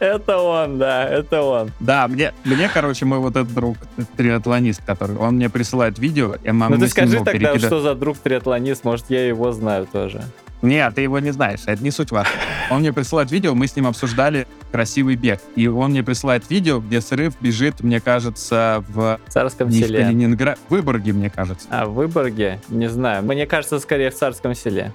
Это 0.00 0.38
он, 0.38 0.78
да, 0.78 1.08
это 1.08 1.42
он. 1.42 1.70
Да, 1.80 2.08
мне, 2.08 2.34
мне, 2.44 2.68
короче, 2.68 3.06
мой 3.06 3.20
вот 3.20 3.36
этот 3.36 3.54
друг 3.54 3.78
триатлонист, 4.16 4.84
который, 4.84 5.16
он 5.16 5.36
мне 5.36 5.48
присылает 5.48 5.98
видео, 5.98 6.34
и 6.42 6.50
мы 6.50 6.68
Ну 6.68 6.78
ты 6.78 6.88
скажи 6.88 7.18
тогда, 7.18 7.32
перекида... 7.32 7.66
что 7.66 7.80
за 7.80 7.94
друг 7.94 8.18
триатлонист, 8.18 8.84
может, 8.84 9.06
я 9.08 9.26
его 9.26 9.52
знаю 9.52 9.86
тоже. 9.90 10.22
Нет, 10.62 10.94
ты 10.94 11.02
его 11.02 11.18
не 11.20 11.30
знаешь, 11.30 11.60
это 11.66 11.82
не 11.82 11.90
суть 11.90 12.10
важно. 12.10 12.32
Он 12.70 12.80
мне 12.80 12.92
присылает 12.92 13.30
видео, 13.30 13.54
мы 13.54 13.66
с 13.66 13.76
ним 13.76 13.86
обсуждали 13.86 14.46
красивый 14.74 15.14
бег. 15.14 15.38
И 15.54 15.68
он 15.68 15.92
мне 15.92 16.02
присылает 16.02 16.50
видео, 16.50 16.80
где 16.80 17.00
срыв 17.00 17.34
бежит, 17.40 17.80
мне 17.84 18.00
кажется, 18.00 18.84
в... 18.88 19.20
Царском 19.28 19.68
не 19.68 19.78
селе. 19.78 20.00
в 20.00 20.02
Калининграде, 20.02 20.58
в 20.66 20.72
Выборге, 20.72 21.12
мне 21.12 21.30
кажется. 21.30 21.68
А, 21.70 21.86
в 21.86 21.94
Выборге? 21.94 22.60
Не 22.70 22.88
знаю. 22.88 23.22
Мне 23.22 23.46
кажется, 23.46 23.78
скорее 23.78 24.10
в 24.10 24.16
Царском 24.16 24.52
селе. 24.52 24.92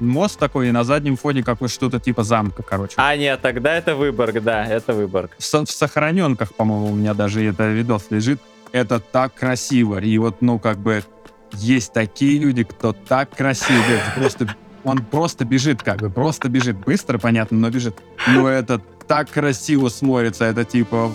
Мост 0.00 0.36
такой, 0.36 0.66
и 0.66 0.72
на 0.72 0.82
заднем 0.82 1.16
фоне 1.16 1.44
какое 1.44 1.68
что-то 1.68 2.00
типа 2.00 2.24
замка, 2.24 2.64
короче. 2.64 2.94
А, 2.96 3.16
нет, 3.16 3.40
тогда 3.40 3.76
это 3.76 3.94
Выборг, 3.94 4.42
да, 4.42 4.66
это 4.66 4.92
Выборг. 4.92 5.30
В, 5.38 5.42
в 5.44 5.70
сохраненках, 5.70 6.52
по-моему, 6.52 6.86
у 6.90 6.94
меня 6.96 7.14
даже 7.14 7.44
это 7.44 7.68
видос 7.68 8.06
лежит. 8.10 8.40
Это 8.72 8.98
так 8.98 9.32
красиво. 9.34 10.00
И 10.00 10.18
вот, 10.18 10.42
ну, 10.42 10.58
как 10.58 10.78
бы, 10.78 11.04
есть 11.52 11.92
такие 11.92 12.40
люди, 12.40 12.64
кто 12.64 12.92
так 12.92 13.30
красиво 13.30 13.78
бежит. 13.88 14.14
Просто, 14.16 14.56
он 14.82 15.04
просто 15.04 15.44
бежит, 15.44 15.84
как 15.84 15.98
бы, 15.98 16.10
просто 16.10 16.48
бежит. 16.48 16.78
Быстро, 16.78 17.18
понятно, 17.18 17.58
но 17.58 17.70
бежит. 17.70 17.94
Но 18.26 18.48
это 18.48 18.80
так 19.06 19.30
красиво 19.30 19.88
смотрится. 19.88 20.44
Это, 20.44 20.64
типа, 20.64 21.12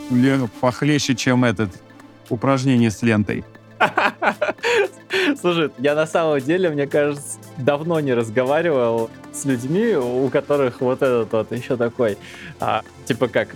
похлеще, 0.61 1.15
чем 1.15 1.45
этот 1.45 1.71
упражнение 2.29 2.91
с 2.91 3.01
лентой. 3.01 3.43
Слушай, 5.39 5.71
я 5.79 5.95
на 5.95 6.05
самом 6.05 6.39
деле, 6.39 6.69
мне 6.69 6.85
кажется, 6.85 7.39
давно 7.57 7.99
не 7.99 8.13
разговаривал 8.13 9.09
с 9.31 9.45
людьми, 9.45 9.95
у 9.95 10.29
которых 10.29 10.81
вот 10.81 11.01
этот 11.01 11.31
вот 11.31 11.51
еще 11.51 11.77
такой, 11.77 12.17
а, 12.59 12.83
типа 13.05 13.27
как, 13.27 13.49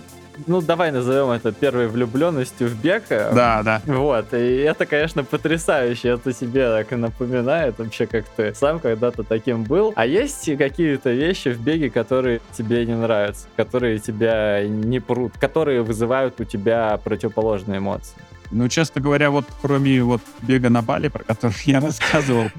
ну 0.46 0.60
давай 0.60 0.92
назовем 0.92 1.30
это 1.30 1.52
первой 1.52 1.88
влюбленностью 1.88 2.68
в 2.68 2.80
бег. 2.80 3.04
Да, 3.08 3.62
да. 3.62 3.82
Вот, 3.86 4.32
и 4.34 4.58
это, 4.58 4.86
конечно, 4.86 5.24
потрясающе, 5.24 6.08
это 6.10 6.32
себе 6.32 6.68
так 6.70 6.90
напоминает 6.92 7.78
вообще, 7.78 8.06
как 8.06 8.24
ты 8.36 8.54
сам 8.54 8.80
когда-то 8.80 9.22
таким 9.22 9.64
был. 9.64 9.92
А 9.96 10.06
есть 10.06 10.56
какие-то 10.56 11.10
вещи 11.10 11.48
в 11.48 11.60
беге, 11.60 11.90
которые 11.90 12.40
тебе 12.56 12.84
не 12.86 12.94
нравятся, 12.94 13.46
которые 13.56 13.98
тебя 13.98 14.66
не 14.66 15.00
прут, 15.00 15.32
которые 15.38 15.82
вызывают 15.82 16.40
у 16.40 16.44
тебя 16.44 16.98
противоположные 17.02 17.78
эмоции? 17.78 18.16
Ну, 18.50 18.68
честно 18.68 19.00
говоря, 19.00 19.30
вот 19.30 19.46
кроме 19.62 20.02
вот 20.02 20.20
бега 20.42 20.70
на 20.70 20.82
Бали, 20.82 21.08
про 21.08 21.24
который 21.24 21.56
я 21.64 21.80
рассказывал, 21.80 22.50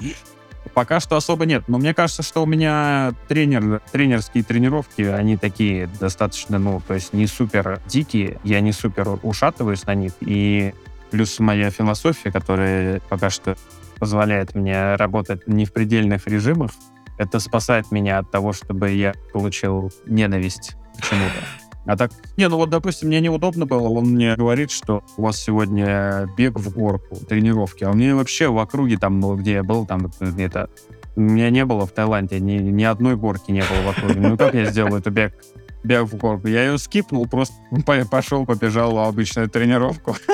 пока 0.76 0.99
что 0.99 1.15
особо 1.15 1.45
нет. 1.45 1.63
Но 1.67 1.80
мне 1.80 1.95
кажется, 1.95 2.21
что 2.21 2.43
у 2.43 2.45
меня 2.45 3.13
тренер, 3.28 3.82
тренерские 3.91 4.43
тренировки, 4.43 5.01
они 5.01 5.38
такие 5.38 5.88
достаточно, 5.99 6.59
ну, 6.59 6.82
то 6.86 6.93
есть 6.93 7.13
не 7.13 7.26
супер 7.26 7.80
дикие, 7.88 8.38
я 8.43 8.59
не 8.59 8.73
супер 8.73 9.17
ушатываюсь 9.23 9.86
на 9.86 9.95
них. 9.95 10.11
И 10.19 10.76
плюс 11.09 11.39
моя 11.39 11.71
философия, 11.71 12.32
которая 12.32 13.01
пока 13.09 13.30
что 13.30 13.55
позволяет 13.97 14.53
мне 14.53 14.95
работать 14.95 15.47
не 15.47 15.65
в 15.65 15.71
предельных 15.71 16.28
режимах, 16.28 16.71
это 17.17 17.39
спасает 17.39 17.91
меня 17.91 18.19
от 18.19 18.30
того, 18.30 18.51
чтобы 18.51 18.91
я 18.91 19.13
получил 19.32 19.91
ненависть 20.05 20.76
к 20.99 21.03
чему-то. 21.03 21.64
А 21.86 21.95
так, 21.95 22.11
не, 22.36 22.47
ну 22.49 22.57
вот, 22.57 22.69
допустим, 22.69 23.09
мне 23.09 23.21
неудобно 23.21 23.65
было, 23.65 23.88
он 23.88 24.05
мне 24.05 24.36
говорит, 24.36 24.71
что 24.71 25.03
у 25.17 25.23
вас 25.23 25.38
сегодня 25.38 26.27
бег 26.36 26.59
в 26.59 26.73
горку, 26.73 27.15
тренировки, 27.15 27.83
а 27.83 27.91
у 27.91 27.93
меня 27.93 28.15
вообще 28.15 28.47
в 28.47 28.57
округе, 28.57 28.97
там, 28.97 29.19
ну, 29.19 29.36
где 29.36 29.53
я 29.53 29.63
был, 29.63 29.86
там, 29.86 30.11
это, 30.19 30.69
у 31.15 31.21
меня 31.21 31.49
не 31.51 31.63
было 31.63 31.86
в 31.86 31.91
Таиланде, 31.91 32.39
ни, 32.39 32.57
ни 32.57 32.83
одной 32.83 33.15
горки 33.15 33.51
не 33.51 33.61
было 33.61 33.83
в 33.83 33.97
округе. 33.97 34.19
Ну, 34.19 34.38
как 34.38 34.53
я 34.53 34.65
сделаю 34.65 34.99
это 34.99 35.11
бег? 35.11 35.33
Бег 35.83 36.05
в 36.07 36.17
горку. 36.17 36.47
Я 36.47 36.65
ее 36.65 36.77
скипнул, 36.77 37.27
просто 37.27 37.53
пошел, 38.11 38.45
побежал 38.45 38.95
в 38.95 38.99
обычную 38.99 39.49
тренировку. 39.49 40.17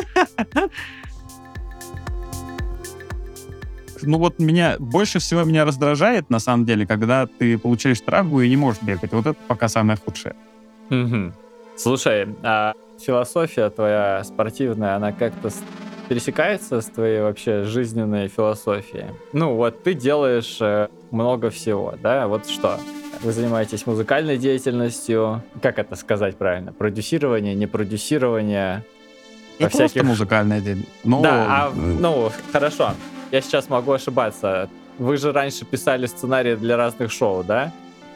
ну 4.02 4.18
вот 4.18 4.40
меня 4.40 4.78
больше 4.80 5.20
всего 5.20 5.44
меня 5.44 5.66
раздражает 5.66 6.30
на 6.30 6.40
самом 6.40 6.66
деле, 6.66 6.88
когда 6.88 7.28
ты 7.28 7.58
получаешь 7.58 8.02
травму 8.02 8.42
и 8.42 8.50
не 8.50 8.58
можешь 8.58 8.82
бегать. 8.82 9.12
Вот 9.12 9.28
это 9.28 9.40
пока 9.48 9.68
самое 9.68 10.00
худшее. 10.04 10.36
Угу. 10.92 11.34
Слушай, 11.78 12.36
а 12.44 12.74
философия 13.00 13.70
твоя 13.70 14.24
спортивная, 14.24 14.96
она 14.96 15.12
как-то 15.12 15.50
пересекается 16.10 16.82
с 16.82 16.86
твоей 16.88 17.22
вообще 17.22 17.64
жизненной 17.64 18.28
философией? 18.28 19.06
Ну 19.34 19.56
вот 19.56 19.82
ты 19.82 19.94
делаешь 19.94 20.58
э, 20.60 20.90
много 21.10 21.50
всего, 21.50 21.96
да? 22.04 22.28
Вот 22.28 22.48
что? 22.48 22.78
Вы 23.22 23.32
занимаетесь 23.32 23.86
музыкальной 23.86 24.38
деятельностью, 24.38 25.42
как 25.62 25.80
это 25.80 25.96
сказать 25.96 26.36
правильно? 26.38 26.74
Продюсирование, 26.74 27.56
не 27.56 27.66
продюсирование? 27.66 28.84
Это 29.58 29.70
всяких... 29.70 29.94
просто 29.94 30.04
музыкальная 30.04 30.60
деятельность. 30.60 30.92
Но... 31.04 31.22
Да, 31.22 31.46
а, 31.48 31.72
ну 31.74 32.32
хорошо. 32.52 32.94
Я 33.32 33.42
сейчас 33.42 33.70
могу 33.70 33.94
ошибаться. 33.94 34.70
Вы 34.98 35.18
же 35.18 35.32
раньше 35.32 35.64
писали 35.64 36.08
сценарии 36.08 36.56
для 36.56 36.76
разных 36.76 37.12
шоу, 37.12 37.44
да? 37.44 37.72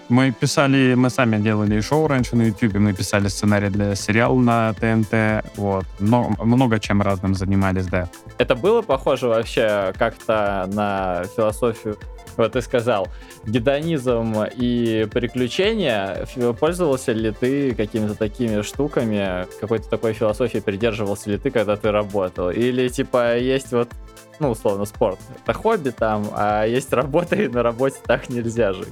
Мы 0.10 0.32
писали, 0.32 0.94
мы 0.96 1.10
сами 1.10 1.38
делали 1.38 1.82
шоу 1.82 2.08
раньше 2.08 2.36
на 2.36 2.44
YouTube, 2.44 2.76
мы 2.76 2.94
писали 2.94 3.28
сценарий 3.28 3.70
для 3.70 3.96
сериала 3.96 4.36
на 4.36 4.74
ТНТ, 4.74 5.46
вот. 5.56 5.86
Но, 6.00 6.32
много 6.40 6.80
чем 6.80 7.02
разным 7.02 7.34
занимались, 7.34 7.88
да. 7.88 8.10
Это 8.38 8.56
было 8.56 8.82
похоже 8.82 9.28
вообще 9.28 9.94
как-то 9.98 10.70
на 10.72 11.24
философию 11.36 11.98
вот 12.38 12.52
ты 12.52 12.62
сказал, 12.62 13.08
гедонизм 13.46 14.44
и 14.56 15.08
приключения. 15.12 16.28
Пользовался 16.60 17.14
ли 17.14 17.32
ты 17.32 17.74
какими-то 17.74 18.16
такими 18.16 18.62
штуками, 18.62 19.48
какой-то 19.60 19.90
такой 19.90 20.14
философией 20.14 20.62
придерживался 20.62 21.30
ли 21.30 21.38
ты, 21.38 21.50
когда 21.50 21.78
ты 21.78 21.92
работал? 21.92 22.50
Или 22.50 22.88
типа 22.90 23.38
есть 23.38 23.72
вот 23.72 23.90
ну, 24.40 24.52
условно, 24.52 24.84
спорт. 24.84 25.18
Это 25.42 25.54
хобби 25.54 25.92
там, 25.92 26.28
а 26.34 26.66
есть 26.66 26.92
работа, 26.92 27.38
и 27.38 27.48
на 27.48 27.64
работе 27.64 27.96
так 28.06 28.28
нельзя 28.30 28.74
жить. 28.74 28.90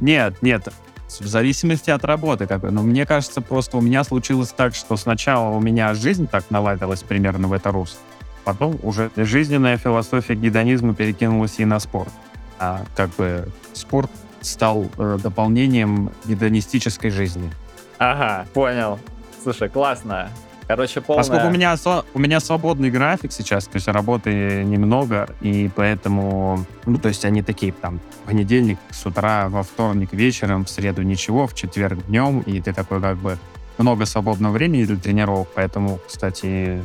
Нет, 0.00 0.42
нет, 0.42 0.68
в 1.08 1.26
зависимости 1.26 1.90
от 1.90 2.04
работы, 2.04 2.46
как 2.46 2.60
бы. 2.60 2.70
Но 2.70 2.82
мне 2.82 3.06
кажется, 3.06 3.40
просто 3.40 3.76
у 3.78 3.80
меня 3.80 4.04
случилось 4.04 4.50
так, 4.50 4.74
что 4.74 4.96
сначала 4.96 5.56
у 5.56 5.60
меня 5.60 5.94
жизнь 5.94 6.26
так 6.26 6.44
наладилась 6.50 7.02
примерно 7.02 7.48
в 7.48 7.52
это 7.52 7.70
русло, 7.70 7.98
потом 8.44 8.78
уже 8.82 9.10
жизненная 9.16 9.76
философия 9.78 10.34
гедонизма 10.34 10.94
перекинулась 10.94 11.58
и 11.58 11.64
на 11.64 11.80
спорт. 11.80 12.12
А 12.58 12.84
как 12.96 13.10
бы 13.10 13.48
спорт 13.72 14.10
стал 14.40 14.86
э, 14.98 15.18
дополнением 15.22 16.10
гедонистической 16.24 17.10
жизни. 17.10 17.50
Ага, 17.98 18.46
понял. 18.52 18.98
Слушай, 19.42 19.68
классно. 19.68 20.30
Короче, 20.68 21.00
полная... 21.00 21.24
Поскольку 21.24 21.46
у 21.46 21.50
меня, 21.50 21.76
у 22.12 22.18
меня 22.18 22.40
свободный 22.40 22.90
график 22.90 23.32
сейчас, 23.32 23.64
то 23.64 23.76
есть 23.76 23.88
работы 23.88 24.62
немного, 24.64 25.30
и 25.40 25.70
поэтому, 25.74 26.66
ну, 26.84 26.98
то 26.98 27.08
есть 27.08 27.24
они 27.24 27.42
такие, 27.42 27.72
там, 27.72 28.00
понедельник 28.26 28.78
с 28.90 29.06
утра, 29.06 29.48
во 29.48 29.62
вторник 29.62 30.12
вечером, 30.12 30.66
в 30.66 30.70
среду 30.70 31.00
ничего, 31.02 31.46
в 31.46 31.54
четверг 31.54 32.06
днем, 32.06 32.40
и 32.40 32.60
ты 32.60 32.74
такой, 32.74 33.00
как 33.00 33.16
бы, 33.16 33.38
много 33.78 34.04
свободного 34.04 34.52
времени 34.52 34.84
для 34.84 34.96
тренировок, 34.96 35.48
поэтому, 35.54 36.00
кстати, 36.06 36.82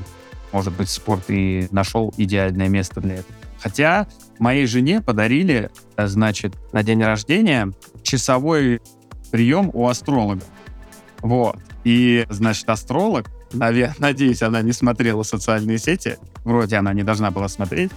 может 0.53 0.71
быть, 0.73 0.89
спорт 0.89 1.25
и 1.27 1.67
нашел 1.71 2.13
идеальное 2.15 2.69
место 2.69 3.01
для 3.01 3.15
этого. 3.15 3.35
Хотя 3.59 4.07
моей 4.39 4.65
жене 4.65 5.01
подарили, 5.01 5.71
значит, 5.97 6.53
на 6.71 6.83
день 6.83 7.03
рождения 7.03 7.71
часовой 8.01 8.81
прием 9.31 9.71
у 9.73 9.87
астролога. 9.87 10.43
Вот. 11.19 11.57
И, 11.83 12.25
значит, 12.29 12.69
астролог 12.69 13.29
Надеюсь, 13.53 14.41
она 14.41 14.61
не 14.61 14.73
смотрела 14.73 15.23
социальные 15.23 15.77
сети. 15.77 16.17
Вроде 16.43 16.77
она 16.77 16.93
не 16.93 17.03
должна 17.03 17.31
была 17.31 17.47
смотреть. 17.47 17.91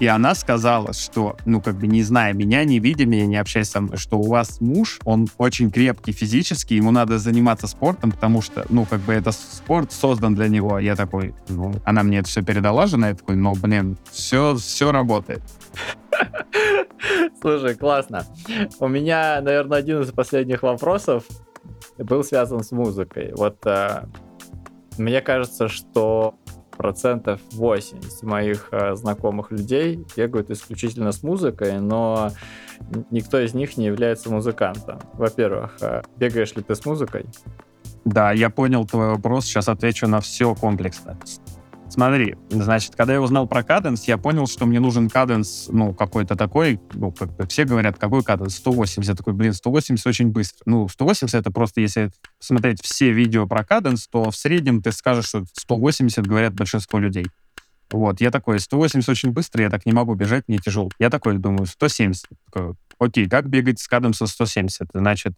И 0.00 0.06
она 0.06 0.34
сказала, 0.34 0.92
что, 0.92 1.36
ну, 1.44 1.60
как 1.60 1.76
бы 1.76 1.86
не 1.86 2.02
зная 2.02 2.32
меня, 2.32 2.64
не 2.64 2.80
видя 2.80 3.06
меня, 3.06 3.26
не 3.26 3.36
общаясь 3.36 3.70
со 3.70 3.80
мной, 3.80 3.96
что 3.96 4.18
у 4.18 4.28
вас 4.28 4.60
муж, 4.60 4.98
он 5.04 5.28
очень 5.38 5.70
крепкий 5.70 6.10
физически, 6.10 6.74
ему 6.74 6.90
надо 6.90 7.18
заниматься 7.18 7.68
спортом, 7.68 8.10
потому 8.10 8.42
что, 8.42 8.66
ну, 8.70 8.86
как 8.86 9.00
бы 9.00 9.12
это 9.12 9.30
спорт 9.30 9.92
создан 9.92 10.34
для 10.34 10.48
него. 10.48 10.80
Я 10.80 10.96
такой, 10.96 11.32
ну, 11.48 11.74
она 11.84 12.02
мне 12.02 12.18
это 12.18 12.28
все 12.28 12.42
передала, 12.42 12.86
жена, 12.86 13.10
я 13.10 13.14
такой, 13.14 13.36
ну, 13.36 13.54
блин, 13.54 13.96
все, 14.10 14.56
все 14.56 14.90
работает. 14.90 15.42
Слушай, 17.40 17.76
классно. 17.76 18.26
У 18.80 18.88
меня, 18.88 19.40
наверное, 19.42 19.78
один 19.78 20.00
из 20.00 20.10
последних 20.10 20.62
вопросов 20.62 21.24
был 21.98 22.24
связан 22.24 22.64
с 22.64 22.72
музыкой. 22.72 23.32
Вот 23.36 23.58
э, 23.66 24.04
мне 24.98 25.20
кажется, 25.20 25.68
что 25.68 26.34
процентов 26.76 27.40
80 27.52 28.22
моих 28.22 28.68
э, 28.72 28.94
знакомых 28.94 29.50
людей 29.50 30.04
бегают 30.16 30.50
исключительно 30.50 31.12
с 31.12 31.22
музыкой, 31.22 31.80
но 31.80 32.30
никто 33.10 33.38
из 33.38 33.54
них 33.54 33.76
не 33.76 33.86
является 33.86 34.30
музыкантом. 34.30 34.98
Во-первых, 35.14 35.76
э, 35.80 36.02
бегаешь 36.16 36.54
ли 36.54 36.62
ты 36.62 36.74
с 36.74 36.84
музыкой? 36.84 37.26
Да, 38.04 38.32
я 38.32 38.50
понял 38.50 38.84
твой 38.84 39.08
вопрос, 39.08 39.46
сейчас 39.46 39.68
отвечу 39.68 40.06
на 40.06 40.20
все 40.20 40.54
комплексно. 40.54 41.16
Смотри, 41.94 42.34
значит, 42.50 42.96
когда 42.96 43.12
я 43.12 43.22
узнал 43.22 43.46
про 43.46 43.62
каденс, 43.62 44.08
я 44.08 44.18
понял, 44.18 44.48
что 44.48 44.66
мне 44.66 44.80
нужен 44.80 45.08
каденс, 45.08 45.68
ну, 45.70 45.94
какой-то 45.94 46.34
такой, 46.34 46.80
ну, 46.92 47.12
как 47.12 47.48
все 47.48 47.64
говорят, 47.64 47.98
какой 47.98 48.24
каденс? 48.24 48.56
180. 48.56 49.08
Я 49.08 49.14
такой, 49.14 49.32
блин, 49.32 49.52
180 49.52 50.04
очень 50.04 50.30
быстро. 50.30 50.58
Ну, 50.66 50.88
180 50.88 51.32
это 51.36 51.52
просто, 51.52 51.80
если 51.80 52.10
смотреть 52.40 52.82
все 52.82 53.12
видео 53.12 53.46
про 53.46 53.62
каденс, 53.62 54.08
то 54.08 54.32
в 54.32 54.36
среднем 54.36 54.82
ты 54.82 54.90
скажешь, 54.90 55.26
что 55.26 55.44
180 55.52 56.26
говорят 56.26 56.54
большинство 56.54 56.98
людей. 56.98 57.26
Вот, 57.92 58.20
я 58.20 58.32
такой, 58.32 58.58
180 58.58 59.08
очень 59.08 59.30
быстро, 59.30 59.62
я 59.62 59.70
так 59.70 59.86
не 59.86 59.92
могу 59.92 60.16
бежать, 60.16 60.48
мне 60.48 60.58
тяжело. 60.58 60.90
Я 60.98 61.10
такой 61.10 61.38
думаю, 61.38 61.66
170. 61.66 62.26
Такой, 62.46 62.74
Окей, 62.98 63.28
как 63.28 63.48
бегать 63.48 63.80
с 63.80 63.88
каденсом 63.88 64.26
170? 64.26 64.88
Значит, 64.94 65.34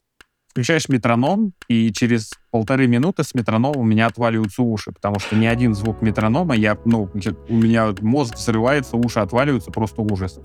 включаешь 0.57 0.89
метроном, 0.89 1.53
и 1.69 1.93
через 1.93 2.31
полторы 2.51 2.87
минуты 2.87 3.25
с 3.25 3.35
метронома 3.35 3.79
у 3.79 3.85
меня 3.85 4.07
отваливаются 4.07 4.63
уши, 4.63 4.91
потому 4.91 5.19
что 5.19 5.37
ни 5.37 5.45
один 5.45 5.75
звук 5.75 6.01
метронома, 6.01 6.55
я, 6.57 6.79
ну, 6.87 7.11
у 7.51 7.55
меня 7.55 7.95
мозг 8.01 8.37
взрывается, 8.37 8.97
уши 8.97 9.21
отваливаются, 9.21 9.71
просто 9.71 10.01
ужас. 10.01 10.41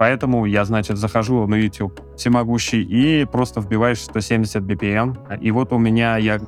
Поэтому 0.00 0.46
я, 0.46 0.64
значит, 0.64 0.96
захожу 0.96 1.46
на 1.46 1.54
YouTube 1.54 2.00
всемогущий 2.16 2.82
и 2.82 3.24
просто 3.24 3.60
вбиваешь 3.60 4.00
170 4.00 4.64
BPM. 4.64 5.38
И 5.40 5.52
вот 5.52 5.72
у 5.72 5.78
меня 5.78 6.16
я 6.16 6.40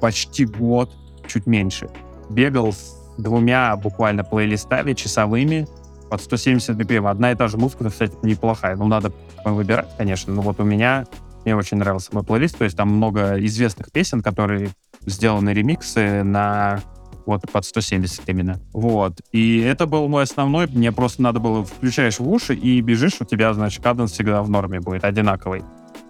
почти 0.00 0.44
год, 0.44 0.92
чуть 1.26 1.48
меньше, 1.48 1.90
бегал 2.30 2.72
с 2.72 2.94
двумя 3.18 3.74
буквально 3.74 4.22
плейлистами 4.22 4.92
часовыми 4.92 5.66
под 6.08 6.22
170 6.22 6.76
BPM. 6.76 7.10
Одна 7.10 7.32
и 7.32 7.34
та 7.34 7.48
же 7.48 7.56
музыка, 7.56 7.90
кстати, 7.90 8.14
неплохая. 8.22 8.76
Ну, 8.76 8.86
надо 8.86 9.10
выбирать, 9.44 9.88
конечно. 9.98 10.32
Но 10.32 10.42
вот 10.42 10.60
у 10.60 10.64
меня 10.64 11.04
мне 11.44 11.56
очень 11.56 11.78
нравился 11.78 12.10
мой 12.12 12.24
плейлист, 12.24 12.58
то 12.58 12.64
есть 12.64 12.76
там 12.76 12.88
много 12.88 13.36
известных 13.44 13.92
песен, 13.92 14.22
которые 14.22 14.70
сделаны 15.06 15.50
ремиксы 15.50 16.22
на 16.22 16.82
вот 17.26 17.50
под 17.50 17.64
170 17.64 18.28
именно. 18.28 18.60
Вот. 18.72 19.20
И 19.32 19.60
это 19.60 19.86
был 19.86 20.08
мой 20.08 20.24
основной. 20.24 20.66
Мне 20.66 20.92
просто 20.92 21.22
надо 21.22 21.40
было 21.40 21.64
включаешь 21.64 22.18
в 22.18 22.28
уши 22.28 22.54
и 22.54 22.80
бежишь, 22.80 23.20
у 23.20 23.24
тебя, 23.24 23.52
значит, 23.54 23.82
каденс 23.82 24.12
всегда 24.12 24.42
в 24.42 24.50
норме 24.50 24.80
будет, 24.80 25.04
одинаковый. 25.04 25.62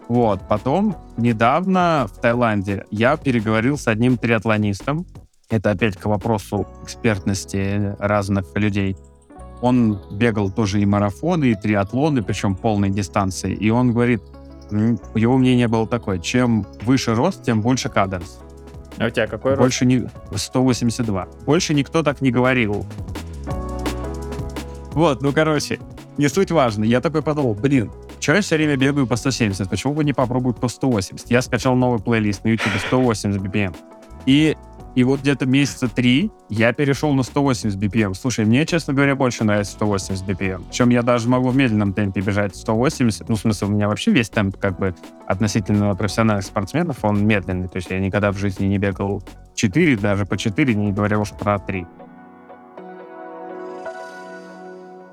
Вот. 0.07 0.47
Потом, 0.47 0.95
недавно 1.17 2.07
в 2.11 2.19
Таиланде 2.19 2.85
я 2.91 3.17
переговорил 3.17 3.77
с 3.77 3.87
одним 3.87 4.17
триатлонистом. 4.17 5.05
Это 5.49 5.71
опять 5.71 5.95
к 5.95 6.05
вопросу 6.05 6.67
экспертности 6.83 7.95
разных 7.99 8.45
людей. 8.55 8.97
Он 9.61 9.99
бегал 10.11 10.51
тоже 10.51 10.81
и 10.81 10.85
марафоны, 10.85 11.45
и 11.45 11.55
триатлоны, 11.55 12.23
причем 12.23 12.55
полной 12.55 12.89
дистанции. 12.89 13.53
И 13.53 13.69
он 13.69 13.93
говорит, 13.93 14.21
его 14.71 15.37
мнение 15.37 15.67
было 15.67 15.87
такое, 15.87 16.19
чем 16.19 16.65
выше 16.81 17.15
рост, 17.15 17.43
тем 17.43 17.61
больше 17.61 17.89
каденс. 17.89 18.39
А 18.97 19.07
у 19.07 19.09
тебя 19.09 19.27
какой 19.27 19.55
Больше 19.57 19.85
не 19.85 20.07
182. 20.33 21.27
Больше 21.45 21.73
никто 21.73 22.01
так 22.03 22.21
не 22.21 22.31
говорил. 22.31 22.85
Вот, 24.91 25.21
ну 25.21 25.33
короче, 25.33 25.79
не 26.17 26.29
суть 26.29 26.51
важно. 26.51 26.85
Я 26.85 27.01
такой 27.01 27.21
подумал, 27.21 27.53
блин, 27.53 27.91
что 28.19 28.33
я 28.33 28.41
все 28.41 28.55
время 28.55 28.77
бегаю 28.77 29.05
по 29.05 29.17
170, 29.17 29.69
почему 29.69 29.93
бы 29.93 30.03
не 30.03 30.13
попробовать 30.13 30.57
по 30.57 30.69
180? 30.69 31.29
Я 31.29 31.41
скачал 31.41 31.75
новый 31.75 31.99
плейлист 31.99 32.43
на 32.45 32.49
YouTube 32.49 32.73
180 32.87 33.41
BPM. 33.41 33.75
И 34.25 34.55
и 34.95 35.03
вот 35.03 35.19
где-то 35.19 35.45
месяца 35.45 35.89
три 35.89 36.31
я 36.49 36.71
перешел 36.71 37.13
на 37.13 37.23
180 37.23 37.77
BPM. 37.77 38.13
Слушай, 38.13 38.45
мне, 38.45 38.65
честно 38.65 38.93
говоря, 38.93 39.15
больше 39.15 39.43
нравится 39.43 39.73
180 39.73 40.25
BPM. 40.25 40.63
Причем 40.69 40.89
я 40.89 41.01
даже 41.01 41.27
могу 41.27 41.49
в 41.49 41.55
медленном 41.55 41.93
темпе 41.93 42.21
бежать 42.21 42.55
180. 42.55 43.27
Ну, 43.27 43.35
в 43.35 43.39
смысле, 43.39 43.67
у 43.67 43.71
меня 43.71 43.89
вообще 43.89 44.11
весь 44.11 44.29
темп, 44.29 44.57
как 44.57 44.79
бы, 44.79 44.95
относительно 45.27 45.93
профессиональных 45.95 46.45
спортсменов, 46.45 47.03
он 47.03 47.27
медленный. 47.27 47.67
То 47.67 47.75
есть 47.75 47.91
я 47.91 47.99
никогда 47.99 48.31
в 48.31 48.37
жизни 48.37 48.67
не 48.67 48.77
бегал 48.77 49.21
4, 49.53 49.97
даже 49.97 50.25
по 50.25 50.37
4, 50.37 50.73
не 50.73 50.93
говоря 50.93 51.19
уж 51.19 51.31
про 51.31 51.59
3. 51.59 51.85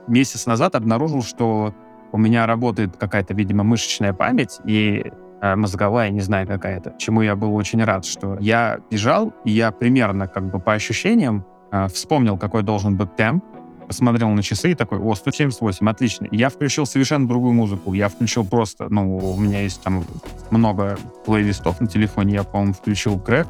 Месяц 0.06 0.46
назад 0.46 0.76
обнаружил, 0.76 1.24
что 1.24 1.74
у 2.12 2.18
меня 2.18 2.46
работает 2.46 2.96
какая-то, 2.96 3.34
видимо, 3.34 3.64
мышечная 3.64 4.12
память, 4.12 4.60
и 4.64 5.10
мозговая, 5.42 6.10
не 6.10 6.20
знаю, 6.20 6.46
какая-то, 6.46 6.94
чему 6.98 7.22
я 7.22 7.34
был 7.36 7.54
очень 7.54 7.82
рад, 7.82 8.04
что 8.04 8.36
я 8.40 8.78
бежал, 8.90 9.32
и 9.44 9.50
я 9.50 9.72
примерно 9.72 10.28
как 10.28 10.50
бы 10.50 10.60
по 10.60 10.72
ощущениям 10.72 11.44
э, 11.72 11.88
вспомнил, 11.88 12.38
какой 12.38 12.62
должен 12.62 12.96
быть 12.96 13.16
темп, 13.16 13.44
посмотрел 13.92 14.30
на 14.30 14.42
часы 14.42 14.70
и 14.70 14.74
такой, 14.74 14.98
о, 14.98 15.14
178, 15.14 15.90
отлично. 15.90 16.28
я 16.30 16.48
включил 16.48 16.86
совершенно 16.86 17.28
другую 17.28 17.52
музыку. 17.52 17.92
Я 17.92 18.08
включил 18.08 18.44
просто, 18.44 18.88
ну, 18.88 19.18
у 19.18 19.38
меня 19.38 19.60
есть 19.60 19.82
там 19.82 20.04
много 20.50 20.96
плейлистов 21.26 21.80
на 21.80 21.86
телефоне. 21.86 22.34
Я, 22.34 22.44
по-моему, 22.44 22.72
включил 22.72 23.18
крэк. 23.18 23.46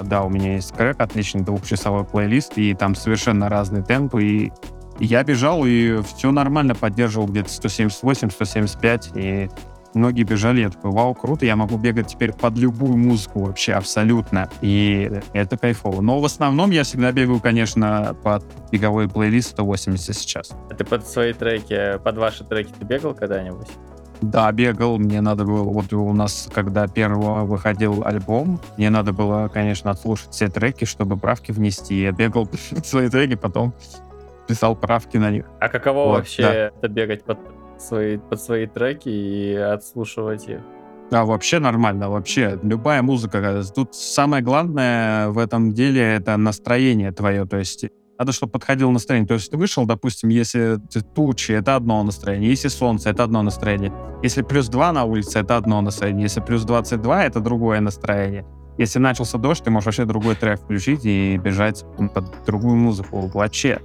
Да, 0.00 0.22
у 0.22 0.28
меня 0.28 0.54
есть 0.54 0.72
крэк, 0.72 1.00
отличный 1.00 1.42
двухчасовой 1.42 2.04
плейлист, 2.04 2.58
и 2.58 2.74
там 2.74 2.94
совершенно 2.94 3.48
разные 3.48 3.82
темпы. 3.82 4.24
И 4.24 4.52
я 5.00 5.24
бежал, 5.24 5.64
и 5.64 6.00
все 6.02 6.30
нормально, 6.30 6.74
поддерживал 6.74 7.26
где-то 7.26 7.50
178, 7.50 8.30
175, 8.30 9.10
и 9.16 9.50
Многие 9.94 10.22
бежали, 10.22 10.60
я 10.62 10.70
такой, 10.70 10.90
вау, 10.90 11.14
круто, 11.14 11.44
я 11.44 11.54
могу 11.54 11.76
бегать 11.76 12.06
теперь 12.06 12.32
под 12.32 12.56
любую 12.56 12.96
музыку 12.96 13.44
вообще 13.44 13.74
абсолютно. 13.74 14.48
И 14.62 15.10
это 15.34 15.58
кайфово. 15.58 16.00
Но 16.00 16.20
в 16.20 16.24
основном 16.24 16.70
я 16.70 16.82
всегда 16.84 17.12
бегаю, 17.12 17.40
конечно, 17.40 18.16
под 18.22 18.44
беговой 18.70 19.08
плейлист 19.08 19.50
180 19.50 20.16
сейчас. 20.16 20.52
А 20.70 20.74
ты 20.74 20.84
под 20.84 21.06
свои 21.06 21.32
треки, 21.34 21.98
под 22.02 22.16
ваши 22.16 22.44
треки 22.44 22.72
ты 22.78 22.84
бегал 22.84 23.14
когда-нибудь? 23.14 23.68
Да, 24.22 24.50
бегал. 24.52 24.98
Мне 24.98 25.20
надо 25.20 25.44
было... 25.44 25.64
Вот 25.64 25.92
у 25.92 26.12
нас, 26.12 26.48
когда 26.54 26.86
первого 26.86 27.44
выходил 27.44 28.02
альбом, 28.06 28.60
мне 28.76 28.88
надо 28.88 29.12
было, 29.12 29.50
конечно, 29.52 29.90
отслушать 29.90 30.30
все 30.30 30.48
треки, 30.48 30.84
чтобы 30.84 31.16
правки 31.16 31.50
внести. 31.50 32.00
Я 32.00 32.12
бегал 32.12 32.48
свои 32.84 33.08
треки, 33.10 33.34
потом 33.34 33.74
писал 34.46 34.76
правки 34.76 35.16
на 35.16 35.30
них. 35.30 35.46
А 35.60 35.68
каково 35.68 36.06
вот, 36.06 36.16
вообще 36.18 36.42
да. 36.42 36.54
это 36.68 36.88
бегать 36.88 37.24
под 37.24 37.38
свои, 37.82 38.18
под 38.18 38.40
свои 38.40 38.66
треки 38.66 39.08
и 39.08 39.54
отслушивать 39.54 40.48
их. 40.48 40.60
Да, 41.10 41.24
вообще 41.24 41.58
нормально, 41.58 42.08
вообще. 42.08 42.58
Любая 42.62 43.02
музыка. 43.02 43.62
Тут 43.74 43.94
самое 43.94 44.42
главное 44.42 45.28
в 45.28 45.38
этом 45.38 45.72
деле— 45.74 46.00
это 46.16 46.36
настроение 46.38 47.12
твое. 47.12 47.44
То 47.44 47.58
есть 47.58 47.84
надо, 48.18 48.32
чтобы 48.32 48.52
подходило 48.52 48.90
настроение. 48.90 49.26
То 49.26 49.34
есть 49.34 49.50
ты 49.50 49.58
вышел, 49.58 49.84
допустим, 49.84 50.30
если 50.30 50.78
тучи— 51.14 51.52
это 51.52 51.76
одно 51.76 52.02
настроение, 52.02 52.48
если 52.48 52.68
солнце— 52.68 53.10
это 53.10 53.24
одно 53.24 53.42
настроение, 53.42 53.92
если 54.22 54.42
плюс 54.42 54.68
2 54.68 54.92
на 54.92 55.04
улице— 55.04 55.38
это 55.40 55.56
одно 55.56 55.80
настроение, 55.82 56.22
если 56.22 56.40
плюс 56.40 56.64
22— 56.64 57.24
это 57.26 57.40
другое 57.40 57.80
настроение. 57.80 58.46
Если 58.78 58.98
начался 58.98 59.36
дождь, 59.36 59.62
ты 59.62 59.70
можешь 59.70 59.86
вообще 59.86 60.06
другой 60.06 60.34
трек 60.34 60.60
включить 60.60 61.04
и 61.04 61.36
бежать 61.36 61.84
под 62.14 62.44
другую 62.46 62.76
музыку. 62.76 63.30
Вообще 63.34 63.80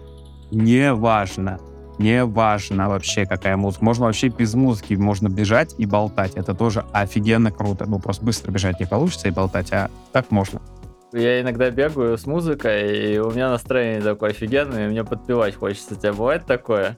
не 0.49 0.93
важно 0.93 1.59
не 1.97 2.25
важно 2.25 2.89
вообще, 2.89 3.25
какая 3.25 3.57
музыка. 3.57 3.83
Можно 3.83 4.05
вообще 4.05 4.27
без 4.27 4.53
музыки, 4.53 4.93
можно 4.93 5.29
бежать 5.29 5.75
и 5.77 5.85
болтать. 5.85 6.35
Это 6.35 6.53
тоже 6.53 6.85
офигенно 6.91 7.51
круто. 7.51 7.85
Ну, 7.85 7.99
просто 7.99 8.23
быстро 8.23 8.51
бежать 8.51 8.79
не 8.79 8.85
получится 8.85 9.27
и 9.27 9.31
болтать, 9.31 9.71
а 9.71 9.89
так 10.11 10.31
можно. 10.31 10.61
Я 11.13 11.41
иногда 11.41 11.69
бегаю 11.69 12.17
с 12.17 12.25
музыкой, 12.25 13.13
и 13.13 13.17
у 13.17 13.31
меня 13.31 13.49
настроение 13.49 14.01
такое 14.01 14.31
офигенное, 14.31 14.87
и 14.87 14.89
мне 14.89 15.03
подпевать 15.03 15.55
хочется. 15.55 15.95
У 15.95 15.97
тебя 15.97 16.13
бывает 16.13 16.45
такое? 16.45 16.97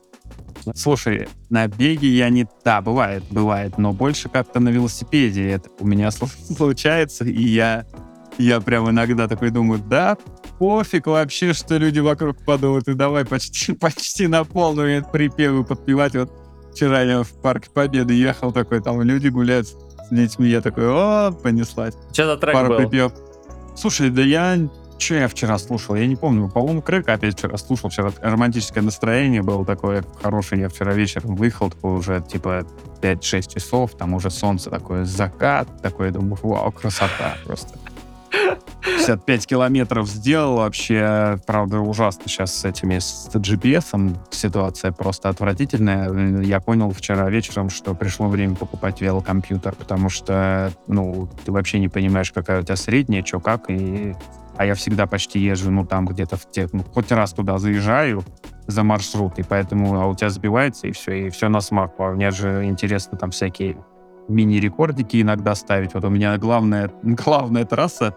Слушай, 0.75 1.27
на 1.49 1.67
беге 1.67 2.09
я 2.09 2.29
не... 2.29 2.47
Да, 2.63 2.81
бывает, 2.81 3.23
бывает, 3.29 3.77
но 3.77 3.93
больше 3.93 4.27
как-то 4.29 4.59
на 4.59 4.69
велосипеде 4.69 5.49
это 5.49 5.69
у 5.79 5.87
меня 5.87 6.11
случается, 6.57 7.23
и 7.23 7.41
я, 7.41 7.85
я 8.37 8.59
прям 8.59 8.89
иногда 8.89 9.27
такой 9.27 9.51
думаю, 9.51 9.79
да, 9.79 10.17
пофиг 10.59 11.07
вообще, 11.07 11.53
что 11.53 11.77
люди 11.77 11.99
вокруг 11.99 12.37
подумают, 12.45 12.87
и 12.87 12.93
давай 12.93 13.25
почти, 13.25 13.73
почти 13.79 14.27
на 14.27 14.43
полную 14.43 15.03
припевы 15.05 15.63
подпевать. 15.63 16.15
Вот 16.15 16.31
вчера 16.73 17.01
я 17.01 17.23
в 17.23 17.29
Парк 17.41 17.69
Победы 17.73 18.13
ехал 18.13 18.51
такой, 18.51 18.81
там 18.81 19.01
люди 19.01 19.29
гуляют 19.29 19.67
с 19.67 19.75
детьми, 20.11 20.49
я 20.49 20.61
такой, 20.61 20.85
о, 20.87 21.31
понеслась. 21.31 21.95
Что 22.11 22.25
за 22.25 22.37
трек 22.37 22.53
Пару 22.53 22.69
был? 22.69 22.77
припев. 22.77 23.13
Слушай, 23.75 24.09
да 24.09 24.21
я 24.21 24.57
Что 24.97 25.15
я 25.15 25.27
вчера 25.29 25.57
слушал? 25.57 25.95
Я 25.95 26.05
не 26.05 26.17
помню. 26.17 26.49
По-моему, 26.49 26.81
Крэк 26.81 27.07
опять 27.07 27.37
вчера 27.37 27.57
слушал. 27.57 27.89
Вчера 27.89 28.11
романтическое 28.21 28.83
настроение 28.83 29.41
было 29.41 29.65
такое 29.65 30.03
хорошее. 30.21 30.63
Я 30.63 30.69
вчера 30.69 30.93
вечером 30.93 31.37
выехал, 31.37 31.69
такой 31.71 31.93
уже 31.97 32.21
типа 32.21 32.65
5-6 33.01 33.53
часов, 33.53 33.91
там 33.97 34.13
уже 34.13 34.29
солнце 34.29 34.69
такое, 34.69 35.05
закат, 35.05 35.81
такой, 35.81 36.11
думаю, 36.11 36.37
вау, 36.43 36.71
красота 36.73 37.37
просто. 37.45 37.79
55 38.81 39.47
километров 39.47 40.07
сделал 40.07 40.57
вообще, 40.57 41.39
правда, 41.45 41.79
ужасно 41.79 42.23
сейчас 42.27 42.53
с 42.53 42.65
этими, 42.65 42.99
с 42.99 43.29
GPS 43.33 44.17
ситуация 44.31 44.91
просто 44.91 45.29
отвратительная. 45.29 46.41
Я 46.41 46.59
понял 46.59 46.91
вчера 46.91 47.29
вечером, 47.29 47.69
что 47.69 47.93
пришло 47.93 48.27
время 48.27 48.55
покупать 48.55 49.01
велокомпьютер, 49.01 49.75
потому 49.75 50.09
что, 50.09 50.71
ну, 50.87 51.29
ты 51.45 51.51
вообще 51.51 51.79
не 51.79 51.89
понимаешь, 51.89 52.31
какая 52.31 52.61
у 52.61 52.63
тебя 52.63 52.75
средняя, 52.75 53.23
что 53.23 53.39
как, 53.39 53.69
и 53.69 54.15
а 54.57 54.65
я 54.65 54.75
всегда 54.75 55.07
почти 55.07 55.39
езжу, 55.39 55.71
ну, 55.71 55.85
там 55.85 56.05
где-то 56.05 56.35
в 56.35 56.51
тех, 56.51 56.73
ну, 56.73 56.83
хоть 56.83 57.11
раз 57.13 57.31
туда 57.31 57.59
заезжаю 57.59 58.25
за 58.67 58.83
маршрут, 58.83 59.39
и 59.39 59.43
поэтому 59.43 59.99
а 59.99 60.05
у 60.05 60.15
тебя 60.15 60.29
сбивается, 60.29 60.87
и 60.87 60.91
все, 60.91 61.27
и 61.27 61.29
все 61.29 61.47
на 61.47 61.61
смарку. 61.61 62.03
А 62.03 62.11
мне 62.11 62.29
же 62.31 62.65
интересно 62.65 63.17
там 63.17 63.31
всякие 63.31 63.77
мини-рекордики 64.29 65.21
иногда 65.21 65.55
ставить. 65.55 65.93
Вот 65.93 66.05
у 66.05 66.09
меня 66.09 66.37
главная, 66.37 66.91
главная 67.03 67.65
трасса 67.65 68.15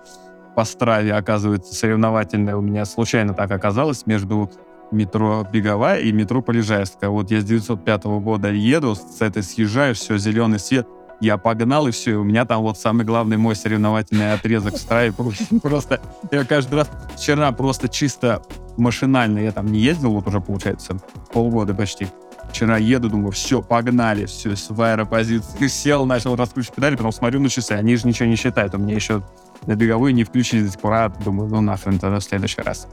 по 0.54 0.64
страве, 0.64 1.14
оказывается, 1.14 1.74
соревновательная 1.74 2.56
у 2.56 2.60
меня 2.60 2.84
случайно 2.84 3.34
так 3.34 3.50
оказалось 3.50 4.06
между 4.06 4.50
метро 4.90 5.46
Беговая 5.50 6.00
и 6.00 6.12
метро 6.12 6.42
Полежаевская. 6.42 7.10
Вот 7.10 7.30
я 7.30 7.40
с 7.40 7.44
905 7.44 8.04
года 8.04 8.52
еду, 8.52 8.94
с 8.94 9.20
этой 9.20 9.42
съезжаю, 9.42 9.94
все, 9.94 10.18
зеленый 10.18 10.58
свет, 10.58 10.86
я 11.22 11.38
погнал, 11.38 11.86
и 11.86 11.92
все, 11.92 12.12
и 12.12 12.14
у 12.14 12.24
меня 12.24 12.44
там 12.44 12.62
вот 12.62 12.78
самый 12.78 13.06
главный 13.06 13.36
мой 13.36 13.54
соревновательный 13.54 14.32
отрезок 14.32 14.74
в 14.74 14.78
страве. 14.78 15.12
Просто 15.62 16.00
я 16.30 16.44
каждый 16.44 16.74
раз 16.74 16.90
вчера 17.16 17.52
просто 17.52 17.88
чисто 17.88 18.42
машинально, 18.76 19.38
я 19.38 19.52
там 19.52 19.66
не 19.66 19.78
ездил, 19.78 20.12
вот 20.12 20.26
уже 20.26 20.40
получается 20.40 20.98
полгода 21.32 21.74
почти, 21.74 22.08
Вчера 22.52 22.76
еду, 22.76 23.08
думаю, 23.08 23.32
все, 23.32 23.62
погнали, 23.62 24.26
все, 24.26 24.54
с 24.54 24.70
аэропозиции. 24.70 25.68
Сел, 25.68 26.04
начал 26.04 26.36
раскручивать 26.36 26.74
педали, 26.76 26.96
потом 26.96 27.10
смотрю 27.10 27.40
на 27.40 27.48
часы, 27.48 27.72
они 27.72 27.96
же 27.96 28.06
ничего 28.06 28.28
не 28.28 28.36
считают. 28.36 28.74
У 28.74 28.78
меня 28.78 28.94
еще 28.94 29.22
на 29.64 29.74
беговые 29.74 30.12
не 30.12 30.24
включили 30.24 30.64
до 30.64 30.70
сих 30.70 30.78
пор. 30.78 30.92
А 30.92 31.08
думаю, 31.08 31.48
ну 31.48 31.62
нахрен 31.62 31.98
тогда 31.98 32.18
в 32.18 32.22
следующий 32.22 32.60
раз. 32.60 32.88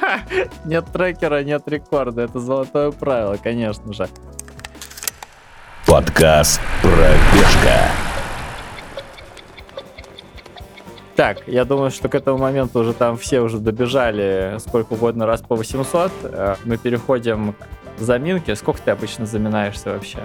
Нет 0.66 0.84
трекера, 0.92 1.42
нет 1.42 1.62
рекорда. 1.66 2.22
Это 2.22 2.40
золотое 2.40 2.90
правило, 2.90 3.38
конечно 3.42 3.90
же. 3.94 4.06
Подкаст 5.86 6.60
«Пробежка». 6.82 7.90
Так, 11.16 11.46
я 11.46 11.64
думаю, 11.64 11.90
что 11.90 12.08
к 12.08 12.14
этому 12.14 12.38
моменту 12.38 12.80
уже 12.80 12.92
там 12.92 13.16
все 13.18 13.40
уже 13.40 13.58
добежали 13.58 14.56
сколько 14.58 14.94
угодно 14.94 15.26
раз 15.26 15.42
по 15.42 15.54
800. 15.54 16.12
Э, 16.22 16.56
мы 16.64 16.78
переходим 16.78 17.54
к 18.00 18.02
заминке. 18.02 18.56
Сколько 18.56 18.80
ты 18.80 18.90
обычно 18.90 19.26
заминаешься 19.26 19.90
вообще? 19.92 20.18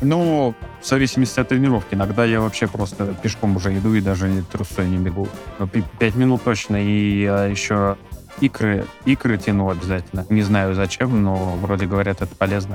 Ну, 0.00 0.54
в 0.80 0.86
зависимости 0.86 1.38
от 1.38 1.48
тренировки. 1.48 1.94
Иногда 1.94 2.24
я 2.24 2.40
вообще 2.40 2.66
просто 2.66 3.14
пешком 3.22 3.56
уже 3.56 3.72
иду 3.78 3.94
и 3.94 4.00
даже 4.00 4.42
трусой 4.50 4.88
не 4.88 4.96
бегу. 4.96 5.28
Ну, 5.60 5.68
пять 5.68 6.16
минут 6.16 6.42
точно. 6.42 6.82
И 6.82 7.20
еще 7.22 7.96
икры, 8.40 8.86
икры 9.04 9.38
тяну 9.38 9.70
обязательно. 9.70 10.26
Не 10.28 10.42
знаю 10.42 10.74
зачем, 10.74 11.22
но 11.22 11.56
вроде 11.62 11.86
говорят, 11.86 12.20
это 12.20 12.34
полезно. 12.34 12.74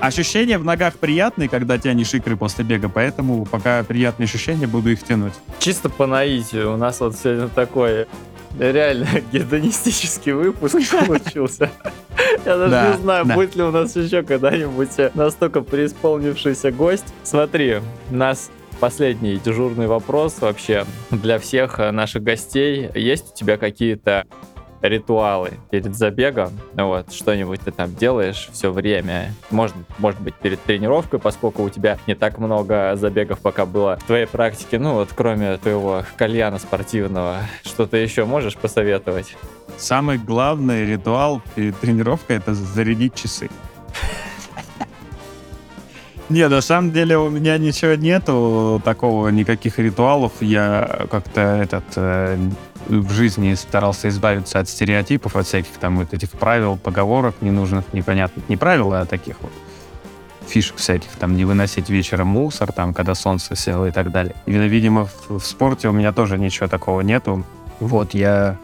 Ощущения 0.00 0.58
в 0.58 0.64
ногах 0.64 0.94
приятные, 0.94 1.48
когда 1.48 1.78
тянешь 1.78 2.14
икры 2.14 2.36
после 2.36 2.62
бега, 2.62 2.88
поэтому 2.88 3.46
пока 3.46 3.82
приятные 3.82 4.26
ощущения, 4.26 4.66
буду 4.66 4.90
их 4.90 5.02
тянуть. 5.02 5.32
Чисто 5.58 5.88
по 5.88 6.06
наитию. 6.06 6.74
У 6.74 6.76
нас 6.76 7.00
вот 7.00 7.16
сегодня 7.16 7.48
такой 7.48 8.06
реально 8.58 9.06
гедонистический 9.32 10.32
выпуск 10.32 10.76
получился. 11.06 11.70
Я 12.44 12.56
даже 12.56 12.70
да, 12.70 12.90
не 12.90 12.96
знаю, 12.98 13.24
да. 13.24 13.34
будет 13.34 13.56
ли 13.56 13.62
у 13.62 13.70
нас 13.70 13.96
еще 13.96 14.22
когда-нибудь 14.22 15.14
настолько 15.14 15.60
преисполнившийся 15.60 16.70
гость. 16.70 17.06
Смотри, 17.22 17.80
у 18.10 18.14
нас 18.14 18.50
последний 18.80 19.36
дежурный 19.36 19.86
вопрос 19.86 20.40
вообще 20.40 20.84
для 21.10 21.38
всех 21.38 21.78
наших 21.78 22.22
гостей. 22.22 22.90
Есть 22.94 23.32
у 23.32 23.36
тебя 23.36 23.56
какие-то 23.56 24.26
ритуалы 24.88 25.52
перед 25.70 25.96
забегом, 25.96 26.52
вот, 26.74 27.12
что-нибудь 27.12 27.60
ты 27.62 27.72
там 27.72 27.94
делаешь 27.94 28.48
все 28.52 28.70
время, 28.70 29.32
может, 29.50 29.74
может 29.98 30.20
быть, 30.20 30.34
перед 30.34 30.60
тренировкой, 30.62 31.18
поскольку 31.18 31.62
у 31.62 31.70
тебя 31.70 31.98
не 32.06 32.14
так 32.14 32.38
много 32.38 32.94
забегов 32.96 33.40
пока 33.40 33.64
было 33.64 33.96
в 33.96 34.04
твоей 34.04 34.26
практике, 34.26 34.78
ну 34.78 34.94
вот, 34.94 35.08
кроме 35.14 35.56
твоего 35.56 36.02
кальяна 36.16 36.58
спортивного, 36.58 37.38
что-то 37.64 37.96
еще 37.96 38.26
можешь 38.26 38.56
посоветовать? 38.56 39.36
Самый 39.78 40.18
главный 40.18 40.84
ритуал 40.84 41.40
перед 41.54 41.78
тренировкой— 41.78 42.36
это 42.38 42.54
зарядить 42.54 43.14
часы. 43.14 43.48
Не, 46.30 46.48
на 46.48 46.62
самом 46.62 46.90
деле 46.90 47.18
у 47.18 47.28
меня 47.28 47.58
ничего 47.58 47.94
нету 47.94 48.80
такого, 48.82 49.28
никаких 49.28 49.78
ритуалов. 49.78 50.32
Я 50.40 51.06
как-то 51.10 51.40
этот 51.40 51.84
э, 51.96 52.38
в 52.86 53.10
жизни 53.10 53.54
старался 53.54 54.08
избавиться 54.08 54.58
от 54.58 54.68
стереотипов, 54.68 55.36
от 55.36 55.46
всяких 55.46 55.72
там 55.78 55.98
вот 55.98 56.12
этих 56.12 56.30
правил, 56.30 56.76
поговорок 56.76 57.34
ненужных, 57.40 57.92
непонятных, 57.92 58.48
не 58.48 58.56
правил, 58.56 58.92
а 58.92 59.06
таких 59.06 59.36
вот 59.40 59.52
фишек 60.46 60.76
всяких, 60.76 61.10
там, 61.18 61.36
не 61.36 61.44
выносить 61.44 61.88
вечером 61.88 62.28
мусор, 62.28 62.72
там, 62.72 62.94
когда 62.94 63.14
солнце 63.14 63.56
село 63.56 63.86
и 63.86 63.90
так 63.90 64.10
далее. 64.10 64.34
И, 64.46 64.52
видимо, 64.52 65.06
в, 65.06 65.38
в 65.38 65.44
спорте 65.44 65.88
у 65.88 65.92
меня 65.92 66.12
тоже 66.12 66.38
ничего 66.38 66.68
такого 66.68 67.00
нету. 67.00 67.44
Вот, 67.80 68.14
я 68.14 68.56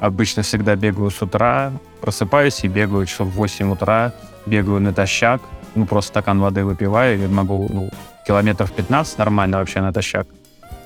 обычно 0.00 0.42
всегда 0.42 0.76
бегаю 0.76 1.10
с 1.10 1.22
утра, 1.22 1.72
просыпаюсь 2.00 2.64
и 2.64 2.68
бегаю 2.68 3.06
часов 3.06 3.28
в 3.28 3.32
8 3.32 3.72
утра, 3.72 4.12
бегаю 4.46 4.80
натощак, 4.80 5.40
ну, 5.74 5.86
просто 5.86 6.08
стакан 6.08 6.40
воды 6.40 6.64
выпиваю 6.64 7.24
и 7.24 7.26
могу, 7.28 7.68
ну, 7.70 7.90
километров 8.26 8.72
15 8.72 9.18
нормально 9.18 9.58
вообще 9.58 9.80
натощак. 9.80 10.26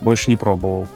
Больше 0.01 0.30
не 0.30 0.37
пробовал. 0.37 0.87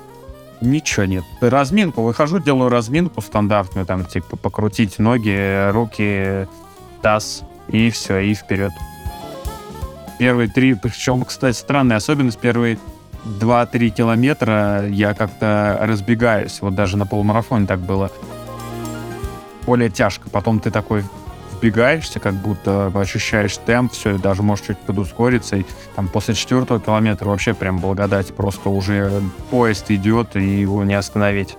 Ничего 0.60 1.06
нет. 1.06 1.24
Разминку. 1.40 2.02
Выхожу, 2.02 2.40
делаю 2.40 2.68
разминку 2.68 3.20
стандартную, 3.20 3.86
там, 3.86 4.04
типа, 4.04 4.36
покрутить 4.36 4.98
ноги, 4.98 5.70
руки, 5.70 6.48
таз, 7.00 7.44
и 7.68 7.90
все, 7.90 8.18
и 8.18 8.34
вперед. 8.34 8.72
Первые 10.18 10.48
три, 10.48 10.74
причем, 10.74 11.24
кстати, 11.24 11.56
странная 11.56 11.98
особенность, 11.98 12.38
первые 12.38 12.78
2-3 13.24 13.90
километра 13.90 14.86
я 14.88 15.14
как-то 15.14 15.78
разбегаюсь. 15.80 16.60
Вот 16.60 16.74
даже 16.74 16.96
на 16.96 17.06
полумарафоне 17.06 17.66
так 17.66 17.78
было. 17.80 18.10
Более 19.64 19.90
тяжко. 19.90 20.28
Потом 20.30 20.60
ты 20.60 20.70
такой 20.70 21.04
вбегаешься, 21.58 22.20
как 22.20 22.34
будто 22.34 22.86
ощущаешь 22.94 23.56
темп, 23.58 23.92
все, 23.92 24.14
и 24.14 24.18
даже 24.18 24.42
можешь 24.42 24.66
чуть 24.66 24.78
подускориться. 24.78 25.56
И 25.56 25.64
там 25.96 26.08
после 26.08 26.34
четвертого 26.34 26.80
километра 26.80 27.28
вообще 27.28 27.54
прям 27.54 27.78
благодать. 27.78 28.28
Просто 28.34 28.70
уже 28.70 29.10
поезд 29.50 29.90
идет, 29.90 30.36
и 30.36 30.60
его 30.60 30.84
не 30.84 30.94
остановить. 30.94 31.56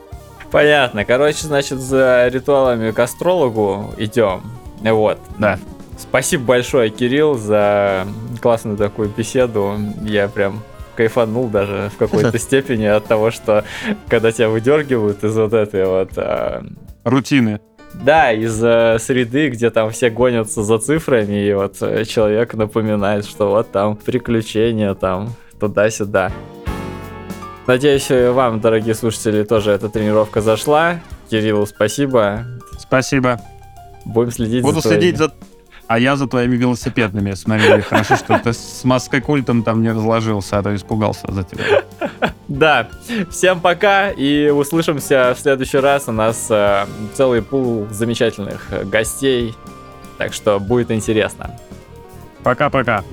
Понятно. 0.52 1.06
Короче, 1.06 1.46
значит, 1.46 1.80
за 1.80 2.28
ритуалами 2.32 2.92
к 2.92 3.00
астрологу 3.00 3.94
идем. 3.98 4.42
Вот. 4.82 5.20
Да. 5.38 5.60
Спасибо 5.98 6.46
большое, 6.46 6.90
Кирилл, 6.90 7.36
за 7.38 8.08
классную 8.42 8.78
такую 8.78 9.10
беседу. 9.10 9.76
Я 10.02 10.30
прям 10.30 10.64
кайфанул 10.96 11.48
даже 11.50 11.92
в 11.94 11.98
какой-то 11.98 12.38
степени 12.40 12.86
от 12.86 13.06
того, 13.06 13.32
что 13.32 13.66
когда 14.08 14.32
тебя 14.32 14.50
выдергивают 14.50 15.24
из 15.24 15.36
вот 15.36 15.54
этой 15.54 15.86
вот... 15.86 16.12
А... 16.18 16.64
Рутины. 17.04 17.60
Да, 17.94 18.32
из 18.32 18.64
э, 18.64 18.98
среды, 19.00 19.50
где 19.50 19.70
там 19.70 19.92
все 19.92 20.10
гонятся 20.10 20.64
за 20.64 20.78
цифрами, 20.78 21.48
и 21.48 21.54
вот 21.54 21.78
э, 21.82 22.06
человек 22.06 22.54
напоминает, 22.54 23.26
что 23.26 23.50
вот 23.50 23.72
там 23.72 23.96
приключения, 23.98 24.94
там 24.94 25.34
туда-сюда. 25.60 26.32
Надеюсь, 27.68 28.10
вам, 28.10 28.62
дорогие 28.62 28.96
слушатели, 28.96 29.44
тоже 29.44 29.72
эта 29.72 29.90
тренировка 29.90 30.42
зашла. 30.42 31.00
Кириллу 31.30 31.66
спасибо. 31.66 32.46
Спасибо. 32.80 33.40
Будем 34.06 34.32
следить 34.32 34.64
Буду 34.64 34.82
за 34.82 34.90
следить 34.90 35.18
за 35.18 35.32
а 35.90 35.98
я 35.98 36.16
за 36.16 36.28
твоими 36.28 36.56
велосипедными. 36.56 37.34
Смотри, 37.34 37.82
хорошо, 37.82 38.16
что 38.16 38.38
ты 38.38 38.54
с 38.54 38.84
маской 38.84 39.22
культом 39.22 39.64
там 39.64 39.82
не 39.82 39.90
разложился, 39.90 40.60
а 40.60 40.64
то 40.64 40.76
испугался 40.76 41.32
за 41.32 41.44
тебя. 41.44 41.64
Да. 42.48 42.90
Всем 43.32 43.60
пока 43.60 44.12
и 44.12 44.50
услышимся 44.50 45.34
в 45.36 45.42
следующий 45.42 45.80
раз. 45.80 46.08
У 46.08 46.12
нас 46.12 46.48
э, 46.52 46.86
целый 47.16 47.42
пул 47.42 47.88
замечательных 47.90 48.68
гостей. 48.88 49.56
Так 50.20 50.34
что 50.34 50.60
будет 50.60 50.92
интересно. 50.92 51.60
Пока-пока. 52.44 53.04